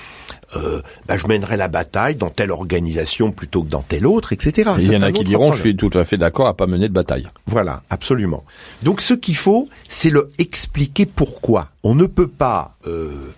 euh, 0.57 0.83
bah, 1.07 1.17
je 1.17 1.27
mènerai 1.27 1.57
la 1.57 1.69
bataille 1.69 2.17
dans 2.17 2.31
telle 2.31 2.51
organisation 2.51 3.31
plutôt 3.31 3.63
que 3.63 3.69
dans 3.69 3.83
telle 3.83 4.07
autre, 4.07 4.33
etc. 4.33 4.73
Il 4.79 4.93
y 4.93 4.97
en 4.97 5.03
a 5.03 5.13
qui 5.13 5.25
diront, 5.25 5.51
problème. 5.51 5.57
je 5.57 5.69
suis 5.69 5.77
tout 5.77 5.97
à 5.99 6.05
fait 6.05 6.19
d'accord 6.19 6.49
à 6.49 6.55
pas 6.55 6.67
mener 6.67 6.89
de 6.89 6.93
bataille. 6.93 7.29
Voilà, 7.47 7.83
absolument. 7.91 8.45
Donc 8.83 9.01
ce 9.01 9.15
qu'il 9.15 9.37
faut, 9.37 9.69
c'est 9.89 10.11
le 10.11 10.31
expliquer 10.39 11.07
pourquoi. 11.07 11.71
On 11.85 11.95
ne 11.95 12.07
peut 12.07 12.29
pas 12.29 12.77
euh, 12.87 13.33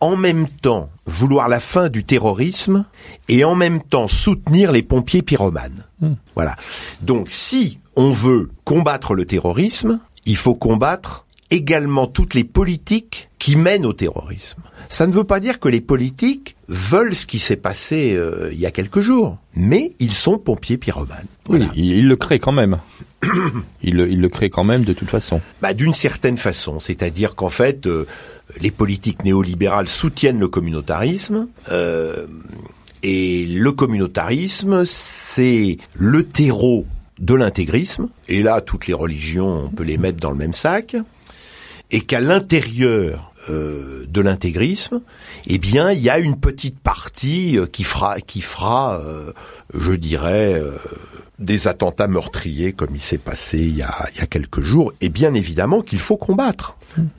en 0.00 0.16
même 0.16 0.48
temps 0.48 0.90
vouloir 1.06 1.48
la 1.48 1.60
fin 1.60 1.88
du 1.88 2.04
terrorisme 2.04 2.84
et 3.28 3.44
en 3.44 3.54
même 3.54 3.82
temps 3.82 4.08
soutenir 4.08 4.72
les 4.72 4.82
pompiers 4.82 5.22
pyromanes. 5.22 5.84
Mmh. 6.00 6.12
Voilà. 6.34 6.56
Donc 7.02 7.30
si 7.30 7.78
on 7.96 8.10
veut 8.10 8.50
combattre 8.64 9.14
le 9.14 9.26
terrorisme, 9.26 10.00
il 10.26 10.36
faut 10.36 10.54
combattre 10.54 11.26
également 11.50 12.06
toutes 12.06 12.34
les 12.34 12.44
politiques 12.44 13.28
qui 13.38 13.56
mènent 13.56 13.86
au 13.86 13.92
terrorisme. 13.92 14.62
Ça 14.88 15.06
ne 15.06 15.12
veut 15.12 15.24
pas 15.24 15.40
dire 15.40 15.60
que 15.60 15.68
les 15.68 15.80
politiques 15.80 16.56
veulent 16.68 17.14
ce 17.14 17.26
qui 17.26 17.38
s'est 17.38 17.56
passé 17.56 18.12
euh, 18.14 18.50
il 18.52 18.58
y 18.58 18.66
a 18.66 18.70
quelques 18.70 19.00
jours, 19.00 19.38
mais 19.54 19.94
ils 19.98 20.12
sont 20.12 20.38
pompiers 20.38 20.78
pyromanes. 20.78 21.26
Voilà. 21.46 21.66
Oui, 21.76 21.82
ils 21.82 22.08
le 22.08 22.16
créent 22.16 22.38
quand 22.38 22.52
même. 22.52 22.78
ils, 23.82 23.96
le, 23.96 24.10
ils 24.10 24.20
le 24.20 24.28
créent 24.28 24.50
quand 24.50 24.64
même 24.64 24.84
de 24.84 24.92
toute 24.92 25.10
façon. 25.10 25.40
Bah, 25.60 25.74
d'une 25.74 25.92
certaine 25.94 26.36
façon, 26.36 26.78
c'est-à-dire 26.78 27.34
qu'en 27.34 27.50
fait, 27.50 27.86
euh, 27.86 28.06
les 28.60 28.70
politiques 28.70 29.24
néolibérales 29.24 29.88
soutiennent 29.88 30.40
le 30.40 30.48
communautarisme. 30.48 31.48
Euh, 31.70 32.26
et 33.02 33.46
le 33.46 33.72
communautarisme, 33.72 34.84
c'est 34.84 35.78
le 35.94 36.24
terreau 36.24 36.86
de 37.18 37.34
l'intégrisme. 37.34 38.08
Et 38.28 38.42
là, 38.42 38.60
toutes 38.60 38.86
les 38.86 38.94
religions, 38.94 39.64
on 39.66 39.68
peut 39.68 39.84
les 39.84 39.96
mettre 39.96 40.18
dans 40.18 40.30
le 40.30 40.36
même 40.36 40.52
sac. 40.52 40.96
Et 41.90 42.00
qu'à 42.00 42.20
l'intérieur 42.20 43.29
euh, 43.48 44.04
de 44.08 44.20
l'intégrisme, 44.20 45.00
eh 45.46 45.58
bien, 45.58 45.92
il 45.92 46.00
y 46.00 46.10
a 46.10 46.18
une 46.18 46.38
petite 46.38 46.78
partie 46.78 47.58
euh, 47.58 47.66
qui 47.66 47.84
fera, 47.84 48.20
qui 48.20 48.40
fera, 48.40 49.00
euh, 49.00 49.32
je 49.72 49.92
dirais, 49.92 50.54
euh, 50.54 50.76
des 51.38 51.68
attentats 51.68 52.08
meurtriers 52.08 52.72
comme 52.72 52.94
il 52.94 53.00
s'est 53.00 53.18
passé 53.18 53.58
il 53.58 53.76
y, 53.76 53.82
a, 53.82 54.08
il 54.14 54.18
y 54.18 54.22
a 54.22 54.26
quelques 54.26 54.60
jours. 54.60 54.92
Et 55.00 55.08
bien 55.08 55.32
évidemment 55.34 55.80
qu'il 55.80 56.00
faut 56.00 56.16
combattre, 56.16 56.76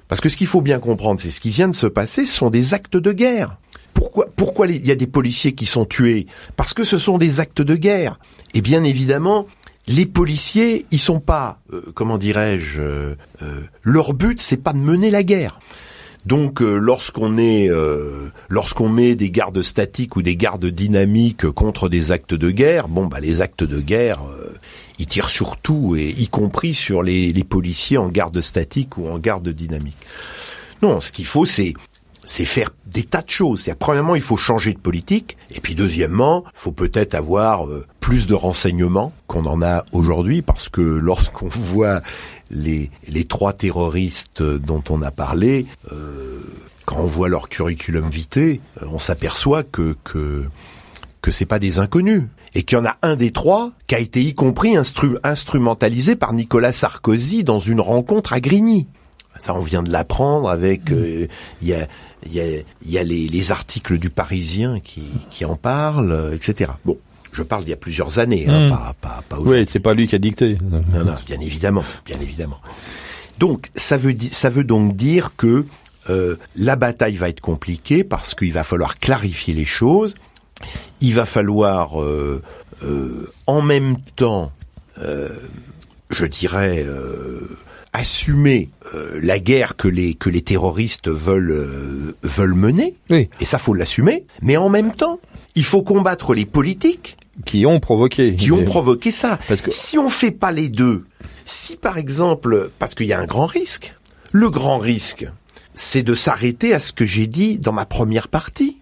parce 0.07 0.21
que 0.21 0.29
ce 0.29 0.37
qu'il 0.37 0.47
faut 0.47 0.61
bien 0.61 0.79
comprendre, 0.79 1.19
c'est 1.19 1.31
ce 1.31 1.41
qui 1.41 1.49
vient 1.49 1.69
de 1.69 1.75
se 1.75 1.87
passer, 1.87 2.25
ce 2.25 2.33
sont 2.33 2.49
des 2.49 2.73
actes 2.73 2.97
de 2.97 3.11
guerre. 3.11 3.57
Pourquoi, 3.93 4.27
pourquoi 4.35 4.67
il 4.67 4.85
y 4.85 4.91
a 4.91 4.95
des 4.95 5.07
policiers 5.07 5.53
qui 5.53 5.65
sont 5.65 5.85
tués? 5.85 6.27
Parce 6.55 6.73
que 6.73 6.83
ce 6.83 6.97
sont 6.97 7.17
des 7.17 7.39
actes 7.39 7.61
de 7.61 7.75
guerre. 7.75 8.19
Et 8.53 8.61
bien 8.61 8.83
évidemment, 8.83 9.47
les 9.87 10.05
policiers, 10.05 10.85
ils 10.91 10.99
sont 10.99 11.19
pas, 11.19 11.59
euh, 11.73 11.81
comment 11.93 12.17
dirais-je, 12.17 12.81
euh, 12.81 13.15
euh, 13.41 13.61
leur 13.83 14.13
but, 14.13 14.41
c'est 14.41 14.61
pas 14.61 14.73
de 14.73 14.77
mener 14.77 15.09
la 15.09 15.23
guerre. 15.23 15.59
Donc, 16.25 16.61
euh, 16.61 16.77
lorsqu'on 16.77 17.37
est, 17.37 17.69
lorsqu'on 18.49 18.89
met 18.89 19.15
des 19.15 19.31
gardes 19.31 19.61
statiques 19.61 20.15
ou 20.15 20.21
des 20.21 20.35
gardes 20.35 20.65
dynamiques 20.65 21.49
contre 21.49 21.89
des 21.89 22.11
actes 22.11 22.33
de 22.33 22.51
guerre, 22.51 22.87
bon, 22.87 23.07
bah 23.07 23.19
les 23.19 23.41
actes 23.41 23.63
de 23.63 23.79
guerre, 23.79 24.19
ils 24.99 25.07
tirent 25.07 25.29
sur 25.29 25.57
tout, 25.57 25.95
et 25.95 26.09
y 26.09 26.27
compris 26.27 26.73
sur 26.73 27.01
les, 27.01 27.33
les 27.33 27.43
policiers 27.43 27.97
en 27.97 28.09
garde 28.09 28.39
statique 28.41 28.97
ou 28.97 29.07
en 29.07 29.17
garde 29.17 29.49
dynamique. 29.49 29.97
Non, 30.81 30.99
ce 30.99 31.11
qu'il 31.11 31.25
faut, 31.25 31.45
c'est 31.45 31.73
c'est 32.23 32.45
faire 32.45 32.69
des 32.85 33.03
tas 33.03 33.21
de 33.21 33.29
choses. 33.29 33.63
C'est 33.63 33.75
premièrement, 33.75 34.15
il 34.15 34.21
faut 34.21 34.37
changer 34.37 34.73
de 34.73 34.79
politique, 34.79 35.37
et 35.53 35.59
puis 35.59 35.75
deuxièmement, 35.75 36.43
il 36.45 36.59
faut 36.59 36.71
peut-être 36.71 37.15
avoir 37.15 37.65
euh, 37.67 37.85
plus 37.99 38.27
de 38.27 38.33
renseignements 38.33 39.11
qu'on 39.27 39.45
en 39.45 39.61
a 39.61 39.85
aujourd'hui, 39.91 40.41
parce 40.41 40.69
que 40.69 40.81
lorsqu'on 40.81 41.47
voit 41.49 42.01
les, 42.51 42.91
les 43.07 43.25
trois 43.25 43.53
terroristes 43.53 44.43
dont 44.43 44.83
on 44.89 45.01
a 45.01 45.11
parlé, 45.11 45.65
euh, 45.91 46.39
quand 46.85 46.97
on 46.97 47.05
voit 47.05 47.29
leur 47.29 47.49
curriculum 47.49 48.09
vitae, 48.09 48.59
on 48.81 48.99
s'aperçoit 48.99 49.63
que 49.63 49.95
que 50.03 50.45
que 51.21 51.31
c'est 51.31 51.45
pas 51.45 51.59
des 51.59 51.79
inconnus 51.79 52.23
et 52.53 52.63
qu'il 52.63 52.77
y 52.77 52.81
en 52.81 52.85
a 52.85 52.97
un 53.01 53.15
des 53.15 53.31
trois 53.31 53.71
qui 53.87 53.95
a 53.95 53.99
été 53.99 54.21
y 54.21 54.33
compris 54.33 54.75
instru 54.75 55.17
instrumentalisé 55.23 56.15
par 56.15 56.33
Nicolas 56.33 56.73
Sarkozy 56.73 57.43
dans 57.43 57.59
une 57.59 57.79
rencontre 57.79 58.33
à 58.33 58.39
Grigny. 58.39 58.87
Ça, 59.39 59.55
on 59.55 59.61
vient 59.61 59.81
de 59.81 59.91
l'apprendre 59.91 60.49
avec. 60.49 60.81
Il 60.89 60.93
euh, 60.93 61.27
y 61.61 61.73
a, 61.73 61.87
y 62.29 62.39
a, 62.39 62.45
y 62.85 62.97
a 62.97 63.03
les, 63.03 63.27
les, 63.27 63.51
articles 63.51 63.97
du 63.97 64.09
Parisien 64.09 64.79
qui, 64.79 65.03
qui 65.31 65.45
en 65.45 65.55
parlent, 65.55 66.31
etc. 66.35 66.73
Bon, 66.85 66.97
Je 67.31 67.43
parle 67.43 67.63
d'il 67.63 67.69
y 67.69 67.73
a 67.73 67.77
plusieurs 67.77 68.19
années, 68.19 68.45
hein, 68.47 68.67
Hmm. 68.67 68.69
pas, 68.71 68.95
pas, 69.01 69.23
pas 69.29 69.37
aujourd'hui. 69.37 69.61
Oui, 69.61 69.67
c'est 69.71 69.79
pas 69.79 69.93
lui 69.93 70.07
qui 70.07 70.15
a 70.15 70.19
dicté. 70.19 70.57
Non, 70.93 71.03
non, 71.05 71.15
bien 71.25 71.39
évidemment, 71.39 71.83
bien 72.05 72.17
évidemment. 72.21 72.57
Donc, 73.39 73.69
ça 73.75 73.97
veut, 73.97 74.13
ça 74.31 74.49
veut 74.49 74.63
donc 74.65 74.95
dire 74.95 75.31
que 75.37 75.65
euh, 76.09 76.35
la 76.55 76.75
bataille 76.75 77.15
va 77.15 77.29
être 77.29 77.39
compliquée 77.41 78.03
parce 78.03 78.35
qu'il 78.35 78.53
va 78.53 78.63
falloir 78.63 78.99
clarifier 78.99 79.53
les 79.53 79.65
choses. 79.65 80.15
Il 80.99 81.13
va 81.15 81.25
falloir, 81.25 82.01
euh, 82.01 82.41
euh, 82.83 83.27
en 83.47 83.61
même 83.61 83.97
temps, 84.15 84.51
euh, 84.99 85.29
je 86.09 86.25
dirais, 86.25 86.83
euh, 86.85 87.57
assumer 87.93 88.69
euh, 88.93 89.19
la 89.21 89.39
guerre 89.39 89.75
que 89.75 89.87
les 89.87 90.13
que 90.15 90.29
les 90.29 90.41
terroristes 90.41 91.09
veulent 91.09 91.51
euh, 91.51 92.15
veulent 92.23 92.53
mener. 92.55 92.95
Oui. 93.09 93.29
Et 93.39 93.45
ça, 93.45 93.57
faut 93.57 93.73
l'assumer. 93.73 94.25
Mais 94.41 94.57
en 94.57 94.69
même 94.69 94.93
temps, 94.93 95.19
il 95.55 95.63
faut 95.65 95.81
combattre 95.81 96.33
les 96.33 96.45
politiques 96.45 97.17
Qui 97.45 97.65
ont 97.65 97.79
provoqué. 97.79 98.35
qui 98.35 98.51
ont 98.51 98.63
provoqué 98.65 99.11
ça. 99.11 99.39
Parce 99.47 99.61
que- 99.61 99.71
Si 99.71 99.97
on 99.97 100.09
fait 100.09 100.31
pas 100.31 100.51
les 100.51 100.69
deux, 100.69 101.05
si 101.45 101.77
par 101.77 101.97
exemple, 101.97 102.71
parce 102.79 102.93
qu'il 102.93 103.07
y 103.07 103.13
a 103.13 103.19
un 103.19 103.25
grand 103.25 103.45
risque, 103.45 103.95
le 104.31 104.49
grand 104.49 104.77
risque, 104.77 105.27
c'est 105.73 106.03
de 106.03 106.13
s'arrêter 106.13 106.73
à 106.73 106.79
ce 106.79 106.91
que 106.91 107.05
j'ai 107.05 107.27
dit 107.27 107.57
dans 107.57 107.71
ma 107.71 107.85
première 107.85 108.27
partie. 108.27 108.79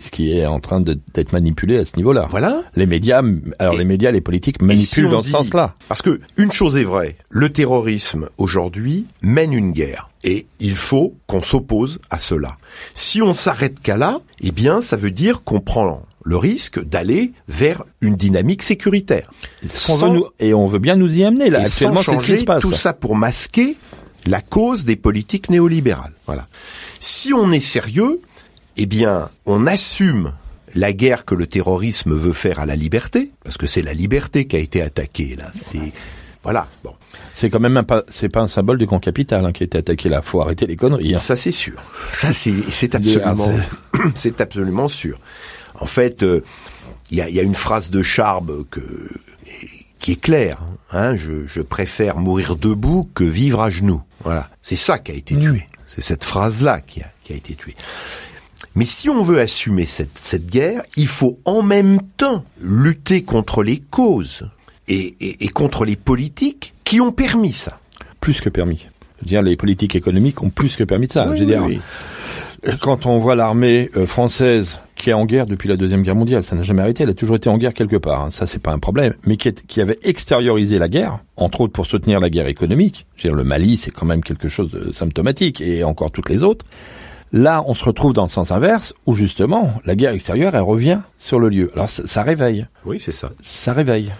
Ce 0.00 0.10
qui 0.12 0.32
est 0.38 0.46
en 0.46 0.60
train 0.60 0.80
d'être 0.80 1.32
manipulé 1.32 1.76
à 1.78 1.84
ce 1.84 1.96
niveau-là. 1.96 2.26
Voilà. 2.30 2.62
Les 2.76 2.86
médias, 2.86 3.20
alors 3.58 3.74
Et- 3.74 3.78
les 3.78 3.84
médias, 3.84 4.12
les 4.12 4.20
politiques 4.20 4.62
manipulent 4.62 4.86
si 4.86 5.02
dans 5.10 5.22
ce 5.22 5.30
sens-là. 5.30 5.74
Parce 5.88 6.00
que 6.00 6.20
une 6.36 6.52
chose 6.52 6.76
est 6.76 6.84
vraie, 6.84 7.16
le 7.30 7.52
terrorisme 7.52 8.28
aujourd'hui 8.38 9.06
mène 9.20 9.52
une 9.52 9.72
guerre. 9.72 10.08
Et 10.24 10.46
il 10.60 10.76
faut 10.76 11.16
qu'on 11.26 11.40
s'oppose 11.40 11.98
à 12.10 12.18
cela. 12.20 12.56
Si 12.94 13.20
on 13.20 13.32
s'arrête 13.32 13.80
qu'à 13.80 13.96
là, 13.96 14.20
eh 14.40 14.52
bien, 14.52 14.80
ça 14.80 14.96
veut 14.96 15.10
dire 15.10 15.42
qu'on 15.42 15.58
prend 15.60 16.02
le 16.24 16.36
risque 16.36 16.82
d'aller 16.84 17.32
vers 17.48 17.84
une 18.00 18.14
dynamique 18.16 18.62
sécuritaire. 18.62 19.30
Sans- 19.68 20.12
nous- 20.12 20.26
et 20.40 20.54
on 20.54 20.66
veut 20.66 20.78
bien 20.78 20.96
nous 20.96 21.18
y 21.18 21.24
amener 21.24 21.50
là. 21.50 21.60
et 21.60 21.64
Actuellement, 21.64 22.02
c'est 22.02 22.18
ce 22.18 22.24
qui 22.24 22.38
se 22.38 22.44
passe. 22.44 22.62
tout 22.62 22.72
ça 22.72 22.92
pour 22.92 23.16
masquer 23.16 23.76
la 24.26 24.40
cause 24.40 24.84
des 24.84 24.96
politiques 24.96 25.50
néolibérales. 25.50 26.12
Voilà. 26.26 26.46
Si 27.00 27.32
on 27.32 27.50
est 27.52 27.60
sérieux, 27.60 28.20
eh 28.76 28.86
bien, 28.86 29.28
on 29.46 29.66
assume 29.66 30.32
la 30.74 30.92
guerre 30.92 31.24
que 31.24 31.34
le 31.34 31.46
terrorisme 31.46 32.14
veut 32.14 32.32
faire 32.32 32.58
à 32.60 32.66
la 32.66 32.76
liberté, 32.76 33.30
parce 33.44 33.56
que 33.58 33.66
c'est 33.66 33.82
la 33.82 33.92
liberté 33.92 34.46
qui 34.46 34.56
a 34.56 34.60
été 34.60 34.80
attaquée 34.80 35.36
là. 35.36 35.50
C'est 35.54 35.92
voilà. 36.44 36.66
Bon, 36.82 36.94
C'est 37.36 37.50
quand 37.50 37.60
même 37.60 37.76
un 37.76 37.84
pas, 37.84 38.02
c'est 38.08 38.28
pas 38.28 38.40
un 38.40 38.48
symbole 38.48 38.78
du 38.78 38.86
grand 38.86 38.98
capital 38.98 39.44
hein, 39.44 39.52
qui 39.52 39.62
a 39.62 39.66
été 39.66 39.78
attaqué 39.78 40.08
là. 40.08 40.22
Faut 40.22 40.40
arrêter 40.40 40.66
les 40.66 40.76
conneries. 40.76 41.14
hein. 41.14 41.18
ça 41.18 41.36
c'est 41.36 41.50
sûr. 41.52 41.74
Ça 42.10 42.32
c'est 42.32 42.54
c'est 42.70 42.94
absolument 42.94 43.50
c'est 44.14 44.40
absolument 44.40 44.88
sûr. 44.88 45.18
En 45.82 45.86
fait, 45.86 46.22
euh, 46.22 46.42
il 47.10 47.18
y, 47.18 47.20
a, 47.20 47.28
il 47.28 47.34
y 47.34 47.40
a 47.40 47.42
une 47.42 47.56
phrase 47.56 47.90
de 47.90 48.02
Charbe 48.02 48.64
que 48.70 48.80
qui 49.98 50.12
est 50.12 50.20
claire. 50.20 50.58
Hein, 50.90 51.14
je, 51.14 51.46
je 51.46 51.60
préfère 51.60 52.18
mourir 52.18 52.56
debout 52.56 53.08
que 53.14 53.24
vivre 53.24 53.60
à 53.60 53.70
genoux. 53.70 54.00
Voilà, 54.22 54.48
c'est 54.60 54.76
ça 54.76 54.98
qui 54.98 55.12
a 55.12 55.14
été 55.14 55.36
tué. 55.36 55.66
C'est 55.86 56.00
cette 56.02 56.24
phrase-là 56.24 56.80
qui 56.80 57.02
a, 57.02 57.10
qui 57.24 57.32
a 57.32 57.36
été 57.36 57.54
tuée. 57.54 57.74
Mais 58.74 58.84
si 58.84 59.10
on 59.10 59.22
veut 59.22 59.40
assumer 59.40 59.84
cette, 59.86 60.18
cette 60.20 60.46
guerre, 60.46 60.82
il 60.96 61.08
faut 61.08 61.38
en 61.44 61.62
même 61.62 62.00
temps 62.16 62.44
lutter 62.60 63.22
contre 63.22 63.62
les 63.62 63.78
causes 63.78 64.48
et, 64.88 65.14
et, 65.20 65.44
et 65.44 65.48
contre 65.48 65.84
les 65.84 65.96
politiques 65.96 66.74
qui 66.84 67.00
ont 67.00 67.12
permis 67.12 67.52
ça. 67.52 67.80
Plus 68.20 68.40
que 68.40 68.48
permis. 68.48 68.86
Je 69.18 69.24
veux 69.24 69.28
dire, 69.28 69.42
les 69.42 69.56
politiques 69.56 69.96
économiques 69.96 70.42
ont 70.42 70.50
plus 70.50 70.76
que 70.76 70.84
permis 70.84 71.08
de 71.08 71.12
ça. 71.12 71.28
Oui, 71.28 71.36
je 71.38 71.44
veux 71.44 71.50
oui, 71.60 71.76
dire, 71.76 71.82
oui. 72.66 72.76
quand 72.80 73.06
on 73.06 73.18
voit 73.18 73.34
l'armée 73.34 73.90
euh, 73.96 74.06
française 74.06 74.78
qui 75.02 75.10
est 75.10 75.14
en 75.14 75.26
guerre 75.26 75.46
depuis 75.46 75.68
la 75.68 75.76
deuxième 75.76 76.02
guerre 76.02 76.14
mondiale, 76.14 76.42
ça 76.42 76.56
n'a 76.56 76.62
jamais 76.62 76.80
arrêté. 76.82 77.02
Elle 77.02 77.10
a 77.10 77.14
toujours 77.14 77.36
été 77.36 77.48
en 77.50 77.58
guerre 77.58 77.74
quelque 77.74 77.96
part. 77.96 78.22
hein. 78.24 78.30
Ça, 78.30 78.46
c'est 78.46 78.58
pas 78.62 78.72
un 78.72 78.78
problème. 78.78 79.14
Mais 79.26 79.36
qui, 79.36 79.48
est- 79.48 79.66
qui 79.66 79.80
avait 79.80 79.98
extériorisé 80.02 80.78
la 80.78 80.88
guerre, 80.88 81.18
entre 81.36 81.60
autres 81.62 81.72
pour 81.72 81.86
soutenir 81.86 82.20
la 82.20 82.30
guerre 82.30 82.46
économique. 82.46 83.06
Je 83.16 83.24
veux 83.24 83.30
dire, 83.30 83.36
le 83.36 83.44
Mali, 83.44 83.76
c'est 83.76 83.90
quand 83.90 84.06
même 84.06 84.22
quelque 84.22 84.48
chose 84.48 84.70
de 84.70 84.92
symptomatique, 84.92 85.60
et 85.60 85.84
encore 85.84 86.10
toutes 86.10 86.30
les 86.30 86.42
autres. 86.44 86.64
Là, 87.32 87.62
on 87.66 87.74
se 87.74 87.84
retrouve 87.84 88.12
dans 88.12 88.24
le 88.24 88.28
sens 88.30 88.50
inverse, 88.50 88.92
où 89.06 89.14
justement, 89.14 89.72
la 89.86 89.96
guerre 89.96 90.12
extérieure, 90.12 90.54
elle 90.54 90.60
revient 90.62 91.00
sur 91.18 91.40
le 91.40 91.48
lieu. 91.48 91.70
Alors, 91.74 91.88
ça, 91.90 92.06
ça 92.06 92.22
réveille. 92.22 92.66
Oui, 92.84 92.98
c'est 93.00 93.12
ça. 93.12 93.30
Ça 93.40 93.72
réveille. 93.72 94.12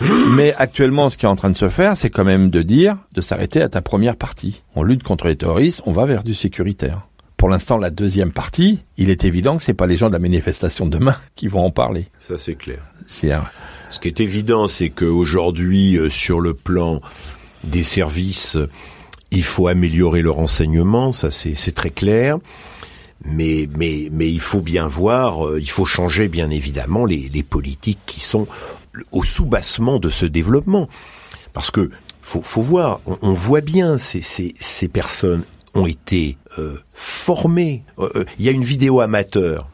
Mais 0.34 0.54
actuellement, 0.58 1.10
ce 1.10 1.16
qui 1.16 1.24
est 1.26 1.28
en 1.28 1.36
train 1.36 1.50
de 1.50 1.56
se 1.56 1.68
faire, 1.68 1.96
c'est 1.96 2.10
quand 2.10 2.24
même 2.24 2.50
de 2.50 2.62
dire, 2.62 2.96
de 3.14 3.20
s'arrêter 3.20 3.62
à 3.62 3.68
ta 3.68 3.80
première 3.82 4.16
partie. 4.16 4.62
On 4.76 4.82
lutte 4.82 5.02
contre 5.02 5.26
les 5.28 5.36
terroristes, 5.36 5.82
on 5.86 5.92
va 5.92 6.04
vers 6.06 6.22
du 6.24 6.34
sécuritaire. 6.34 7.00
Pour 7.38 7.48
l'instant, 7.48 7.78
la 7.78 7.88
deuxième 7.90 8.32
partie, 8.32 8.80
il 8.98 9.08
est 9.08 9.24
évident 9.24 9.56
que 9.56 9.62
c'est 9.62 9.72
pas 9.72 9.86
les 9.86 9.96
gens 9.96 10.08
de 10.08 10.12
la 10.12 10.18
manifestation 10.18 10.84
de 10.86 10.98
demain 10.98 11.16
qui 11.36 11.46
vont 11.46 11.64
en 11.64 11.70
parler. 11.70 12.08
Ça 12.18 12.36
c'est 12.36 12.56
clair. 12.56 12.82
Un- 13.22 13.44
Ce 13.90 13.98
qui 13.98 14.08
est 14.08 14.20
évident, 14.20 14.66
c'est 14.66 14.90
qu'aujourd'hui, 14.90 15.96
euh, 15.96 16.10
sur 16.10 16.40
le 16.40 16.52
plan 16.52 17.00
des 17.64 17.82
services, 17.84 18.58
il 19.30 19.44
faut 19.44 19.66
améliorer 19.68 20.20
le 20.20 20.30
renseignement, 20.30 21.12
ça 21.12 21.30
c'est 21.30 21.54
c'est 21.54 21.72
très 21.72 21.90
clair. 21.90 22.36
Mais, 23.24 23.68
mais, 23.76 24.08
mais 24.12 24.30
il 24.30 24.38
faut 24.40 24.60
bien 24.60 24.86
voir, 24.86 25.46
euh, 25.46 25.58
il 25.60 25.68
faut 25.70 25.84
changer 25.86 26.28
bien 26.28 26.50
évidemment 26.50 27.04
les, 27.04 27.28
les 27.32 27.42
politiques 27.42 27.98
qui 28.06 28.20
sont 28.20 28.46
au 29.10 29.24
soubassement 29.24 29.98
de 29.98 30.08
ce 30.08 30.24
développement. 30.24 30.88
Parce 31.52 31.70
que 31.72 31.90
faut, 32.22 32.42
faut 32.42 32.62
voir, 32.62 33.00
on, 33.06 33.18
on 33.22 33.32
voit 33.32 33.60
bien 33.60 33.98
ces, 33.98 34.22
ces, 34.22 34.54
ces 34.60 34.86
personnes 34.86 35.44
ont 35.74 35.86
été 35.86 36.38
euh, 36.58 36.76
formées. 36.94 37.84
Euh, 37.98 38.08
euh, 38.14 38.24
Il 38.38 38.44
y 38.44 38.48
a 38.48 38.52
une 38.52 38.64
vidéo 38.64 39.00
amateur 39.00 39.68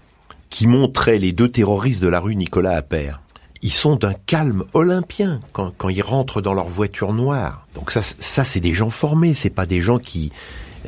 qui 0.50 0.66
montrait 0.66 1.18
les 1.18 1.32
deux 1.32 1.48
terroristes 1.48 2.02
de 2.02 2.08
la 2.08 2.20
rue 2.20 2.36
Nicolas 2.36 2.76
Appert. 2.76 3.20
Ils 3.62 3.72
sont 3.72 3.96
d'un 3.96 4.12
calme 4.12 4.64
olympien 4.74 5.40
quand, 5.52 5.72
quand 5.76 5.88
ils 5.88 6.02
rentrent 6.02 6.42
dans 6.42 6.54
leur 6.54 6.68
voiture 6.68 7.12
noire. 7.12 7.66
Donc 7.74 7.90
ça, 7.90 8.02
ça 8.02 8.44
c'est 8.44 8.60
des 8.60 8.72
gens 8.72 8.90
formés, 8.90 9.34
c'est 9.34 9.50
pas 9.50 9.66
des 9.66 9.80
gens 9.80 9.98
qui 9.98 10.32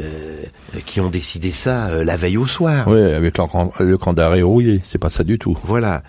euh, 0.00 0.42
qui 0.84 1.00
ont 1.00 1.08
décidé 1.08 1.52
ça 1.52 1.86
euh, 1.86 2.04
la 2.04 2.18
veille 2.18 2.36
au 2.36 2.46
soir. 2.46 2.86
Ouais, 2.86 3.14
avec 3.14 3.38
leur 3.38 3.48
le 3.80 3.96
cran 3.96 4.12
d'arrêt 4.12 4.42
rouillé. 4.42 4.82
C'est 4.84 4.98
pas 4.98 5.08
ça 5.08 5.24
du 5.24 5.38
tout. 5.38 5.56
Voilà. 5.64 6.02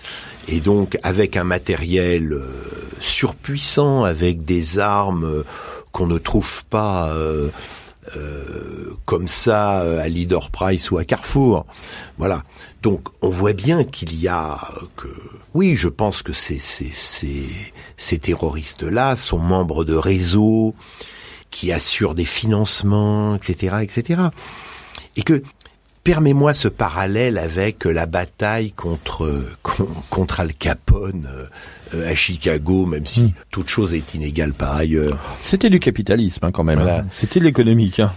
Et 0.49 0.59
donc 0.59 0.97
avec 1.03 1.37
un 1.37 1.45
matériel 1.45 2.33
euh, 2.33 2.43
surpuissant, 2.99 4.03
avec 4.03 4.43
des 4.43 4.77
armes 4.77 5.23
euh, 5.23 5.43
qu'on 5.93 6.05
ne 6.07 6.17
trouve 6.17 6.65
pas 6.65 7.11
comme 9.05 9.27
ça 9.27 9.81
euh, 9.81 9.99
à 9.99 10.07
Leader 10.07 10.51
Price 10.51 10.91
ou 10.91 10.97
à 10.97 11.05
Carrefour. 11.05 11.65
Voilà. 12.17 12.43
Donc 12.83 13.07
on 13.21 13.29
voit 13.29 13.53
bien 13.53 13.83
qu'il 13.83 14.19
y 14.19 14.27
a 14.27 14.53
euh, 14.53 14.85
que 14.95 15.07
oui, 15.53 15.75
je 15.75 15.87
pense 15.87 16.21
que 16.21 16.33
ces 16.33 16.59
ces 16.59 16.89
ces, 16.89 17.47
ces 17.95 18.19
terroristes 18.19 18.83
là 18.83 19.15
sont 19.15 19.39
membres 19.39 19.83
de 19.85 19.95
réseaux 19.95 20.75
qui 21.51 21.71
assurent 21.71 22.15
des 22.15 22.25
financements, 22.25 23.35
etc., 23.35 23.77
etc. 23.81 24.21
Et 25.15 25.23
que 25.23 25.41
Permets-moi 26.07 26.53
ce 26.53 26.69
parallèle 26.69 27.37
avec 27.37 27.83
la 27.83 28.05
bataille 28.05 28.71
contre 28.71 29.43
con- 29.61 29.89
contre 30.09 30.39
Al 30.39 30.53
Capone 30.53 31.27
euh, 31.93 32.09
à 32.09 32.15
Chicago, 32.15 32.85
même 32.85 33.05
si 33.05 33.33
toute 33.51 33.67
chose 33.67 33.93
est 33.93 34.13
inégale 34.13 34.53
par 34.53 34.73
ailleurs. 34.77 35.19
C'était 35.43 35.69
du 35.69 35.81
capitalisme 35.81 36.45
hein, 36.45 36.51
quand 36.53 36.63
même. 36.63 36.79
Voilà. 36.79 36.99
hein. 36.99 37.07
C'était 37.09 37.41
de 37.41 37.43
l'économique. 37.43 37.99
Hein. 37.99 38.13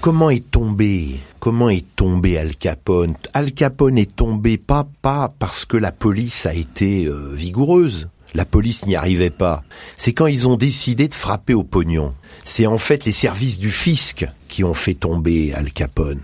Comment 0.00 0.30
est 0.30 0.50
tombé 0.50 1.20
Comment 1.38 1.70
est 1.70 1.84
tombé 1.94 2.38
Al 2.38 2.56
Capone? 2.56 3.14
Al 3.34 3.52
Capone 3.52 3.98
est 3.98 4.16
tombé 4.16 4.58
pas 4.58 4.88
pas 5.00 5.28
parce 5.38 5.64
que 5.64 5.76
la 5.76 5.92
police 5.92 6.44
a 6.44 6.54
été 6.54 7.04
euh, 7.04 7.30
vigoureuse. 7.34 8.08
La 8.34 8.44
police 8.44 8.84
n'y 8.84 8.96
arrivait 8.96 9.30
pas. 9.30 9.62
C'est 9.96 10.12
quand 10.12 10.26
ils 10.26 10.48
ont 10.48 10.56
décidé 10.56 11.06
de 11.06 11.14
frapper 11.14 11.54
au 11.54 11.62
pognon. 11.62 12.14
C'est 12.42 12.66
en 12.66 12.78
fait 12.78 13.04
les 13.04 13.12
services 13.12 13.60
du 13.60 13.70
fisc 13.70 14.26
qui 14.48 14.64
ont 14.64 14.74
fait 14.74 14.94
tomber 14.94 15.52
Al 15.54 15.70
Capone. 15.70 16.20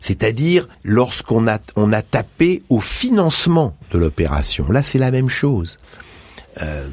C'est-à-dire 0.00 0.68
lorsqu'on 0.82 1.46
a, 1.48 1.58
on 1.76 1.92
a 1.92 2.02
tapé 2.02 2.62
au 2.68 2.80
financement 2.80 3.76
de 3.90 3.98
l'opération. 3.98 4.70
Là, 4.70 4.82
c'est 4.82 4.98
la 4.98 5.10
même 5.10 5.28
chose. 5.28 5.76
Euh, 6.62 6.88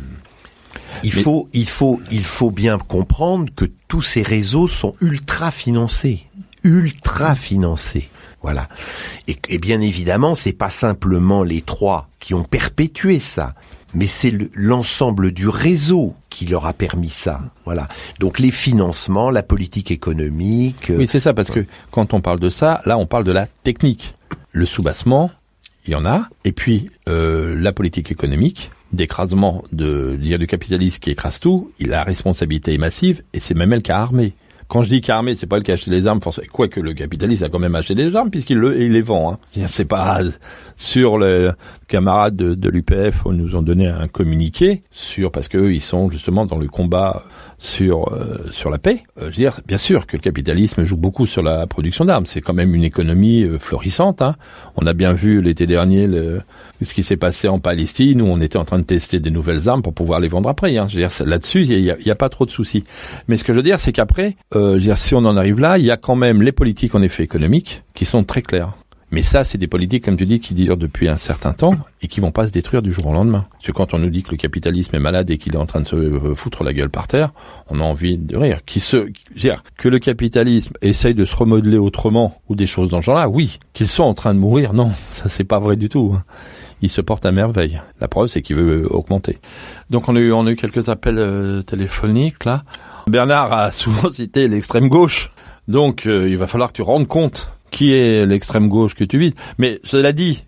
il 1.04 1.14
Mais- 1.16 1.22
faut, 1.24 1.50
il 1.54 1.68
faut, 1.68 2.02
il 2.12 2.24
faut 2.24 2.52
bien 2.52 2.78
comprendre 2.78 3.52
que 3.56 3.66
tous 3.88 4.02
ces 4.02 4.22
réseaux 4.24 4.68
sont 4.68 4.96
ultra 5.02 5.52
financés, 5.52 6.26
ultra 6.64 7.36
financés. 7.36 8.10
Voilà. 8.44 8.70
Et, 9.28 9.38
et 9.50 9.58
bien 9.58 9.82
évidemment, 9.82 10.36
c'est 10.36 10.54
pas 10.54 10.70
simplement 10.70 11.44
les 11.44 11.62
trois 11.62 12.08
qui 12.20 12.34
ont 12.34 12.44
perpétué 12.44 13.20
ça, 13.20 13.56
mais 13.98 14.06
c'est 14.06 14.30
le- 14.30 14.52
l'ensemble 14.54 15.32
du 15.32 15.48
réseau 15.48 16.14
qui 16.30 16.46
leur 16.46 16.68
a 16.68 16.74
permis 16.74 17.10
ça. 17.10 17.42
Voilà. 17.66 17.88
Donc 18.20 18.38
les 18.38 18.52
financements, 18.52 19.32
la 19.32 19.42
politique 19.42 19.90
économique. 19.90 20.92
euh, 20.92 20.98
Oui, 20.98 21.08
c'est 21.08 21.20
ça, 21.20 21.34
parce 21.34 21.50
que 21.50 21.66
quand 21.90 22.14
on 22.14 22.22
parle 22.22 22.40
de 22.40 22.50
ça, 22.50 22.82
là, 22.86 22.98
on 23.00 23.08
parle 23.08 23.24
de 23.24 23.32
la 23.32 23.48
technique. 23.64 24.14
Le 24.52 24.66
soubassement, 24.68 25.32
il 25.88 25.94
y 25.94 25.96
en 25.96 26.06
a, 26.06 26.30
et 26.46 26.52
puis 26.52 26.90
euh, 27.10 27.56
la 27.60 27.72
politique 27.72 28.12
économique, 28.12 28.70
d'écrasement 28.94 29.64
de 29.72 30.16
dire 30.16 30.38
du 30.38 30.46
capitalisme 30.48 31.00
qui 31.00 31.10
écrase 31.10 31.40
tout, 31.40 31.72
il 31.80 31.88
la 31.90 32.04
responsabilité 32.04 32.74
est 32.76 32.78
massive, 32.78 33.24
et 33.34 33.40
c'est 33.40 33.56
même 33.56 33.74
elle 33.74 33.82
qui 33.82 33.92
a 33.92 33.98
armé. 34.00 34.34
Quand 34.68 34.84
je 34.84 34.90
dis 34.90 35.02
qu'armé, 35.02 35.36
c'est 35.36 35.48
pas 35.48 35.58
le 35.58 35.64
qui 35.64 35.72
achète 35.72 35.88
les 35.88 36.08
armes, 36.08 36.20
quoique 36.52 36.80
le 36.80 36.94
capitaliste 36.94 37.44
a 37.44 37.50
quand 37.50 37.60
même 37.60 37.76
acheté 37.76 37.96
des 37.96 38.16
armes 38.16 38.30
puisqu'il 38.30 38.58
le, 38.58 38.82
il 38.82 38.92
les 38.92 39.02
vend. 39.02 39.34
Hein. 39.34 39.66
C'est 39.68 39.86
pas 39.86 40.20
sur 40.76 41.18
les 41.18 41.52
camarades 41.88 42.36
de, 42.36 42.54
de 42.54 42.70
l'UPF, 42.70 43.26
nous 43.26 43.56
ont 43.56 43.62
donné 43.62 43.88
un 43.88 44.08
communiqué 44.08 44.84
sur 44.92 45.32
parce 45.32 45.48
que 45.48 45.72
ils 45.72 45.82
sont 45.82 46.10
justement 46.10 46.46
dans 46.46 46.58
le 46.58 46.68
combat 46.68 47.24
sur 47.58 48.14
euh, 48.14 48.46
sur 48.52 48.70
la 48.70 48.78
paix. 48.78 49.04
Euh, 49.18 49.22
je 49.22 49.26
veux 49.26 49.32
dire, 49.32 49.62
bien 49.66 49.78
sûr 49.78 50.06
que 50.06 50.18
le 50.18 50.22
capitalisme 50.22 50.84
joue 50.84 50.98
beaucoup 50.98 51.26
sur 51.26 51.42
la 51.42 51.66
production 51.66 52.06
d'armes. 52.06 52.26
C'est 52.26 52.42
quand 52.42 52.54
même 52.54 52.76
une 52.76 52.84
économie 52.84 53.44
euh, 53.44 53.58
florissante. 53.58 54.22
Hein. 54.22 54.36
On 54.76 54.86
a 54.86 54.94
bien 54.94 55.14
vu 55.14 55.42
l'été 55.42 55.66
dernier 55.66 56.08
le, 56.08 56.42
ce 56.86 56.94
qui 56.94 57.04
s'est 57.04 57.18
passé 57.18 57.48
en 57.48 57.60
Palestine 57.60 58.22
où 58.22 58.26
on 58.26 58.40
était 58.42 58.58
en 58.58 58.66
train 58.66 58.80
de 58.80 58.84
tester 58.84 59.20
des 59.20 59.32
nouvelles 59.32 59.68
armes 59.70 59.82
pour 59.82 59.94
pouvoir 59.94 60.20
les 60.20 60.28
vendre 60.28 60.50
après. 60.50 60.78
Hein. 60.78 60.88
Là-dessus, 61.26 61.64
il 61.64 61.82
y 61.82 62.12
a, 62.12 62.16
pas 62.16 62.30
trop 62.30 62.46
de 62.46 62.52
soucis. 62.52 62.84
Mais 63.28 63.38
ce 63.38 63.44
que 63.44 63.54
je 63.54 63.58
veux 63.58 63.64
dire, 63.64 63.80
c'est 63.80 63.92
qu'après, 63.92 64.36
euh, 64.56 64.80
si 64.96 65.16
on 65.16 65.20
en 65.20 65.38
arrive 65.38 65.60
là, 65.60 65.78
il 65.78 65.86
y 65.86 65.92
a 65.92 65.98
quand 65.98 66.16
même 66.16 66.42
les 66.42 66.52
politiques 66.52 66.96
en 66.96 67.02
effet 67.02 67.24
économiques 67.24 67.84
qui 67.94 68.06
sont 68.06 68.24
très 68.24 68.42
claires. 68.42 68.74
Mais 69.10 69.22
ça, 69.22 69.46
c'est 69.46 69.58
des 69.58 69.68
politiques, 69.68 70.04
comme 70.04 70.18
tu 70.18 70.26
dis, 70.26 70.42
qui 70.42 70.54
durent 70.54 70.76
depuis 70.76 71.08
un 71.08 71.16
certain 71.16 71.54
temps 71.54 71.72
et 72.02 72.10
qui 72.10 72.20
vont 72.20 72.32
pas 72.32 72.46
se 72.46 72.52
détruire 72.52 72.82
du 72.82 72.92
jour 72.92 73.08
au 73.08 73.14
lendemain. 73.14 73.46
Parce 73.52 73.68
que 73.68 73.72
quand 73.72 73.94
on 73.94 74.00
nous 74.00 74.10
dit 74.10 74.22
que 74.22 74.32
le 74.32 74.38
capitalisme 74.38 74.94
est 74.98 75.00
malade 75.00 75.30
et 75.30 75.38
qu'il 75.38 75.54
est 75.54 75.58
en 75.58 75.66
train 75.66 75.80
de 75.80 75.88
se 75.88 75.96
euh, 75.96 76.36
foutre 76.36 76.66
la 76.66 76.74
gueule 76.74 76.90
par 76.90 77.08
terre, 77.08 77.32
on 77.70 77.80
a 77.80 77.84
envie 77.84 78.18
de 78.18 78.36
rire. 78.36 78.60
Qui 78.66 78.82
se, 78.82 79.08
dire 79.34 79.64
que 79.78 79.88
le 79.88 80.00
capitalisme 80.00 80.74
essaye 80.82 81.16
de 81.16 81.24
se 81.24 81.36
remodeler 81.38 81.78
autrement 81.78 82.42
ou 82.50 82.56
des 82.56 82.66
choses 82.66 82.90
dans 82.90 83.00
ce 83.00 83.06
genre-là, 83.06 83.30
oui. 83.30 83.60
Qu'ils 83.72 83.88
sont 83.88 84.04
en 84.04 84.14
train 84.14 84.34
de 84.34 84.40
mourir, 84.40 84.74
non, 84.74 84.92
ça 85.12 85.30
c'est 85.30 85.46
pas 85.46 85.60
vrai 85.60 85.78
du 85.78 85.88
tout. 85.88 86.18
Il 86.82 86.90
se 86.90 87.02
porte 87.02 87.26
à 87.26 87.32
merveille. 87.32 87.82
La 88.00 88.08
preuve, 88.08 88.28
c'est 88.28 88.42
qu'il 88.42 88.56
veut 88.56 88.88
augmenter. 88.94 89.40
Donc 89.90 90.10
on 90.10 90.16
a 90.16 90.20
eu, 90.20 90.32
on 90.32 90.46
a 90.46 90.52
eu 90.52 90.56
quelques 90.56 90.90
appels 90.90 91.20
euh, 91.20 91.62
téléphoniques 91.62 92.46
là. 92.46 92.64
Bernard 93.08 93.54
a 93.54 93.72
souvent 93.72 94.10
cité 94.12 94.48
l'extrême 94.48 94.90
gauche. 94.90 95.32
Donc 95.68 96.06
euh, 96.06 96.30
il 96.30 96.38
va 96.38 96.48
falloir 96.48 96.70
que 96.70 96.76
tu 96.76 96.82
rendes 96.82 97.08
compte 97.08 97.52
qui 97.72 97.94
est 97.94 98.26
l'extrême 98.26 98.70
gauche 98.70 98.96
que 98.96 99.04
tu 99.04 99.18
vises. 99.18 99.34
Mais 99.58 99.80
cela 99.84 100.14
dit, 100.14 100.46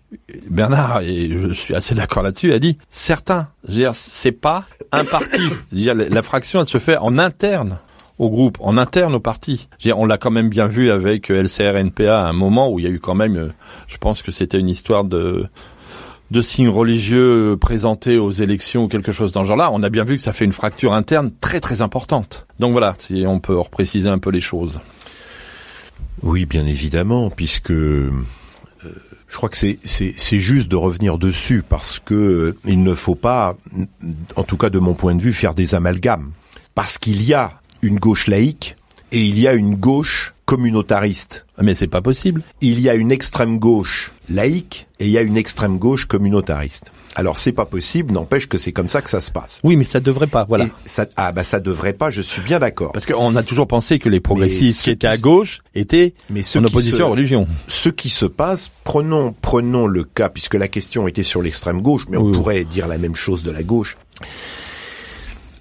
Bernard, 0.48 1.02
et 1.02 1.30
je 1.30 1.52
suis 1.52 1.74
assez 1.74 1.94
d'accord 1.94 2.22
là-dessus, 2.22 2.52
a 2.52 2.58
dit 2.58 2.78
certains. 2.88 3.48
C'est 3.92 4.32
pas 4.32 4.64
un 4.92 5.04
parti. 5.04 5.42
la 5.72 6.22
fraction, 6.22 6.60
elle 6.60 6.68
se 6.68 6.78
fait 6.78 6.96
en 6.96 7.18
interne 7.18 7.78
au 8.20 8.28
groupe, 8.28 8.58
en 8.60 8.76
interne 8.76 9.14
au 9.14 9.20
parti. 9.20 9.68
On 9.94 10.04
l'a 10.04 10.18
quand 10.18 10.30
même 10.30 10.50
bien 10.50 10.66
vu 10.66 10.90
avec 10.90 11.30
LCR-NPA 11.30 12.20
à 12.20 12.28
un 12.28 12.34
moment 12.34 12.70
où 12.70 12.78
il 12.78 12.84
y 12.84 12.88
a 12.88 12.90
eu 12.90 13.00
quand 13.00 13.14
même, 13.14 13.36
euh, 13.36 13.48
je 13.86 13.96
pense 13.96 14.22
que 14.22 14.30
c'était 14.30 14.60
une 14.60 14.68
histoire 14.68 15.04
de 15.04 15.46
de 16.30 16.42
signes 16.42 16.68
religieux 16.68 17.56
présentés 17.60 18.18
aux 18.18 18.30
élections 18.30 18.84
ou 18.84 18.88
quelque 18.88 19.12
chose 19.12 19.32
dans 19.32 19.42
ce 19.42 19.48
genre-là, 19.48 19.70
on 19.72 19.82
a 19.82 19.88
bien 19.88 20.04
vu 20.04 20.16
que 20.16 20.22
ça 20.22 20.32
fait 20.32 20.44
une 20.44 20.52
fracture 20.52 20.92
interne 20.92 21.32
très 21.40 21.60
très 21.60 21.82
importante. 21.82 22.46
Donc 22.58 22.72
voilà, 22.72 22.94
si 22.98 23.24
on 23.26 23.40
peut 23.40 23.58
repréciser 23.58 24.08
un 24.08 24.18
peu 24.18 24.30
les 24.30 24.40
choses. 24.40 24.80
Oui, 26.22 26.46
bien 26.46 26.66
évidemment, 26.66 27.30
puisque 27.30 27.70
euh, 27.70 28.10
je 29.28 29.36
crois 29.36 29.48
que 29.48 29.56
c'est 29.56 29.78
c'est 29.82 30.40
juste 30.40 30.70
de 30.70 30.76
revenir 30.76 31.18
dessus 31.18 31.64
parce 31.66 31.98
que 31.98 32.14
euh, 32.14 32.58
il 32.64 32.82
ne 32.82 32.94
faut 32.94 33.14
pas, 33.14 33.56
en 34.36 34.44
tout 34.44 34.56
cas 34.56 34.70
de 34.70 34.78
mon 34.78 34.94
point 34.94 35.14
de 35.14 35.20
vue, 35.20 35.32
faire 35.32 35.54
des 35.54 35.74
amalgames 35.74 36.32
parce 36.74 36.98
qu'il 36.98 37.22
y 37.22 37.34
a 37.34 37.60
une 37.82 37.98
gauche 37.98 38.26
laïque 38.26 38.76
et 39.12 39.24
il 39.24 39.38
y 39.40 39.48
a 39.48 39.54
une 39.54 39.74
gauche 39.74 40.34
communautariste. 40.44 41.46
Mais 41.60 41.74
c'est 41.74 41.86
pas 41.86 42.02
possible. 42.02 42.42
Il 42.60 42.80
y 42.80 42.88
a 42.88 42.94
une 42.94 43.12
extrême 43.12 43.58
gauche 43.58 44.12
laïque 44.30 44.86
et 44.98 45.06
il 45.06 45.10
y 45.10 45.18
a 45.18 45.22
une 45.22 45.36
extrême 45.36 45.78
gauche 45.78 46.06
communautariste. 46.06 46.92
Alors 47.16 47.38
c'est 47.38 47.52
pas 47.52 47.66
possible, 47.66 48.12
n'empêche 48.12 48.48
que 48.48 48.56
c'est 48.56 48.72
comme 48.72 48.88
ça 48.88 49.02
que 49.02 49.10
ça 49.10 49.20
se 49.20 49.32
passe. 49.32 49.60
Oui, 49.64 49.74
mais 49.76 49.84
ça 49.84 49.98
devrait 49.98 50.28
pas, 50.28 50.44
voilà. 50.48 50.66
ça, 50.84 51.06
ah 51.16 51.32
bah 51.32 51.42
ça 51.42 51.58
devrait 51.58 51.92
pas, 51.92 52.08
je 52.10 52.22
suis 52.22 52.40
bien 52.40 52.60
d'accord. 52.60 52.92
Parce 52.92 53.06
qu'on 53.06 53.34
a 53.34 53.42
toujours 53.42 53.66
pensé 53.66 53.98
que 53.98 54.08
les 54.08 54.20
progressistes 54.20 54.82
qui 54.82 54.90
étaient 54.90 55.08
à 55.08 55.16
gauche 55.16 55.60
étaient 55.74 56.14
mais 56.30 56.42
en 56.56 56.64
opposition 56.64 57.06
à 57.06 57.10
religion. 57.10 57.46
Ce 57.66 57.88
qui 57.88 58.10
se 58.10 58.26
passe, 58.26 58.70
prenons 58.84 59.34
prenons 59.42 59.86
le 59.86 60.04
cas 60.04 60.28
puisque 60.28 60.54
la 60.54 60.68
question 60.68 61.08
était 61.08 61.24
sur 61.24 61.42
l'extrême 61.42 61.82
gauche, 61.82 62.06
mais 62.08 62.16
on 62.16 62.30
pourrait 62.30 62.64
dire 62.64 62.86
la 62.86 62.98
même 62.98 63.16
chose 63.16 63.42
de 63.42 63.50
la 63.50 63.64
gauche. 63.64 63.96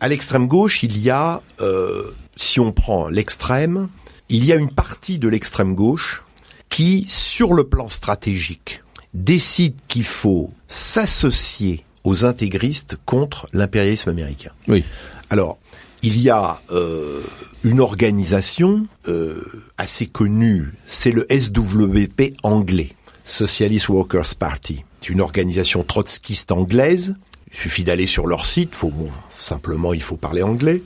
À 0.01 0.07
l'extrême 0.07 0.47
gauche, 0.47 0.83
il 0.83 0.97
y 0.99 1.09
a, 1.09 1.41
euh, 1.61 2.03
si 2.35 2.59
on 2.59 2.71
prend 2.71 3.09
l'extrême, 3.09 3.89
il 4.29 4.45
y 4.45 4.53
a 4.53 4.55
une 4.55 4.69
partie 4.69 5.17
de 5.17 5.27
l'extrême 5.27 5.73
gauche 5.73 6.23
qui, 6.69 7.05
sur 7.07 7.53
le 7.53 7.65
plan 7.65 7.89
stratégique, 7.89 8.83
décide 9.13 9.75
qu'il 9.87 10.03
faut 10.03 10.53
s'associer 10.67 11.83
aux 12.03 12.25
intégristes 12.25 12.97
contre 13.05 13.47
l'impérialisme 13.53 14.09
américain. 14.09 14.51
Oui. 14.67 14.83
Alors, 15.29 15.57
il 16.01 16.19
y 16.21 16.29
a 16.29 16.61
euh, 16.71 17.21
une 17.63 17.79
organisation 17.79 18.87
euh, 19.07 19.43
assez 19.77 20.05
connue, 20.05 20.73
c'est 20.85 21.11
le 21.11 21.27
SWP 21.29 22.35
anglais, 22.43 22.93
Socialist 23.25 23.89
Workers 23.89 24.35
Party. 24.35 24.85
C'est 25.01 25.09
une 25.09 25.21
organisation 25.21 25.83
trotskiste 25.83 26.51
anglaise. 26.51 27.15
Il 27.51 27.57
suffit 27.57 27.83
d'aller 27.83 28.05
sur 28.05 28.27
leur 28.27 28.45
site, 28.45 28.75
faut 28.75 28.93
simplement 29.37 29.93
il 29.93 30.01
faut 30.01 30.17
parler 30.17 30.43
anglais 30.43 30.81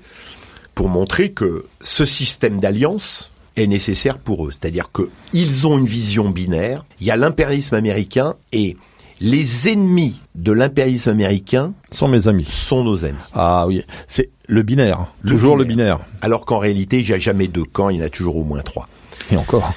pour 0.76 0.90
montrer 0.90 1.32
que 1.32 1.66
ce 1.82 2.06
système 2.06 2.60
d'alliance 2.60 3.32
est 3.56 3.68
nécessaire 3.68 4.18
pour 4.18 4.46
eux. 4.46 4.52
C'est-à-dire 4.52 4.90
qu'ils 4.92 5.68
ont 5.68 5.78
une 5.78 5.86
vision 5.86 6.30
binaire. 6.30 6.86
Il 7.00 7.08
y 7.08 7.12
a 7.12 7.18
l'impérialisme 7.18 7.76
américain 7.76 8.36
et 8.52 8.78
les 9.20 9.70
ennemis 9.70 10.22
de 10.36 10.52
l'impérialisme 10.52 11.10
américain 11.10 11.74
sont 11.92 12.08
mes 12.08 12.28
amis. 12.28 12.46
Sont 12.46 12.84
nos 12.84 13.06
amis. 13.06 13.18
Ah 13.34 13.66
oui, 13.68 13.84
c'est 14.08 14.30
le 14.48 14.64
binaire, 14.64 15.06
toujours 15.26 15.56
le 15.56 15.64
binaire. 15.64 16.00
Alors 16.22 16.46
qu'en 16.46 16.58
réalité, 16.58 17.00
il 17.00 17.08
n'y 17.08 17.14
a 17.14 17.20
jamais 17.20 17.48
deux 17.48 17.64
camps, 17.64 17.90
il 17.90 18.00
y 18.00 18.02
en 18.02 18.06
a 18.06 18.10
toujours 18.10 18.36
au 18.36 18.44
moins 18.44 18.62
trois. 18.62 18.90
Et 19.32 19.38
encore. 19.38 19.74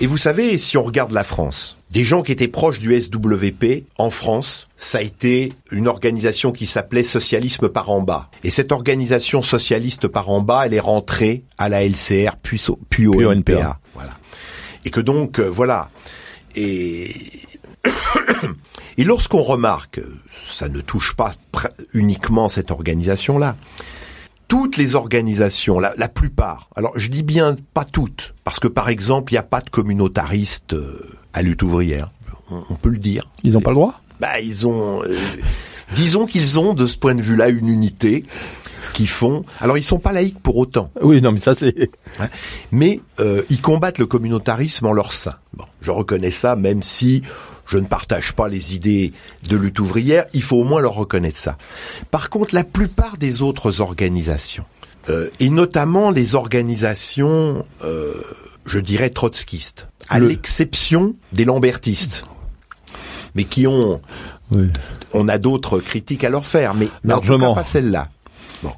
Et 0.00 0.06
vous 0.06 0.18
savez, 0.18 0.58
si 0.58 0.76
on 0.76 0.82
regarde 0.82 1.12
la 1.12 1.24
France, 1.24 1.78
des 1.94 2.02
gens 2.02 2.22
qui 2.22 2.32
étaient 2.32 2.48
proches 2.48 2.80
du 2.80 3.00
SWP 3.00 3.84
en 3.98 4.10
France, 4.10 4.66
ça 4.76 4.98
a 4.98 5.00
été 5.00 5.52
une 5.70 5.86
organisation 5.86 6.50
qui 6.50 6.66
s'appelait 6.66 7.04
Socialisme 7.04 7.68
par 7.68 7.88
en 7.88 8.02
bas. 8.02 8.30
Et 8.42 8.50
cette 8.50 8.72
organisation 8.72 9.42
socialiste 9.42 10.08
par 10.08 10.28
en 10.28 10.40
bas, 10.40 10.66
elle 10.66 10.74
est 10.74 10.80
rentrée 10.80 11.44
à 11.56 11.68
la 11.68 11.86
LCR 11.86 12.34
puis 12.42 12.60
au, 12.68 12.80
puis 12.90 13.06
au 13.06 13.30
NPA. 13.30 13.78
Voilà. 13.94 14.10
Et 14.84 14.90
que 14.90 15.00
donc, 15.00 15.38
euh, 15.38 15.48
voilà. 15.48 15.90
Et 16.56 17.14
et 18.98 19.04
lorsqu'on 19.04 19.42
remarque, 19.42 20.00
ça 20.50 20.68
ne 20.68 20.80
touche 20.80 21.14
pas 21.14 21.34
uniquement 21.92 22.48
cette 22.48 22.72
organisation-là, 22.72 23.56
toutes 24.48 24.78
les 24.78 24.96
organisations, 24.96 25.78
la, 25.78 25.94
la, 25.96 26.08
plupart, 26.08 26.70
alors 26.74 26.92
je 26.96 27.08
dis 27.08 27.22
bien 27.22 27.56
pas 27.72 27.84
toutes, 27.84 28.34
parce 28.42 28.58
que 28.58 28.68
par 28.68 28.88
exemple, 28.88 29.32
il 29.32 29.36
n'y 29.36 29.38
a 29.38 29.44
pas 29.44 29.60
de 29.60 29.70
communautaristes 29.70 30.74
euh, 30.74 31.18
à 31.34 31.42
lutte 31.42 31.62
ouvrière, 31.62 32.10
on, 32.50 32.74
peut 32.74 32.88
le 32.88 32.98
dire. 32.98 33.28
Ils 33.42 33.52
n'ont 33.52 33.60
pas 33.60 33.70
le 33.70 33.76
droit? 33.76 34.00
Bah 34.20 34.40
ils 34.40 34.66
ont... 34.66 35.02
Euh, 35.02 35.16
disons 35.94 36.26
qu'ils 36.26 36.58
ont 36.58 36.72
de 36.72 36.86
ce 36.86 36.96
point 36.96 37.14
de 37.14 37.22
vue-là 37.22 37.48
une 37.48 37.68
unité 37.68 38.24
qui 38.94 39.06
font. 39.06 39.44
Alors 39.60 39.76
ils 39.76 39.82
sont 39.82 39.98
pas 39.98 40.12
laïcs 40.12 40.38
pour 40.38 40.56
autant. 40.56 40.90
Oui, 41.02 41.20
non, 41.20 41.32
mais 41.32 41.40
ça 41.40 41.54
c'est. 41.54 41.90
Mais 42.70 43.00
euh, 43.20 43.42
ils 43.50 43.60
combattent 43.60 43.98
le 43.98 44.06
communautarisme 44.06 44.86
en 44.86 44.92
leur 44.92 45.12
sein. 45.12 45.34
Bon, 45.54 45.64
je 45.82 45.90
reconnais 45.90 46.30
ça, 46.30 46.56
même 46.56 46.82
si 46.82 47.22
je 47.66 47.78
ne 47.78 47.86
partage 47.86 48.32
pas 48.34 48.48
les 48.48 48.74
idées 48.74 49.12
de 49.48 49.56
lutte 49.56 49.80
ouvrière, 49.80 50.26
il 50.32 50.42
faut 50.42 50.56
au 50.56 50.64
moins 50.64 50.80
leur 50.80 50.94
reconnaître 50.94 51.38
ça. 51.38 51.56
Par 52.10 52.30
contre, 52.30 52.54
la 52.54 52.64
plupart 52.64 53.16
des 53.16 53.42
autres 53.42 53.80
organisations, 53.80 54.64
euh, 55.08 55.30
et 55.40 55.50
notamment 55.50 56.10
les 56.10 56.34
organisations, 56.34 57.64
euh, 57.82 58.14
je 58.66 58.78
dirais, 58.78 59.10
trotskistes, 59.10 59.88
à 60.08 60.20
l'exception 60.20 61.14
des 61.32 61.44
lambertistes, 61.44 62.24
mais 63.34 63.44
qui 63.44 63.66
ont... 63.66 64.00
On 65.12 65.28
a 65.28 65.38
d'autres 65.38 65.80
critiques 65.80 66.24
à 66.24 66.28
leur 66.28 66.46
faire, 66.46 66.74
mais, 66.74 66.88
Largement. 67.02 67.54
pas 67.54 67.64
celle-là. 67.64 68.08
Bon. 68.62 68.72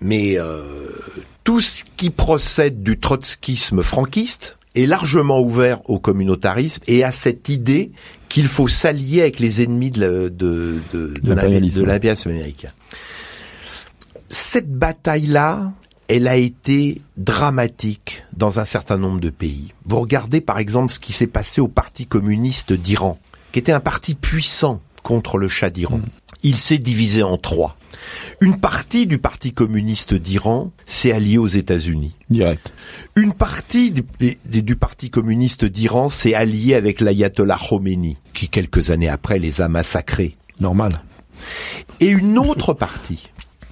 Mais 0.00 0.38
euh, 0.38 0.88
tout 1.42 1.60
ce 1.60 1.84
qui 1.96 2.10
procède 2.10 2.82
du 2.82 2.98
trotskisme 2.98 3.82
franquiste, 3.82 4.58
est 4.74 4.86
largement 4.86 5.40
ouvert 5.40 5.88
au 5.88 5.98
communautarisme 5.98 6.82
et 6.86 7.04
à 7.04 7.12
cette 7.12 7.48
idée 7.48 7.92
qu'il 8.28 8.48
faut 8.48 8.68
s'allier 8.68 9.22
avec 9.22 9.38
les 9.38 9.62
ennemis 9.62 9.90
de, 9.90 10.28
de, 10.28 10.80
de, 10.92 11.14
de 11.22 11.28
l'impérialisme 11.28 12.30
américain. 12.30 12.70
Cette 14.28 14.72
bataille-là, 14.72 15.72
elle 16.08 16.28
a 16.28 16.36
été 16.36 17.00
dramatique 17.16 18.24
dans 18.36 18.58
un 18.58 18.64
certain 18.64 18.98
nombre 18.98 19.20
de 19.20 19.30
pays. 19.30 19.72
Vous 19.86 19.98
regardez 20.00 20.40
par 20.40 20.58
exemple 20.58 20.92
ce 20.92 21.00
qui 21.00 21.12
s'est 21.12 21.26
passé 21.26 21.60
au 21.60 21.68
Parti 21.68 22.06
communiste 22.06 22.72
d'Iran, 22.72 23.18
qui 23.52 23.58
était 23.58 23.72
un 23.72 23.80
parti 23.80 24.14
puissant 24.14 24.80
contre 25.02 25.38
le 25.38 25.48
Shah 25.48 25.70
d'Iran. 25.70 25.98
Mm. 25.98 26.04
Il 26.42 26.56
s'est 26.56 26.78
divisé 26.78 27.22
en 27.22 27.38
trois. 27.38 27.76
Une 28.40 28.58
partie 28.58 29.06
du 29.06 29.18
Parti 29.18 29.52
communiste 29.52 30.14
d'Iran 30.14 30.72
s'est 30.84 31.12
alliée 31.12 31.38
aux 31.38 31.46
États-Unis. 31.46 32.14
Direct. 32.28 32.74
Une 33.16 33.32
partie 33.32 33.92
du, 33.92 34.76
Parti 34.76 35.10
communiste 35.10 35.64
d'Iran 35.64 36.08
s'est 36.08 36.34
alliée 36.34 36.74
avec 36.74 37.00
l'ayatollah 37.00 37.58
Khomeini, 37.58 38.18
qui 38.32 38.48
quelques 38.48 38.90
années 38.90 39.08
après 39.08 39.38
les 39.38 39.60
a 39.60 39.68
massacrés. 39.68 40.34
Normal. 40.60 41.02
Et 42.00 42.06
une 42.06 42.38
autre 42.38 42.74
partie, 42.74 43.30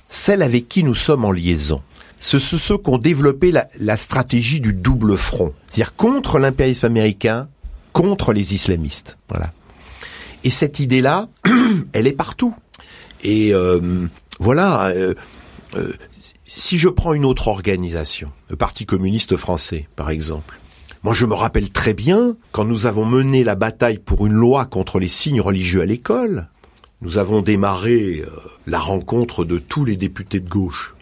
celle 0.09 0.43
avec 0.43 0.69
qui 0.69 0.85
nous 0.85 0.95
sommes 0.95 1.25
en 1.25 1.33
liaison, 1.33 1.83
ce 2.23 2.39
sont 2.39 2.57
ceux 2.57 2.79
qui 2.79 2.89
ont 2.89 2.99
développé 2.99 3.51
la, 3.51 3.97
stratégie 3.97 4.61
du 4.61 4.73
double 4.73 5.17
front, 5.19 5.53
c'est-à-dire 5.67 5.97
contre 5.97 6.39
l'impérialisme 6.39 6.87
américain, 6.87 7.49
contre 7.93 8.33
les 8.33 8.55
islamistes. 8.55 9.19
Voilà. 9.29 9.53
Et 10.45 10.51
cette 10.51 10.79
idée-là, 10.79 11.29
elle 11.93 12.07
est 12.07 12.13
partout. 12.13 12.55
Et 13.25 13.53
euh, 13.53 14.07
voilà, 14.39 14.87
euh, 14.91 15.15
euh, 15.75 15.93
si 16.45 16.79
je 16.79 16.89
prends 16.89 17.13
une 17.13 17.25
autre 17.25 17.49
organisation, 17.49 18.31
le 18.49 18.55
Parti 18.55 18.87
communiste 18.87 19.37
français, 19.37 19.89
par 19.97 20.09
exemple, 20.09 20.61
moi 21.03 21.15
je 21.15 21.27
me 21.27 21.35
rappelle 21.35 21.71
très 21.71 21.93
bien 21.93 22.37
quand 22.53 22.65
nous 22.65 22.87
avons 22.87 23.05
mené 23.05 23.43
la 23.43 23.57
bataille 23.57 23.99
pour 23.99 24.27
une 24.29 24.35
loi 24.35 24.65
contre 24.67 25.01
les 25.01 25.09
signes 25.09 25.41
religieux 25.41 25.83
à 25.83 25.87
l'école, 25.87 26.47
nous 27.01 27.19
avons 27.19 27.43
démarré 27.43 28.23
la 28.69 28.79
rencontre 28.79 29.45
de 29.45 29.59
tous 29.59 29.85
les 29.85 29.97
députés 29.97 30.39
de 30.39 30.49
gauche. 30.49 30.95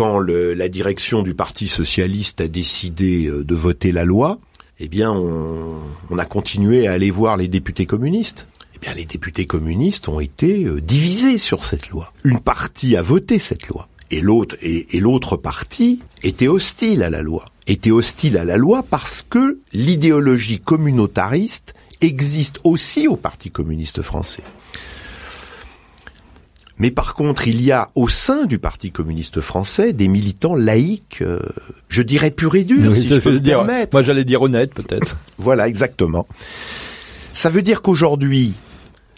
Quand 0.00 0.20
la 0.20 0.70
direction 0.70 1.22
du 1.22 1.34
Parti 1.34 1.68
socialiste 1.68 2.40
a 2.40 2.48
décidé 2.48 3.30
de 3.30 3.54
voter 3.54 3.92
la 3.92 4.06
loi, 4.06 4.38
eh 4.78 4.88
bien, 4.88 5.12
on, 5.12 6.18
a 6.18 6.24
continué 6.24 6.88
à 6.88 6.92
aller 6.92 7.10
voir 7.10 7.36
les 7.36 7.48
députés 7.48 7.84
communistes. 7.84 8.46
Eh 8.74 8.78
bien, 8.78 8.94
les 8.94 9.04
députés 9.04 9.44
communistes 9.44 10.08
ont 10.08 10.18
été 10.18 10.66
divisés 10.80 11.36
sur 11.36 11.66
cette 11.66 11.90
loi. 11.90 12.14
Une 12.24 12.40
partie 12.40 12.96
a 12.96 13.02
voté 13.02 13.38
cette 13.38 13.68
loi, 13.68 13.88
et 14.10 14.22
l'autre 14.22 14.56
et 14.62 15.00
l'autre 15.00 15.36
partie 15.36 16.00
était 16.22 16.48
hostile 16.48 17.02
à 17.02 17.10
la 17.10 17.20
loi. 17.20 17.44
Était 17.66 17.90
hostile 17.90 18.38
à 18.38 18.44
la 18.46 18.56
loi 18.56 18.82
parce 18.82 19.22
que 19.28 19.60
l'idéologie 19.74 20.60
communautariste 20.60 21.74
existe 22.00 22.58
aussi 22.64 23.06
au 23.06 23.16
Parti 23.16 23.50
communiste 23.50 24.00
français. 24.00 24.42
Mais 26.80 26.90
par 26.90 27.12
contre, 27.14 27.46
il 27.46 27.62
y 27.62 27.72
a 27.72 27.88
au 27.94 28.08
sein 28.08 28.46
du 28.46 28.58
Parti 28.58 28.90
communiste 28.90 29.42
français 29.42 29.92
des 29.92 30.08
militants 30.08 30.54
laïcs, 30.54 31.18
euh, 31.20 31.38
je 31.88 32.00
dirais 32.00 32.30
pur 32.30 32.56
et 32.56 32.66
Oui, 32.70 32.96
si 32.96 33.06
je 33.06 33.16
peux 33.16 33.38
dire, 33.38 33.58
permettre. 33.58 33.90
moi 33.92 34.02
j'allais 34.02 34.24
dire 34.24 34.40
honnête 34.40 34.72
peut-être. 34.74 35.16
Voilà, 35.38 35.68
exactement. 35.68 36.26
Ça 37.34 37.50
veut 37.50 37.62
dire 37.62 37.82
qu'aujourd'hui, 37.82 38.54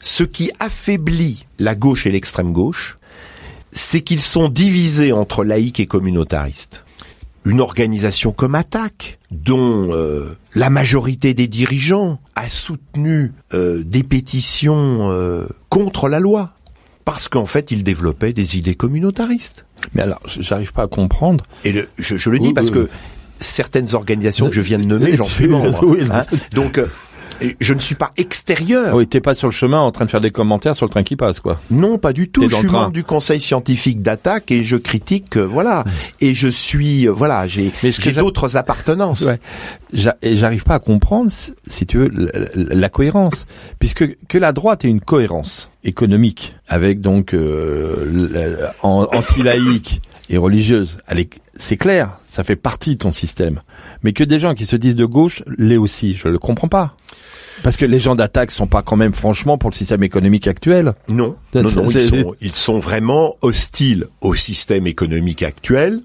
ce 0.00 0.24
qui 0.24 0.50
affaiblit 0.58 1.46
la 1.60 1.76
gauche 1.76 2.04
et 2.06 2.10
l'extrême 2.10 2.52
gauche, 2.52 2.96
c'est 3.70 4.00
qu'ils 4.02 4.20
sont 4.20 4.48
divisés 4.48 5.12
entre 5.12 5.44
laïcs 5.44 5.78
et 5.78 5.86
communautaristes. 5.86 6.84
Une 7.44 7.60
organisation 7.60 8.32
comme 8.32 8.56
Attaque, 8.56 9.18
dont 9.30 9.92
euh, 9.92 10.36
la 10.54 10.68
majorité 10.68 11.32
des 11.32 11.48
dirigeants 11.48 12.20
a 12.34 12.48
soutenu 12.48 13.32
euh, 13.54 13.82
des 13.84 14.02
pétitions 14.02 15.10
euh, 15.10 15.46
contre 15.68 16.08
la 16.08 16.20
loi, 16.20 16.54
parce 17.04 17.28
qu'en 17.28 17.46
fait, 17.46 17.70
ils 17.70 17.82
développaient 17.84 18.32
des 18.32 18.58
idées 18.58 18.74
communautaristes. 18.74 19.64
Mais 19.94 20.02
alors, 20.02 20.20
j'arrive 20.26 20.72
pas 20.72 20.82
à 20.82 20.86
comprendre. 20.88 21.44
Et 21.64 21.72
le- 21.72 21.88
je, 21.98 22.16
je 22.16 22.30
le 22.30 22.38
dis 22.38 22.48
Oui, 22.48 22.52
parce 22.54 22.68
oui, 22.68 22.74
que 22.74 22.90
certaines 23.38 23.94
organisations 23.94 24.48
que 24.48 24.54
je 24.54 24.60
viens 24.60 24.78
de 24.78 24.84
nommer, 24.84 25.14
j'en 25.16 25.24
suis 25.24 25.48
membre. 25.48 25.84
oui, 25.86 26.00
hein. 26.10 26.24
Donc, 26.52 26.78
euh, 26.78 26.86
je 27.60 27.74
ne 27.74 27.78
suis 27.78 27.94
pas 27.94 28.12
extérieur. 28.16 28.94
Oui, 28.94 29.06
t'es 29.06 29.20
pas 29.20 29.34
sur 29.34 29.48
le 29.48 29.52
chemin 29.52 29.80
en 29.80 29.90
train 29.92 30.04
de 30.04 30.10
faire 30.10 30.20
des 30.20 30.30
commentaires 30.30 30.76
sur 30.76 30.86
le 30.86 30.90
train 30.90 31.02
qui 31.02 31.16
passe, 31.16 31.40
quoi. 31.40 31.60
Non, 31.70 31.98
pas 31.98 32.12
du 32.12 32.30
tout. 32.30 32.48
Je 32.48 32.56
suis 32.56 32.68
membre 32.68 32.90
du 32.90 33.04
conseil 33.04 33.40
scientifique 33.40 34.02
d'attaque 34.02 34.50
et 34.50 34.62
je 34.62 34.76
critique, 34.76 35.36
euh, 35.36 35.42
voilà. 35.46 35.84
Et 36.20 36.34
je 36.34 36.48
suis, 36.48 37.08
euh, 37.08 37.12
voilà, 37.12 37.46
j'ai 37.46 37.72
d'autres 38.16 38.56
appartenances. 38.56 39.22
Ouais. 39.22 39.38
Et 40.22 40.36
j'arrive 40.36 40.64
pas 40.64 40.76
à 40.76 40.78
comprendre, 40.78 41.30
si- 41.30 41.86
tu 41.86 41.98
veux, 41.98 42.10
la, 42.54 42.88
cohérence, 42.88 43.46
puisque 43.78 44.16
que 44.28 44.38
la 44.38 44.52
droite 44.52 44.84
ait 44.84 44.88
une 44.88 45.00
cohérence 45.00 45.70
économique 45.84 46.56
avec 46.68 47.00
donc 47.00 47.34
euh, 47.34 48.68
anti-laïque 48.82 50.00
et 50.30 50.38
religieuse, 50.38 50.98
c'est 51.56 51.76
clair, 51.76 52.18
ça 52.32 52.44
fait 52.44 52.56
partie 52.56 52.94
de 52.94 53.00
ton 53.00 53.12
système. 53.12 53.60
Mais 54.02 54.14
que 54.14 54.24
des 54.24 54.38
gens 54.38 54.54
qui 54.54 54.64
se 54.64 54.74
disent 54.74 54.96
de 54.96 55.04
gauche 55.04 55.42
l'aient 55.58 55.76
aussi, 55.76 56.14
je 56.14 56.28
le 56.28 56.38
comprends 56.38 56.66
pas. 56.66 56.96
Parce 57.62 57.76
que 57.76 57.84
les 57.84 58.00
gens 58.00 58.14
d'attaque 58.14 58.50
sont 58.50 58.66
pas 58.66 58.82
quand 58.82 58.96
même 58.96 59.12
franchement 59.12 59.58
pour 59.58 59.68
le 59.68 59.74
système 59.74 60.02
économique 60.02 60.46
actuel. 60.46 60.94
Non, 61.08 61.36
non, 61.54 61.62
non, 61.62 61.90
ils 61.90 62.08
sont, 62.08 62.34
ils 62.40 62.54
sont 62.54 62.78
vraiment 62.78 63.36
hostiles 63.42 64.06
au 64.22 64.34
système 64.34 64.86
économique 64.86 65.42
actuel, 65.42 66.00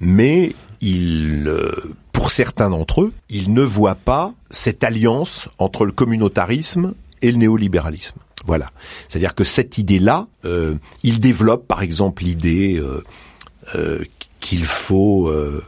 mais 0.00 0.54
ils, 0.82 1.48
euh, 1.48 1.72
pour 2.12 2.30
certains 2.30 2.68
d'entre 2.68 3.00
eux, 3.00 3.14
ils 3.30 3.50
ne 3.50 3.62
voient 3.62 3.94
pas 3.94 4.34
cette 4.50 4.84
alliance 4.84 5.48
entre 5.58 5.86
le 5.86 5.92
communautarisme 5.92 6.92
et 7.22 7.32
le 7.32 7.38
néolibéralisme. 7.38 8.18
Voilà. 8.44 8.70
C'est-à-dire 9.08 9.34
que 9.34 9.44
cette 9.44 9.78
idée-là, 9.78 10.26
euh, 10.44 10.74
ils 11.02 11.20
développent 11.20 11.66
par 11.66 11.80
exemple 11.80 12.22
l'idée 12.22 12.76
euh, 12.76 13.02
euh, 13.76 14.04
qu'il 14.40 14.66
faut... 14.66 15.28
euh, 15.28 15.64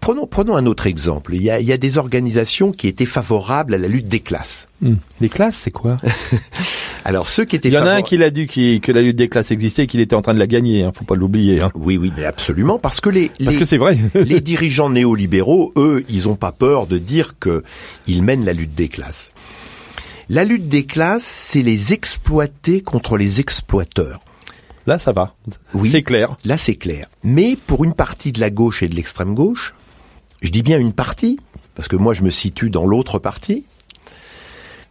prenons, 0.00 0.26
prenons 0.26 0.56
un 0.56 0.66
autre 0.66 0.86
exemple. 0.86 1.34
Il 1.34 1.42
y, 1.42 1.50
a, 1.50 1.60
il 1.60 1.66
y 1.66 1.72
a 1.72 1.76
des 1.76 1.98
organisations 1.98 2.72
qui 2.72 2.88
étaient 2.88 3.06
favorables 3.06 3.74
à 3.74 3.78
la 3.78 3.88
lutte 3.88 4.08
des 4.08 4.20
classes. 4.20 4.68
Les 5.20 5.28
classes, 5.28 5.56
c'est 5.56 5.70
quoi? 5.70 5.96
Alors 7.04 7.26
ceux 7.28 7.44
qui 7.44 7.56
étaient 7.56 7.68
Il 7.68 7.74
y 7.74 7.78
en 7.78 7.86
a 7.86 7.92
un 7.92 8.02
qui 8.02 8.16
l'a 8.18 8.30
dit 8.30 8.46
qui- 8.46 8.80
que 8.80 8.92
la 8.92 9.00
lutte 9.02 9.16
des 9.16 9.28
classes 9.28 9.50
existait 9.50 9.84
et 9.84 9.86
qu'il 9.86 10.00
était 10.00 10.14
en 10.14 10.22
train 10.22 10.34
de 10.34 10.38
la 10.38 10.46
gagner, 10.46 10.82
hein, 10.84 10.92
faut 10.94 11.04
pas 11.04 11.14
l'oublier. 11.14 11.62
Hein. 11.62 11.70
Oui, 11.74 11.96
oui, 11.96 12.12
mais 12.16 12.24
absolument, 12.24 12.78
parce 12.78 13.00
que 13.00 13.08
les, 13.10 13.30
Parce 13.44 13.56
que 13.56 13.64
c'est 13.64 13.78
vrai. 13.78 13.98
les 14.14 14.40
dirigeants 14.40 14.90
néolibéraux, 14.90 15.72
eux, 15.76 16.04
ils 16.08 16.28
ont 16.28 16.36
pas 16.36 16.52
peur 16.52 16.86
de 16.86 16.98
dire 16.98 17.38
que 17.38 17.64
ils 18.06 18.22
mènent 18.22 18.44
la 18.44 18.52
lutte 18.52 18.74
des 18.74 18.88
classes. 18.88 19.32
La 20.28 20.44
lutte 20.44 20.68
des 20.68 20.84
classes, 20.84 21.24
c'est 21.24 21.62
les 21.62 21.94
exploités 21.94 22.82
contre 22.82 23.16
les 23.16 23.40
exploiteurs. 23.40 24.20
Là, 24.88 24.98
ça 24.98 25.12
va. 25.12 25.34
Oui. 25.74 25.90
C'est 25.90 26.02
clair. 26.02 26.38
Là, 26.46 26.56
c'est 26.56 26.76
clair. 26.76 27.08
Mais 27.22 27.56
pour 27.66 27.84
une 27.84 27.92
partie 27.92 28.32
de 28.32 28.40
la 28.40 28.48
gauche 28.48 28.82
et 28.82 28.88
de 28.88 28.94
l'extrême 28.94 29.34
gauche, 29.34 29.74
je 30.40 30.48
dis 30.48 30.62
bien 30.62 30.78
une 30.78 30.94
partie, 30.94 31.38
parce 31.74 31.88
que 31.88 31.96
moi, 31.96 32.14
je 32.14 32.22
me 32.22 32.30
situe 32.30 32.70
dans 32.70 32.86
l'autre 32.86 33.18
partie, 33.18 33.66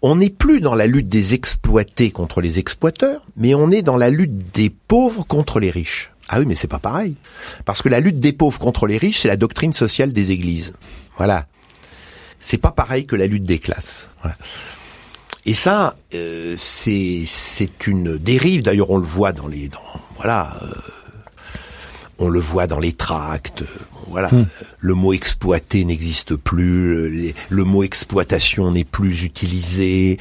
on 0.03 0.17
n'est 0.17 0.29
plus 0.29 0.61
dans 0.61 0.75
la 0.75 0.85
lutte 0.85 1.07
des 1.07 1.33
exploités 1.33 2.11
contre 2.11 2.41
les 2.41 2.59
exploiteurs, 2.59 3.25
mais 3.37 3.55
on 3.55 3.71
est 3.71 3.81
dans 3.81 3.97
la 3.97 4.11
lutte 4.11 4.53
des 4.53 4.69
pauvres 4.69 5.25
contre 5.25 5.59
les 5.59 5.71
riches. 5.71 6.11
Ah 6.29 6.37
oui, 6.37 6.45
mais 6.45 6.53
c'est 6.53 6.67
pas 6.67 6.77
pareil. 6.77 7.15
Parce 7.65 7.81
que 7.81 7.89
la 7.89 7.99
lutte 7.99 8.19
des 8.19 8.33
pauvres 8.33 8.59
contre 8.59 8.85
les 8.85 8.99
riches, 8.99 9.21
c'est 9.21 9.29
la 9.29 9.35
doctrine 9.35 9.73
sociale 9.73 10.13
des 10.13 10.31
églises. 10.31 10.75
Voilà. 11.15 11.47
C'est 12.39 12.59
pas 12.59 12.71
pareil 12.71 13.07
que 13.07 13.15
la 13.15 13.25
lutte 13.25 13.45
des 13.45 13.57
classes. 13.57 14.11
Voilà. 14.21 14.37
Et 15.47 15.53
ça, 15.53 15.95
euh, 16.13 16.55
c'est 16.57 17.23
c'est 17.25 17.87
une 17.87 18.17
dérive. 18.17 18.61
D'ailleurs, 18.63 18.89
on 18.91 18.97
le 18.97 19.05
voit 19.05 19.31
dans 19.31 19.47
les 19.47 19.69
dans 19.69 19.79
voilà, 20.17 20.57
euh, 20.61 20.67
on 22.19 22.27
le 22.29 22.39
voit 22.39 22.67
dans 22.67 22.79
les 22.79 22.91
tracts. 22.91 23.61
euh, 23.61 23.65
bon, 23.93 24.11
voilà, 24.11 24.29
Euh, 24.33 24.43
le 24.79 24.93
mot 24.93 25.13
exploité 25.13 25.85
n'existe 25.85 26.35
plus. 26.35 26.95
euh, 26.97 27.07
les- 27.07 27.35
le 27.49 27.63
mot 27.63 27.83
exploitation 27.83 28.71
n'est 28.71 28.83
plus 28.83 29.23
utilisé, 29.23 30.17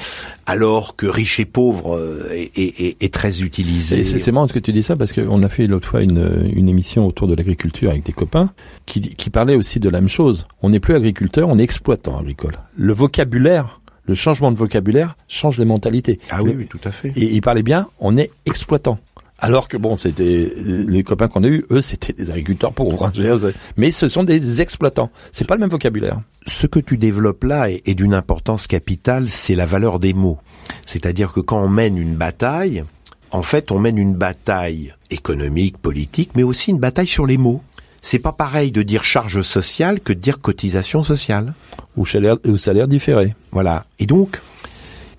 alors 0.47 0.95
que 0.95 1.07
riche 1.07 1.41
et 1.41 1.45
pauvre 1.45 1.99
est, 2.33 2.57
est- 2.57 2.81
est- 2.81 3.03
est 3.03 3.13
très 3.13 3.41
utilisé. 3.43 4.05
C'est 4.05 4.31
marrant 4.33 4.47
que 4.47 4.59
tu 4.61 4.73
dis 4.73 4.83
ça 4.85 4.95
parce 4.95 5.13
qu'on 5.13 5.43
a 5.43 5.49
fait 5.49 5.67
l'autre 5.67 5.89
fois 5.89 6.03
une, 6.03 6.49
une 6.55 6.69
émission 6.69 7.05
autour 7.07 7.27
de 7.27 7.35
l'agriculture 7.35 7.91
avec 7.91 8.05
des 8.05 8.13
copains 8.13 8.53
qui, 8.85 9.01
qui 9.01 9.31
parlaient 9.31 9.57
aussi 9.57 9.81
de 9.81 9.89
la 9.89 10.01
même 10.01 10.09
chose. 10.11 10.47
On 10.63 10.69
n'est 10.71 10.81
plus 10.81 10.95
agriculteur, 10.95 11.49
on 11.49 11.59
est 11.59 11.65
exploitant 11.65 12.19
agricole. 12.19 12.59
Le 12.77 12.93
vocabulaire, 12.93 13.81
le 14.07 14.15
changement 14.15 14.53
de 14.53 14.57
vocabulaire 14.57 15.17
change 15.29 15.59
les 15.59 15.65
mentalités. 15.65 16.21
Ah 16.31 16.43
oui, 16.43 16.55
oui, 16.57 16.67
tout 16.67 16.81
à 16.85 16.91
fait. 16.91 17.13
Et 17.17 17.35
il 17.35 17.41
parlait 17.41 17.63
bien, 17.63 17.89
on 18.01 18.17
est 18.17 18.31
exploitant. 18.45 18.99
Alors 19.39 19.69
que 19.69 19.77
bon, 19.77 19.99
c'était 19.99 20.51
les 20.57 21.03
copains 21.03 21.29
qu'on 21.29 21.45
a 21.45 21.49
eus, 21.49 21.67
eux, 21.71 21.83
c'était 21.83 22.15
des 22.15 22.31
agriculteurs 22.31 22.73
pauvres. 22.73 23.05
hein, 23.07 23.53
mais 23.77 23.91
ce 23.91 24.09
sont 24.09 24.25
des 24.25 24.63
exploitants. 24.63 25.11
C'est 25.31 25.47
pas 25.47 25.55
le 25.55 25.61
même 25.61 25.69
vocabulaire. 25.69 26.21
ce 26.47 26.67
que 26.67 26.79
tu 26.79 26.97
développes 26.97 27.45
là 27.45 27.71
est, 27.71 27.83
est 27.87 27.95
d'une 27.95 28.15
importance 28.15 28.67
capitale, 28.67 29.29
c'est 29.29 29.55
la 29.55 29.67
valeur 29.67 29.99
des 29.99 30.15
mots. 30.15 30.39
C'est-à-dire 30.87 31.33
que 31.33 31.41
quand 31.41 31.61
on 31.61 31.69
mène 31.69 31.99
une 31.99 32.17
bataille, 32.17 32.85
en 33.31 33.43
fait, 33.43 33.71
on 33.73 33.79
mène 33.79 33.99
une 33.99 34.15
bataille 34.15 34.95
économique, 35.11 35.77
politique, 35.77 36.31
mais 36.35 36.43
aussi 36.43 36.71
une 36.71 36.79
bataille 36.79 37.07
sur 37.07 37.27
les 37.27 37.37
mots. 37.37 37.63
C'est 38.09 38.21
pas 38.21 38.33
pareil 38.33 38.71
de 38.71 38.83
dire 38.85 39.03
charge 39.03 39.43
sociale 39.43 39.99
que 39.99 40.13
de 40.13 40.21
dire 40.21 40.41
cotisation 40.41 41.03
sociale. 41.03 41.55
Ou 41.97 42.07
salaire, 42.07 42.37
ou 42.47 42.57
salaire 42.57 42.87
différé. 42.87 43.35
Voilà. 43.51 43.85
Et 43.99 44.07
donc, 44.07 44.41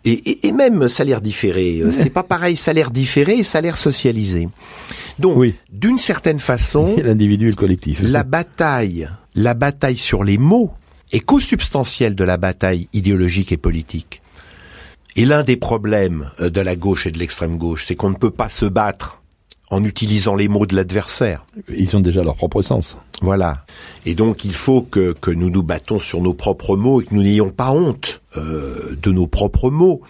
et, 0.05 0.11
et- 0.11 0.47
et 0.47 0.51
même 0.53 0.87
salaire 0.87 1.19
différé, 1.19 1.79
euh, 1.81 1.91
c'est 1.99 2.09
pas 2.11 2.23
pareil 2.23 2.55
salaire 2.55 2.89
différé 2.91 3.33
et 3.39 3.43
salaire 3.43 3.75
socialisé. 3.77 4.47
Donc, 5.19 5.35
Oui. 5.37 5.55
d'une 5.69 5.97
certaine 5.97 6.39
façon, 6.39 6.95
L'individu 7.03 7.47
et 7.47 7.51
le 7.51 7.55
collectif. 7.57 7.99
la 8.01 8.23
bataille, 8.23 9.09
la 9.35 9.53
bataille 9.53 9.97
sur 9.97 10.23
les 10.23 10.37
mots 10.37 10.71
est 11.11 11.19
co-substantielle 11.19 12.15
de 12.15 12.23
la 12.23 12.37
bataille 12.37 12.87
idéologique 12.93 13.51
et 13.51 13.57
politique. 13.57 14.21
Et 15.17 15.25
l'un 15.25 15.43
des 15.43 15.57
problèmes 15.57 16.29
euh, 16.39 16.49
de 16.49 16.61
la 16.61 16.77
gauche 16.77 17.05
et 17.05 17.11
de 17.11 17.19
l'extrême 17.19 17.57
gauche, 17.57 17.83
c'est 17.85 17.95
qu'on 17.95 18.11
ne 18.11 18.15
peut 18.15 18.31
pas 18.31 18.47
se 18.49 18.65
battre 18.65 19.21
en 19.69 19.83
utilisant 19.83 20.35
les 20.35 20.47
mots 20.47 20.65
de 20.65 20.75
l'adversaire. 20.75 21.45
Ils 21.75 21.95
ont 21.95 21.99
déjà 21.99 22.23
leur 22.23 22.35
propre 22.35 22.61
sens. 22.61 22.97
Voilà. 23.21 23.65
Et 24.05 24.15
donc 24.15 24.45
il 24.45 24.53
faut 24.53 24.81
que, 24.81 25.13
que 25.13 25.31
nous 25.31 25.49
nous 25.49 25.63
battons 25.63 25.99
sur 25.99 26.21
nos 26.21 26.33
propres 26.33 26.77
mots 26.77 27.01
et 27.01 27.05
que 27.05 27.13
nous 27.13 27.23
n'ayons 27.23 27.49
pas 27.49 27.71
honte 27.71 28.21
euh, 28.37 28.95
de 29.01 29.11
nos 29.11 29.27
propres 29.27 29.69
mots. 29.69 30.01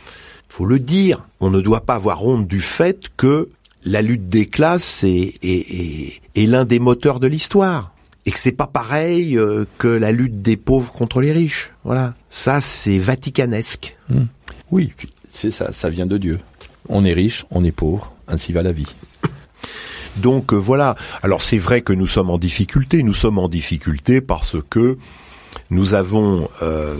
Il 0.49 0.53
faut 0.53 0.65
le 0.65 0.79
dire. 0.79 1.25
On 1.39 1.49
ne 1.49 1.61
doit 1.61 1.81
pas 1.81 1.95
avoir 1.95 2.25
honte 2.25 2.47
du 2.47 2.59
fait 2.59 3.07
que 3.17 3.49
la 3.83 4.01
lutte 4.01 4.29
des 4.29 4.45
classes 4.45 5.03
est, 5.03 5.33
est, 5.41 5.71
est, 5.71 6.21
est 6.35 6.45
l'un 6.45 6.65
des 6.65 6.79
moteurs 6.79 7.19
de 7.19 7.27
l'histoire. 7.27 7.93
et 8.27 8.31
que 8.31 8.39
c'est 8.39 8.51
pas 8.51 8.67
pareil 8.67 9.37
euh, 9.37 9.65
que 9.77 9.87
la 9.87 10.11
lutte 10.11 10.41
des 10.41 10.57
pauvres 10.57 10.91
contre 10.91 11.21
les 11.21 11.31
riches. 11.31 11.71
Voilà, 11.85 12.13
ça 12.29 12.59
c'est 12.59 12.99
vaticanesque. 12.99 13.97
Hmm. 14.09 14.25
Oui, 14.69 14.91
c'est 15.31 15.49
ça, 15.51 15.71
ça 15.71 15.89
vient 15.89 16.05
de 16.05 16.17
Dieu. 16.17 16.39
On 16.89 17.05
est 17.05 17.13
riche, 17.13 17.45
on 17.51 17.63
est 17.63 17.71
pauvre, 17.71 18.11
ainsi 18.27 18.51
va 18.51 18.63
la 18.63 18.73
vie. 18.73 18.87
Donc 20.17 20.53
euh, 20.53 20.57
voilà. 20.57 20.95
Alors 21.21 21.41
c'est 21.41 21.57
vrai 21.57 21.81
que 21.81 21.93
nous 21.93 22.07
sommes 22.07 22.29
en 22.29 22.37
difficulté. 22.37 23.03
Nous 23.03 23.13
sommes 23.13 23.39
en 23.39 23.49
difficulté 23.49 24.21
parce 24.21 24.55
que 24.69 24.97
nous 25.69 25.93
avons 25.93 26.47
euh, 26.61 26.95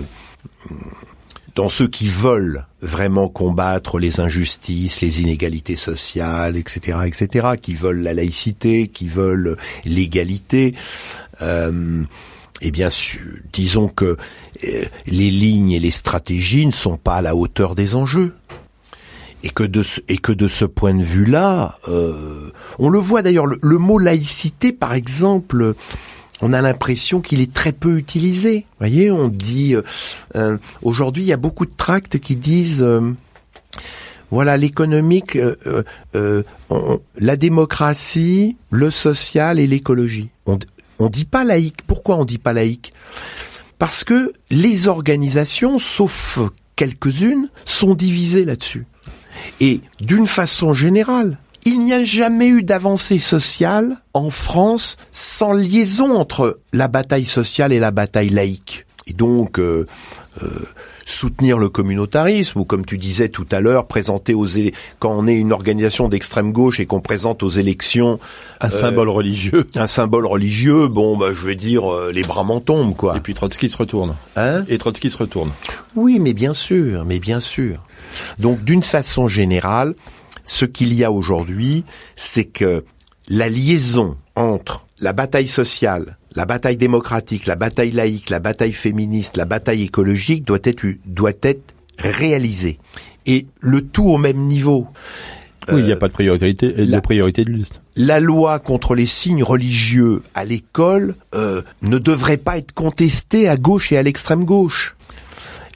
dans 1.54 1.68
ceux 1.68 1.88
qui 1.88 2.08
veulent 2.08 2.64
vraiment 2.80 3.28
combattre 3.28 3.98
les 3.98 4.20
injustices, 4.20 5.00
les 5.00 5.22
inégalités 5.22 5.76
sociales, 5.76 6.56
etc., 6.56 6.98
etc., 7.06 7.48
qui 7.60 7.74
veulent 7.74 8.02
la 8.02 8.14
laïcité, 8.14 8.88
qui 8.88 9.08
veulent 9.08 9.56
l'égalité. 9.84 10.74
Euh, 11.42 12.02
eh 12.60 12.70
bien, 12.72 12.88
disons 13.52 13.88
que 13.88 14.16
les 15.06 15.30
lignes 15.30 15.70
et 15.70 15.78
les 15.78 15.92
stratégies 15.92 16.66
ne 16.66 16.72
sont 16.72 16.96
pas 16.96 17.16
à 17.16 17.22
la 17.22 17.36
hauteur 17.36 17.76
des 17.76 17.94
enjeux. 17.94 18.34
Et 19.42 19.50
que 19.50 19.62
de 19.62 19.82
ce, 19.82 20.00
et 20.08 20.18
que 20.18 20.32
de 20.32 20.48
ce 20.48 20.64
point 20.64 20.94
de 20.94 21.02
vue-là, 21.02 21.78
euh, 21.88 22.50
on 22.78 22.88
le 22.88 22.98
voit 22.98 23.22
d'ailleurs, 23.22 23.46
le, 23.46 23.78
mot 23.78 23.98
laïcité, 23.98 24.72
par 24.72 24.94
exemple, 24.94 25.74
on 26.40 26.52
a 26.52 26.60
l'impression 26.60 27.20
qu'il 27.20 27.40
est 27.40 27.52
très 27.52 27.72
peu 27.72 27.98
utilisé. 27.98 28.66
Vous 28.72 28.86
voyez, 28.86 29.10
on 29.10 29.28
dit 29.28 29.76
euh, 29.76 29.82
euh, 30.34 30.58
aujourd'hui, 30.82 31.22
il 31.22 31.26
y 31.26 31.32
a 31.32 31.36
beaucoup 31.36 31.66
de 31.66 31.74
tracts 31.74 32.18
qui 32.18 32.34
disent 32.34 32.84
voilà 34.30 34.56
l'économique, 34.56 35.38
la 36.14 37.36
démocratie, 37.36 38.56
le 38.70 38.90
social 38.90 39.60
et 39.60 39.66
l'écologie. 39.66 40.30
On 40.46 40.58
on 40.98 41.08
dit 41.08 41.24
pas 41.24 41.44
laïque. 41.44 41.82
Pourquoi 41.86 42.16
on 42.16 42.24
dit 42.24 42.38
pas 42.38 42.52
laïque? 42.52 42.92
Parce 43.78 44.04
que 44.04 44.32
les 44.50 44.88
organisations, 44.88 45.78
sauf 45.78 46.40
quelques-unes, 46.76 47.48
sont 47.64 47.94
divisées 47.94 48.44
là-dessus. 48.44 48.86
Et 49.60 49.80
d'une 50.00 50.26
façon 50.26 50.74
générale, 50.74 51.38
il 51.64 51.80
n'y 51.80 51.92
a 51.92 52.04
jamais 52.04 52.48
eu 52.48 52.62
d'avancée 52.62 53.18
sociale 53.18 53.96
en 54.14 54.30
France 54.30 54.96
sans 55.12 55.52
liaison 55.52 56.16
entre 56.16 56.60
la 56.72 56.88
bataille 56.88 57.26
sociale 57.26 57.72
et 57.72 57.78
la 57.78 57.90
bataille 57.90 58.30
laïque. 58.30 58.86
Et 59.06 59.14
donc, 59.14 59.58
euh, 59.58 59.86
euh, 60.42 60.48
soutenir 61.06 61.56
le 61.56 61.70
communautarisme, 61.70 62.60
ou 62.60 62.64
comme 62.64 62.84
tu 62.84 62.98
disais 62.98 63.30
tout 63.30 63.46
à 63.50 63.60
l'heure, 63.60 63.86
présenter 63.86 64.34
aux 64.34 64.46
quand 64.98 65.16
on 65.16 65.26
est 65.26 65.34
une 65.34 65.52
organisation 65.52 66.08
d'extrême 66.08 66.52
gauche 66.52 66.78
et 66.80 66.86
qu'on 66.86 67.00
présente 67.00 67.42
aux 67.42 67.48
élections 67.48 68.18
un 68.60 68.68
symbole 68.68 69.08
euh, 69.08 69.12
religieux, 69.12 69.66
un 69.76 69.86
symbole 69.86 70.26
religieux, 70.26 70.88
bon, 70.88 71.16
bah, 71.16 71.32
je 71.34 71.46
vais 71.46 71.56
dire, 71.56 71.84
les 72.12 72.22
bras 72.22 72.44
m'en 72.44 72.60
tombent, 72.60 72.94
quoi. 72.94 73.16
Et 73.16 73.20
puis 73.20 73.32
Trotsky 73.32 73.70
se 73.70 73.78
retourne. 73.78 74.14
Hein? 74.36 74.64
Et 74.68 74.76
Trotsky 74.76 75.10
se 75.10 75.16
retourne. 75.16 75.50
Oui, 75.96 76.18
mais 76.18 76.34
bien 76.34 76.52
sûr, 76.52 77.06
mais 77.06 77.18
bien 77.18 77.40
sûr. 77.40 77.78
Donc, 78.38 78.64
d'une 78.64 78.82
façon 78.82 79.28
générale, 79.28 79.94
ce 80.44 80.64
qu'il 80.64 80.94
y 80.94 81.04
a 81.04 81.12
aujourd'hui, 81.12 81.84
c'est 82.16 82.44
que 82.44 82.84
la 83.28 83.48
liaison 83.48 84.16
entre 84.34 84.86
la 85.00 85.12
bataille 85.12 85.48
sociale, 85.48 86.16
la 86.34 86.46
bataille 86.46 86.76
démocratique, 86.76 87.46
la 87.46 87.56
bataille 87.56 87.92
laïque, 87.92 88.30
la 88.30 88.40
bataille 88.40 88.72
féministe, 88.72 89.36
la 89.36 89.44
bataille 89.44 89.82
écologique 89.82 90.44
doit 90.44 90.58
être, 90.64 90.86
doit 91.06 91.32
être 91.42 91.74
réalisée. 91.98 92.78
Et 93.26 93.46
le 93.60 93.82
tout 93.82 94.06
au 94.06 94.18
même 94.18 94.38
niveau. 94.38 94.86
Oui, 95.70 95.80
il 95.80 95.84
n'y 95.84 95.92
a 95.92 95.96
pas 95.96 96.08
de 96.08 96.14
priorité, 96.14 96.72
la, 96.76 96.96
de 96.96 97.02
priorité 97.02 97.44
de 97.44 97.50
liste. 97.50 97.82
La 97.94 98.20
loi 98.20 98.58
contre 98.58 98.94
les 98.94 99.04
signes 99.04 99.42
religieux 99.42 100.22
à 100.34 100.44
l'école 100.44 101.14
euh, 101.34 101.62
ne 101.82 101.98
devrait 101.98 102.38
pas 102.38 102.56
être 102.56 102.72
contestée 102.72 103.48
à 103.48 103.56
gauche 103.56 103.92
et 103.92 103.98
à 103.98 104.02
l'extrême 104.02 104.44
gauche 104.44 104.96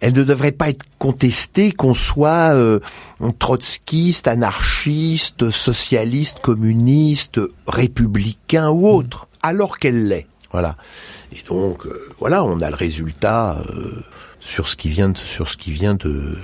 elle 0.03 0.15
ne 0.15 0.25
devrait 0.25 0.53
pas 0.53 0.69
être 0.69 0.85
contestée 0.99 1.71
qu'on 1.71 1.95
soit 1.95 2.55
euh, 2.55 2.81
trotskiste, 3.39 4.27
anarchiste, 4.27 5.53
socialiste, 5.53 6.41
communiste, 6.41 7.41
républicain 7.69 8.69
ou 8.69 8.89
autre, 8.89 9.29
alors 9.43 9.79
qu'elle 9.79 10.09
l'est. 10.09 10.27
Voilà. 10.51 10.77
Et 11.31 11.43
donc 11.47 11.87
euh, 11.87 12.09
voilà, 12.19 12.43
on 12.45 12.61
a 12.61 12.69
le 12.69 12.75
résultat 12.75 13.65
euh, 13.71 14.03
sur 14.41 14.69
ce 14.69 14.75
qui 14.75 14.91
vient 14.91 15.09
de, 15.09 15.17
sur 15.17 15.49
ce 15.49 15.57
qui 15.57 15.71
vient 15.71 15.95
de 15.95 16.37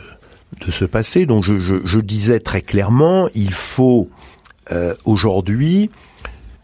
de 0.65 0.71
se 0.71 0.85
passer. 0.85 1.27
Donc 1.27 1.43
je, 1.43 1.59
je, 1.59 1.75
je 1.85 1.99
disais 1.99 2.39
très 2.39 2.63
clairement, 2.63 3.29
il 3.35 3.53
faut 3.53 4.09
aujourd'hui 5.05 5.91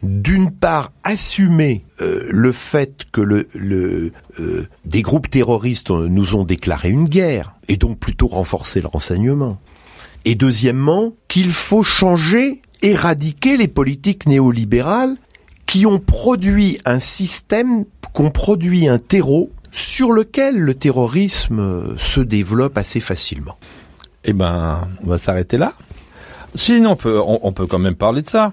d'une 0.05 0.51
part 0.51 0.93
assumer 1.03 1.85
euh, 2.01 2.27
le 2.31 2.53
fait 2.53 3.05
que 3.11 3.21
euh, 3.21 4.69
des 4.85 5.03
groupes 5.03 5.31
terroristes 5.31 5.91
nous 5.91 6.35
ont 6.35 6.45
déclaré 6.45 6.91
une 6.91 7.09
guerre 7.09 7.55
et 7.69 7.77
donc 7.77 7.99
plutôt 7.99 8.27
renforcer 8.29 8.81
le 8.81 8.89
renseignement. 8.89 9.59
Et 10.25 10.35
deuxièmement, 10.35 11.13
qu'il 11.29 11.51
faut 11.51 11.83
changer, 11.83 12.63
éradiquer 12.83 13.57
les 13.57 13.69
politiques 13.69 14.27
néolibérales 14.27 15.17
qui 15.67 15.87
ont 15.87 15.99
produit 15.99 16.79
un 16.85 16.99
système, 16.99 17.85
qu'on 18.13 18.31
produit 18.31 18.89
un 18.89 18.99
terreau 18.99 19.51
sur 19.73 20.13
lequel 20.13 20.57
le 20.57 20.75
terrorisme 20.75 21.97
se 21.99 22.21
développe 22.21 22.79
assez 22.79 23.01
facilement. 23.01 23.59
Eh 24.25 24.33
ben, 24.33 24.89
on 25.03 25.09
va 25.09 25.19
s'arrêter 25.19 25.57
là. 25.59 25.75
Sinon, 26.55 26.97
on 27.05 27.53
peut 27.53 27.67
quand 27.67 27.81
même 27.81 27.97
parler 27.97 28.23
de 28.23 28.31
ça. 28.31 28.53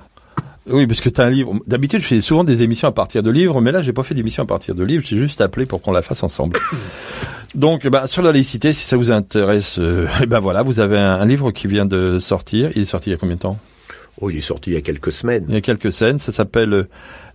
Oui, 0.68 0.86
parce 0.86 1.02
que 1.02 1.10
tu 1.10 1.20
as 1.22 1.26
un 1.26 1.30
livre. 1.30 1.56
D'habitude, 1.66 2.02
je 2.02 2.08
fais 2.08 2.22
souvent 2.22 2.44
des 2.44 2.62
émissions 2.62 2.88
à 2.88 2.92
partir 2.92 3.24
de 3.24 3.32
livres, 3.32 3.62
mais 3.62 3.72
là, 3.72 3.82
j'ai 3.82 3.94
pas 3.94 4.04
fait 4.04 4.14
d'émission 4.14 4.44
à 4.44 4.46
partir 4.46 4.76
de 4.76 4.84
livres. 4.84 5.04
J'ai 5.06 5.18
juste 5.18 5.42
appelé 5.42 5.66
pour 5.66 5.82
qu'on 5.82 5.92
la 5.92 6.02
fasse 6.02 6.24
ensemble. 6.24 6.60
Donc, 7.56 7.88
bah, 7.88 8.08
sur 8.08 8.22
la 8.22 8.32
laïcité, 8.32 8.72
si 8.72 8.86
ça 8.86 8.96
vous 8.96 9.12
intéresse, 9.12 9.78
euh, 9.80 10.08
eh 10.22 10.26
ben 10.26 10.40
voilà, 10.40 10.62
vous 10.62 10.80
avez 10.80 10.98
un, 10.98 11.26
livre 11.26 11.52
qui 11.52 11.68
vient 11.68 11.86
de 11.86 12.20
sortir. 12.20 12.72
Il 12.76 12.84
est 12.84 12.86
sorti 12.86 13.10
il 13.10 13.14
y 13.14 13.16
a 13.16 13.18
combien 13.18 13.36
de 13.36 13.42
temps? 13.42 13.58
Oh, 14.20 14.30
il 14.30 14.38
est 14.38 14.42
sorti 14.42 14.70
il 14.72 14.74
y 14.74 14.78
a 14.78 14.82
quelques 14.82 15.12
semaines. 15.12 15.46
Il 15.48 15.54
y 15.56 15.58
a 15.58 15.62
quelques 15.62 15.92
semaines. 15.92 16.20
Ça 16.20 16.32
s'appelle 16.32 16.74
euh, 16.74 16.88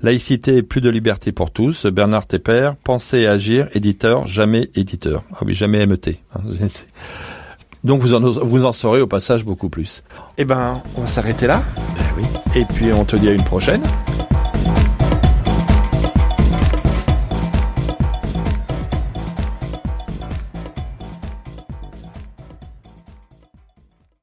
Laïcité, 0.03 0.63
plus 0.63 0.81
de 0.81 0.89
liberté 0.89 1.33
pour 1.33 1.51
tous. 1.51 1.87
Bernard 1.87 2.27
Tepper, 2.27 2.73
Penser 2.85 3.21
et 3.21 3.27
agir, 3.27 3.69
éditeur, 3.75 4.27
jamais 4.27 4.71
éditeur. 4.75 5.25
Ah 5.33 5.39
oui, 5.45 5.55
jamais 5.55 5.85
MET. 5.85 6.21
Donc 7.87 8.03
vous 8.03 8.15
en, 8.15 8.21
vous 8.21 8.65
en 8.65 8.73
saurez 8.73 9.01
au 9.01 9.07
passage 9.07 9.45
beaucoup 9.45 9.69
plus. 9.69 10.03
Eh 10.39 10.45
ben, 10.45 10.83
on 10.97 11.03
va 11.03 11.07
s'arrêter 11.07 11.47
là. 11.47 11.63
Ben 11.77 12.05
oui. 12.19 12.25
Et 12.61 12.65
puis 12.65 12.93
on 12.93 13.05
te 13.05 13.15
dit 13.15 13.29
à 13.29 13.33
une 13.33 13.45
prochaine. 13.45 13.81